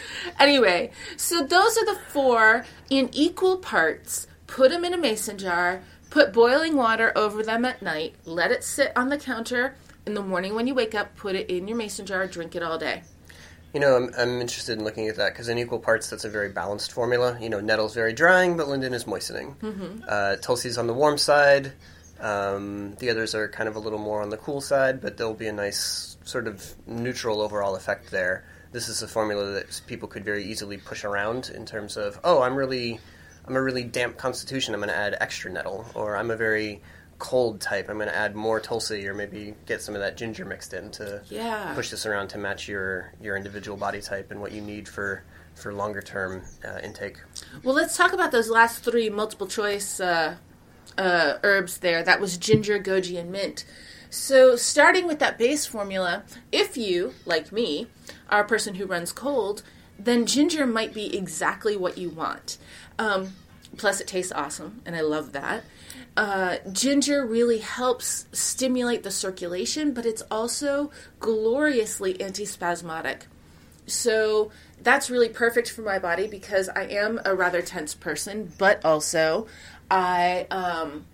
anyway, 0.40 0.92
so 1.18 1.42
those 1.42 1.76
are 1.76 1.84
the 1.84 2.00
four 2.08 2.64
in 2.88 3.10
equal 3.12 3.58
parts. 3.58 4.26
Put 4.46 4.70
them 4.70 4.84
in 4.84 4.94
a 4.94 4.98
mason 4.98 5.36
jar. 5.36 5.82
Put 6.14 6.32
boiling 6.32 6.76
water 6.76 7.10
over 7.16 7.42
them 7.42 7.64
at 7.64 7.82
night. 7.82 8.14
Let 8.24 8.52
it 8.52 8.62
sit 8.62 8.92
on 8.94 9.08
the 9.08 9.18
counter. 9.18 9.74
In 10.06 10.14
the 10.14 10.22
morning 10.22 10.54
when 10.54 10.68
you 10.68 10.72
wake 10.72 10.94
up, 10.94 11.16
put 11.16 11.34
it 11.34 11.50
in 11.50 11.66
your 11.66 11.76
mason 11.76 12.06
jar. 12.06 12.28
Drink 12.28 12.54
it 12.54 12.62
all 12.62 12.78
day. 12.78 13.02
You 13.72 13.80
know, 13.80 13.96
I'm, 13.96 14.14
I'm 14.16 14.40
interested 14.40 14.78
in 14.78 14.84
looking 14.84 15.08
at 15.08 15.16
that 15.16 15.32
because 15.32 15.48
in 15.48 15.58
equal 15.58 15.80
parts, 15.80 16.08
that's 16.08 16.24
a 16.24 16.28
very 16.28 16.50
balanced 16.50 16.92
formula. 16.92 17.36
You 17.40 17.48
know, 17.48 17.58
nettle's 17.58 17.96
very 17.96 18.12
drying, 18.12 18.56
but 18.56 18.68
linden 18.68 18.94
is 18.94 19.08
moistening. 19.08 19.56
Mm-hmm. 19.60 20.04
Uh, 20.06 20.36
Tulsi's 20.36 20.78
on 20.78 20.86
the 20.86 20.94
warm 20.94 21.18
side. 21.18 21.72
Um, 22.20 22.94
the 23.00 23.10
others 23.10 23.34
are 23.34 23.48
kind 23.48 23.68
of 23.68 23.74
a 23.74 23.80
little 23.80 23.98
more 23.98 24.22
on 24.22 24.30
the 24.30 24.36
cool 24.36 24.60
side, 24.60 25.00
but 25.00 25.16
there'll 25.16 25.34
be 25.34 25.48
a 25.48 25.52
nice 25.52 26.16
sort 26.22 26.46
of 26.46 26.64
neutral 26.86 27.40
overall 27.40 27.74
effect 27.74 28.12
there. 28.12 28.44
This 28.70 28.88
is 28.88 29.02
a 29.02 29.08
formula 29.08 29.50
that 29.54 29.82
people 29.88 30.06
could 30.06 30.24
very 30.24 30.44
easily 30.44 30.76
push 30.76 31.02
around 31.02 31.50
in 31.52 31.66
terms 31.66 31.96
of, 31.96 32.20
oh, 32.22 32.40
I'm 32.40 32.54
really, 32.54 33.00
I'm 33.46 33.56
a 33.56 33.62
really 33.62 33.84
damp 33.84 34.16
constitution. 34.16 34.74
I'm 34.74 34.80
going 34.80 34.88
to 34.90 34.96
add 34.96 35.16
extra 35.20 35.50
nettle, 35.52 35.84
or 35.94 36.16
I'm 36.16 36.30
a 36.30 36.36
very 36.36 36.80
cold 37.18 37.60
type. 37.60 37.88
I'm 37.88 37.96
going 37.96 38.08
to 38.08 38.16
add 38.16 38.34
more 38.34 38.58
Tulsi, 38.60 39.06
or 39.06 39.14
maybe 39.14 39.54
get 39.66 39.82
some 39.82 39.94
of 39.94 40.00
that 40.00 40.16
ginger 40.16 40.44
mixed 40.44 40.72
in 40.74 40.90
to 40.92 41.22
Yeah. 41.28 41.72
push 41.74 41.90
this 41.90 42.06
around 42.06 42.28
to 42.28 42.38
match 42.38 42.68
your 42.68 43.12
your 43.20 43.36
individual 43.36 43.76
body 43.76 44.00
type 44.00 44.30
and 44.30 44.40
what 44.40 44.52
you 44.52 44.60
need 44.60 44.88
for 44.88 45.22
for 45.54 45.72
longer 45.72 46.02
term 46.02 46.42
uh, 46.66 46.80
intake. 46.82 47.18
Well, 47.62 47.74
let's 47.74 47.96
talk 47.96 48.12
about 48.12 48.32
those 48.32 48.48
last 48.50 48.82
three 48.82 49.08
multiple 49.10 49.46
choice 49.46 50.00
uh, 50.00 50.36
uh, 50.98 51.34
herbs 51.44 51.78
there. 51.78 52.02
That 52.02 52.20
was 52.20 52.36
ginger, 52.36 52.78
goji, 52.80 53.18
and 53.20 53.30
mint. 53.30 53.64
So, 54.10 54.56
starting 54.56 55.06
with 55.06 55.18
that 55.20 55.38
base 55.38 55.66
formula, 55.66 56.22
if 56.52 56.76
you, 56.76 57.14
like 57.26 57.50
me, 57.52 57.88
are 58.30 58.42
a 58.42 58.46
person 58.46 58.76
who 58.76 58.86
runs 58.86 59.12
cold, 59.12 59.62
then 59.98 60.24
ginger 60.26 60.66
might 60.66 60.92
be 60.94 61.16
exactly 61.16 61.76
what 61.76 61.98
you 61.98 62.10
want. 62.10 62.58
Um, 62.98 63.32
plus, 63.76 64.00
it 64.00 64.06
tastes 64.06 64.32
awesome, 64.32 64.82
and 64.86 64.94
I 64.94 65.00
love 65.00 65.32
that. 65.32 65.64
Uh, 66.16 66.58
ginger 66.70 67.26
really 67.26 67.58
helps 67.58 68.26
stimulate 68.32 69.02
the 69.02 69.10
circulation, 69.10 69.92
but 69.92 70.06
it's 70.06 70.22
also 70.30 70.90
gloriously 71.18 72.14
antispasmodic. 72.14 73.22
So 73.86 74.50
that's 74.82 75.10
really 75.10 75.28
perfect 75.28 75.70
for 75.70 75.82
my 75.82 75.98
body 75.98 76.26
because 76.26 76.68
I 76.68 76.84
am 76.84 77.20
a 77.24 77.34
rather 77.34 77.62
tense 77.62 77.94
person, 77.94 78.52
but 78.58 78.84
also 78.84 79.46
I 79.90 80.46
um, 80.50 81.04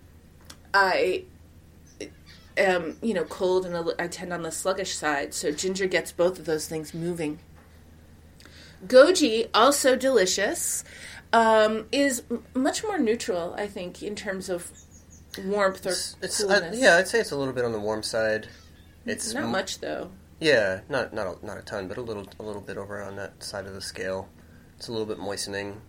I 0.73 1.23
am 2.57 2.97
you 3.01 3.13
know 3.13 3.23
cold 3.23 3.65
and 3.65 3.91
I 3.99 4.07
tend 4.07 4.31
on 4.31 4.43
the 4.43 4.51
sluggish 4.51 4.95
side. 4.95 5.33
So 5.33 5.51
ginger 5.51 5.87
gets 5.87 6.11
both 6.11 6.39
of 6.39 6.45
those 6.45 6.67
things 6.67 6.93
moving. 6.93 7.39
Goji 8.85 9.47
also 9.53 9.95
delicious. 9.95 10.83
Um, 11.33 11.85
is 11.91 12.23
much 12.53 12.83
more 12.83 12.97
neutral, 12.97 13.53
I 13.57 13.67
think, 13.67 14.03
in 14.03 14.15
terms 14.15 14.49
of 14.49 14.69
warmth 15.45 15.85
or 15.85 15.89
It's, 15.91 16.17
it's 16.21 16.41
coolness. 16.43 16.75
uh, 16.75 16.77
yeah, 16.77 16.97
I'd 16.97 17.07
say 17.07 17.19
it's 17.21 17.31
a 17.31 17.37
little 17.37 17.53
bit 17.53 17.63
on 17.63 17.71
the 17.71 17.79
warm 17.79 18.03
side. 18.03 18.47
It's 19.05 19.33
not 19.33 19.43
m- 19.43 19.51
much 19.51 19.79
though. 19.79 20.11
Yeah, 20.41 20.81
not 20.89 21.13
not 21.13 21.27
a, 21.27 21.45
not 21.45 21.57
a 21.57 21.61
ton, 21.61 21.87
but 21.87 21.97
a 21.97 22.01
little 22.01 22.27
a 22.39 22.43
little 22.43 22.61
bit 22.61 22.77
over 22.77 23.01
on 23.01 23.15
that 23.15 23.41
side 23.43 23.65
of 23.65 23.73
the 23.73 23.81
scale. 23.81 24.27
It's 24.77 24.87
a 24.89 24.91
little 24.91 25.07
bit 25.07 25.19
moistening. 25.19 25.79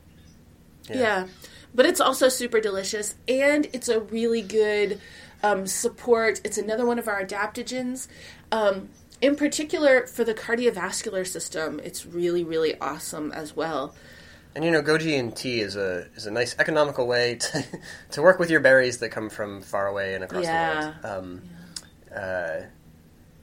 Yeah. 0.88 1.26
But 1.74 1.86
it's 1.86 2.01
also 2.01 2.28
super 2.28 2.61
delicious 2.61 3.14
and 3.26 3.66
it's 3.72 3.88
a 3.88 4.01
really 4.01 4.43
good 4.43 5.01
um, 5.43 5.66
support. 5.66 6.40
It's 6.45 6.59
another 6.59 6.84
one 6.84 6.99
of 6.99 7.09
our 7.09 7.24
adaptogens. 7.24 8.09
Um, 8.51 8.90
in 9.22 9.36
particular, 9.36 10.07
for 10.07 10.24
the 10.24 10.34
cardiovascular 10.34 11.26
system, 11.26 11.80
it's 11.82 12.05
really, 12.05 12.45
really 12.45 12.78
awesome 12.80 13.32
as 13.32 13.57
well. 13.57 13.95
And 14.55 14.64
you 14.64 14.70
know, 14.70 14.82
goji 14.82 15.18
and 15.18 15.34
tea 15.34 15.61
is 15.61 15.76
a 15.76 16.07
is 16.14 16.26
a 16.26 16.30
nice 16.30 16.55
economical 16.59 17.07
way 17.07 17.36
to 17.36 17.64
to 18.12 18.22
work 18.22 18.38
with 18.38 18.50
your 18.50 18.61
berries 18.61 18.98
that 18.98 19.09
come 19.11 19.30
from 19.30 19.62
far 19.62 19.86
away 19.86 20.14
and 20.14 20.22
across 20.24 20.44
Yeah. 20.44 20.94
the 21.03 21.09
world. 21.09 21.24
Um, 21.24 21.42
uh, 22.14 22.61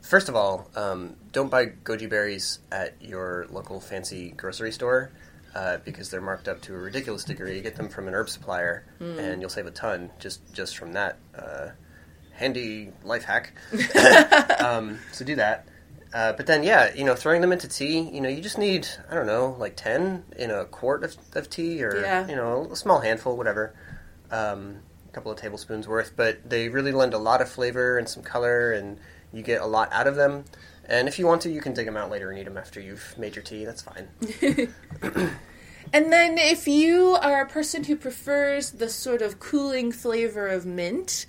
first 0.01 0.29
of 0.29 0.35
all, 0.35 0.69
um, 0.75 1.15
don't 1.31 1.49
buy 1.49 1.67
goji 1.67 2.07
berries 2.09 2.59
at 2.71 2.95
your 3.01 3.47
local 3.49 3.79
fancy 3.81 4.31
grocery 4.37 4.71
store 4.71 5.09
uh, 5.55 5.77
because 5.83 6.11
they're 6.11 6.21
marked 6.21 6.47
up 6.47 6.61
to 6.61 6.75
a 6.75 6.77
ridiculous 6.77 7.23
degree. 7.23 7.59
Get 7.61 7.75
them 7.75 7.89
from 7.89 8.07
an 8.07 8.13
herb 8.13 8.29
supplier, 8.29 8.85
and 8.99 9.41
you'll 9.41 9.49
save 9.49 9.65
a 9.65 9.71
ton 9.71 10.11
just 10.19 10.41
just 10.53 10.77
from 10.77 10.93
that 10.93 11.17
uh, 11.35 11.69
handy 12.33 12.91
life 13.03 13.23
hack. 13.23 13.53
um, 14.63 14.99
so 15.11 15.25
do 15.25 15.35
that. 15.37 15.65
Uh, 16.13 16.33
but 16.33 16.47
then, 16.47 16.63
yeah, 16.63 16.93
you 16.95 17.03
know, 17.03 17.13
throwing 17.15 17.41
them 17.41 17.51
into 17.51 17.67
tea, 17.67 17.99
you 17.99 18.19
know, 18.19 18.29
you 18.29 18.41
just 18.41 18.57
need, 18.57 18.87
I 19.11 19.13
don't 19.13 19.27
know, 19.27 19.55
like 19.59 19.75
10 19.75 20.23
in 20.37 20.49
a 20.49 20.65
quart 20.65 21.03
of, 21.03 21.15
of 21.33 21.49
tea 21.49 21.83
or, 21.83 22.01
Yeah. 22.01 22.27
you 22.27 22.35
know, 22.35 22.67
a 22.71 22.75
small 22.75 22.99
handful, 23.01 23.37
whatever. 23.37 23.75
Um, 24.31 24.77
a 25.07 25.11
couple 25.11 25.31
of 25.31 25.37
tablespoons 25.39 25.87
worth. 25.87 26.13
But 26.15 26.49
they 26.49 26.69
really 26.69 26.91
lend 26.91 27.13
a 27.13 27.17
lot 27.19 27.41
of 27.41 27.49
flavor 27.49 27.97
and 27.97 28.09
some 28.09 28.23
color, 28.23 28.71
and 28.71 28.97
you 29.31 29.43
get 29.43 29.61
a 29.61 29.65
lot 29.67 29.91
out 29.93 30.07
of 30.07 30.15
them. 30.15 30.45
And 30.85 31.07
if 31.07 31.19
you 31.19 31.27
want 31.27 31.43
to, 31.43 31.51
you 31.51 31.61
can 31.61 31.73
dig 31.75 31.85
them 31.85 31.95
out 31.97 32.09
later 32.09 32.31
and 32.31 32.39
eat 32.39 32.45
them 32.45 32.57
after 32.57 32.79
you've 32.79 33.15
made 33.17 33.35
your 33.35 33.43
tea. 33.43 33.65
That's 33.65 33.83
fine. 33.83 34.07
And 35.91 36.13
then, 36.13 36.37
if 36.37 36.67
you 36.67 37.17
are 37.19 37.41
a 37.41 37.47
person 37.47 37.83
who 37.85 37.95
prefers 37.95 38.69
the 38.71 38.89
sort 38.89 39.23
of 39.23 39.39
cooling 39.39 39.91
flavor 39.91 40.47
of 40.47 40.63
mint, 40.63 41.25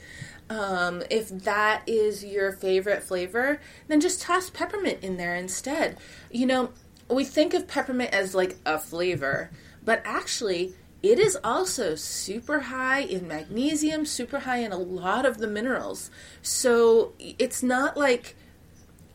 um, 0.51 1.03
if 1.09 1.29
that 1.29 1.85
is 1.87 2.25
your 2.25 2.51
favorite 2.51 3.05
flavor, 3.05 3.61
then 3.87 4.01
just 4.01 4.21
toss 4.21 4.51
peppermint 4.51 4.99
in 5.03 5.17
there 5.17 5.37
instead. 5.37 5.97
You 6.31 6.47
know, 6.47 6.71
we 7.09 7.25
think 7.25 7.55
of 7.55 7.69
peppermint 7.69 8.13
as 8.13 8.35
like 8.35 8.57
a 8.67 8.79
flavor, 8.79 9.51
but 9.85 10.03
actually, 10.05 10.75
it 11.03 11.19
is 11.19 11.39
also 11.43 11.95
super 11.95 12.61
high 12.61 13.01
in 13.01 13.27
magnesium, 13.27 14.05
super 14.05 14.41
high 14.41 14.59
in 14.59 14.73
a 14.73 14.77
lot 14.77 15.25
of 15.25 15.39
the 15.39 15.47
minerals. 15.47 16.11
So 16.43 17.15
it's 17.19 17.63
not 17.63 17.97
like 17.97 18.37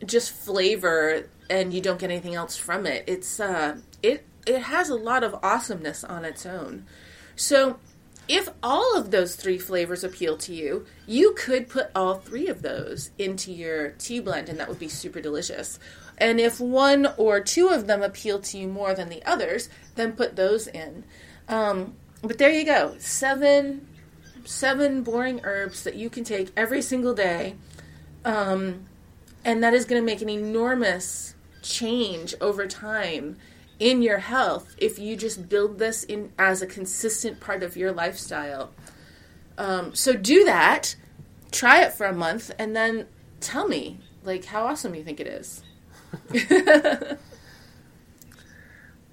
just 0.04 0.32
flavor 0.32 1.28
and 1.48 1.72
you 1.72 1.80
don't 1.80 2.00
get 2.00 2.10
anything 2.10 2.34
else 2.34 2.56
from 2.56 2.86
it. 2.86 3.04
It's 3.06 3.38
uh, 3.38 3.78
it 4.02 4.24
it 4.46 4.62
has 4.62 4.88
a 4.88 4.94
lot 4.94 5.22
of 5.22 5.34
awesomeness 5.42 6.02
on 6.02 6.24
its 6.24 6.46
own. 6.46 6.86
So 7.36 7.78
if 8.28 8.48
all 8.62 8.96
of 8.96 9.10
those 9.10 9.36
three 9.36 9.58
flavors 9.58 10.02
appeal 10.02 10.36
to 10.38 10.54
you, 10.54 10.86
you 11.06 11.34
could 11.34 11.68
put 11.68 11.90
all 11.94 12.16
three 12.16 12.48
of 12.48 12.62
those 12.62 13.10
into 13.18 13.52
your 13.52 13.90
tea 13.90 14.20
blend, 14.20 14.48
and 14.48 14.58
that 14.58 14.68
would 14.68 14.78
be 14.78 14.88
super 14.88 15.20
delicious. 15.20 15.78
And 16.18 16.40
if 16.40 16.58
one 16.58 17.06
or 17.16 17.40
two 17.40 17.68
of 17.68 17.86
them 17.86 18.02
appeal 18.02 18.40
to 18.40 18.58
you 18.58 18.68
more 18.68 18.94
than 18.94 19.08
the 19.08 19.24
others, 19.24 19.68
then 19.94 20.12
put 20.12 20.34
those 20.34 20.66
in. 20.66 21.04
Um, 21.48 21.94
but 22.22 22.38
there 22.38 22.50
you 22.50 22.64
go, 22.64 22.96
seven 22.98 23.86
seven 24.44 25.02
boring 25.02 25.40
herbs 25.42 25.82
that 25.82 25.96
you 25.96 26.08
can 26.08 26.22
take 26.22 26.52
every 26.56 26.80
single 26.80 27.14
day, 27.14 27.56
um, 28.24 28.86
and 29.44 29.62
that 29.62 29.74
is 29.74 29.84
going 29.84 30.00
to 30.00 30.06
make 30.06 30.22
an 30.22 30.28
enormous 30.28 31.34
change 31.62 32.34
over 32.40 32.66
time 32.66 33.36
in 33.78 34.02
your 34.02 34.18
health 34.18 34.74
if 34.78 34.98
you 34.98 35.16
just 35.16 35.48
build 35.48 35.78
this 35.78 36.04
in 36.04 36.32
as 36.38 36.62
a 36.62 36.66
consistent 36.66 37.40
part 37.40 37.62
of 37.62 37.76
your 37.76 37.92
lifestyle. 37.92 38.72
Um, 39.58 39.94
so 39.94 40.14
do 40.14 40.44
that, 40.44 40.96
try 41.50 41.82
it 41.82 41.92
for 41.92 42.06
a 42.06 42.12
month, 42.12 42.50
and 42.58 42.74
then 42.76 43.06
tell 43.40 43.68
me 43.68 44.00
like 44.22 44.44
how 44.46 44.66
awesome 44.66 44.94
you 44.94 45.04
think 45.04 45.20
it 45.20 45.26
is. 45.26 45.62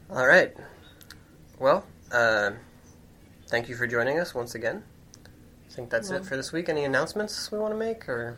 All 0.09 0.27
right. 0.27 0.55
Well, 1.59 1.85
uh, 2.11 2.51
thank 3.47 3.69
you 3.69 3.75
for 3.75 3.87
joining 3.87 4.19
us 4.19 4.35
once 4.35 4.55
again. 4.55 4.83
I 5.25 5.73
think 5.73 5.89
that's 5.89 6.09
well, 6.09 6.19
it 6.19 6.25
for 6.25 6.35
this 6.35 6.51
week. 6.51 6.69
Any 6.69 6.83
announcements 6.83 7.51
we 7.51 7.57
want 7.57 7.73
to 7.73 7.77
make, 7.77 8.07
or 8.07 8.37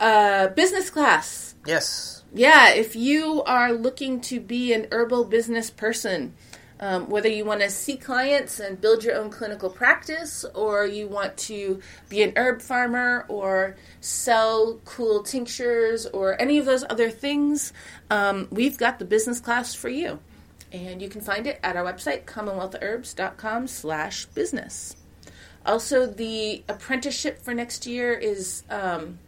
uh, 0.00 0.48
business 0.48 0.90
class? 0.90 1.54
Yes, 1.66 2.24
yeah, 2.34 2.70
if 2.70 2.96
you 2.96 3.44
are 3.44 3.72
looking 3.72 4.20
to 4.22 4.40
be 4.40 4.72
an 4.72 4.88
herbal 4.90 5.26
business 5.26 5.70
person, 5.70 6.34
um, 6.80 7.08
whether 7.08 7.28
you 7.28 7.44
want 7.44 7.60
to 7.60 7.70
see 7.70 7.96
clients 7.96 8.58
and 8.58 8.80
build 8.80 9.04
your 9.04 9.14
own 9.14 9.30
clinical 9.30 9.70
practice, 9.70 10.44
or 10.54 10.84
you 10.84 11.06
want 11.06 11.36
to 11.36 11.80
be 12.08 12.22
an 12.22 12.32
herb 12.34 12.60
farmer 12.60 13.24
or 13.28 13.76
sell 14.00 14.80
cool 14.84 15.22
tinctures 15.22 16.06
or 16.06 16.40
any 16.42 16.58
of 16.58 16.66
those 16.66 16.84
other 16.90 17.08
things, 17.08 17.72
um, 18.10 18.48
we've 18.50 18.76
got 18.76 18.98
the 18.98 19.04
business 19.04 19.38
class 19.38 19.72
for 19.72 19.88
you. 19.88 20.18
And 20.72 21.00
you 21.00 21.08
can 21.08 21.20
find 21.20 21.46
it 21.46 21.60
at 21.62 21.76
our 21.76 21.84
website, 21.84 22.24
commonwealthherbs.com 22.24 23.68
slash 23.68 24.26
business. 24.26 24.96
Also, 25.64 26.04
the 26.06 26.64
apprenticeship 26.68 27.40
for 27.40 27.54
next 27.54 27.86
year 27.86 28.12
is 28.12 28.64
um, 28.68 29.20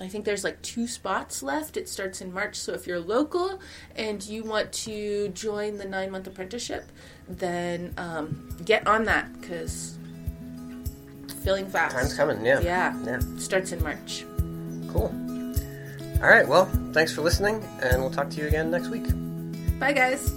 I 0.00 0.08
think 0.08 0.24
there's 0.24 0.44
like 0.44 0.60
two 0.62 0.86
spots 0.86 1.42
left. 1.42 1.76
It 1.76 1.88
starts 1.88 2.20
in 2.20 2.32
March. 2.32 2.56
So 2.56 2.72
if 2.72 2.86
you're 2.86 3.00
local 3.00 3.60
and 3.96 4.24
you 4.24 4.44
want 4.44 4.72
to 4.84 5.28
join 5.30 5.78
the 5.78 5.84
nine 5.84 6.10
month 6.10 6.26
apprenticeship, 6.26 6.90
then 7.28 7.94
um, 7.96 8.56
get 8.64 8.86
on 8.86 9.04
that 9.04 9.40
because 9.40 9.98
filling 11.42 11.66
fast. 11.66 11.96
Time's 11.96 12.14
coming, 12.14 12.44
yeah. 12.44 12.60
Yeah. 12.60 13.04
Yeah. 13.04 13.20
Starts 13.38 13.72
in 13.72 13.82
March. 13.82 14.24
Cool. 14.92 15.12
All 16.22 16.28
right. 16.28 16.46
Well, 16.46 16.66
thanks 16.92 17.12
for 17.12 17.22
listening, 17.22 17.62
and 17.80 18.00
we'll 18.02 18.10
talk 18.10 18.30
to 18.30 18.36
you 18.40 18.48
again 18.48 18.70
next 18.70 18.88
week. 18.88 19.06
Bye, 19.78 19.92
guys. 19.92 20.32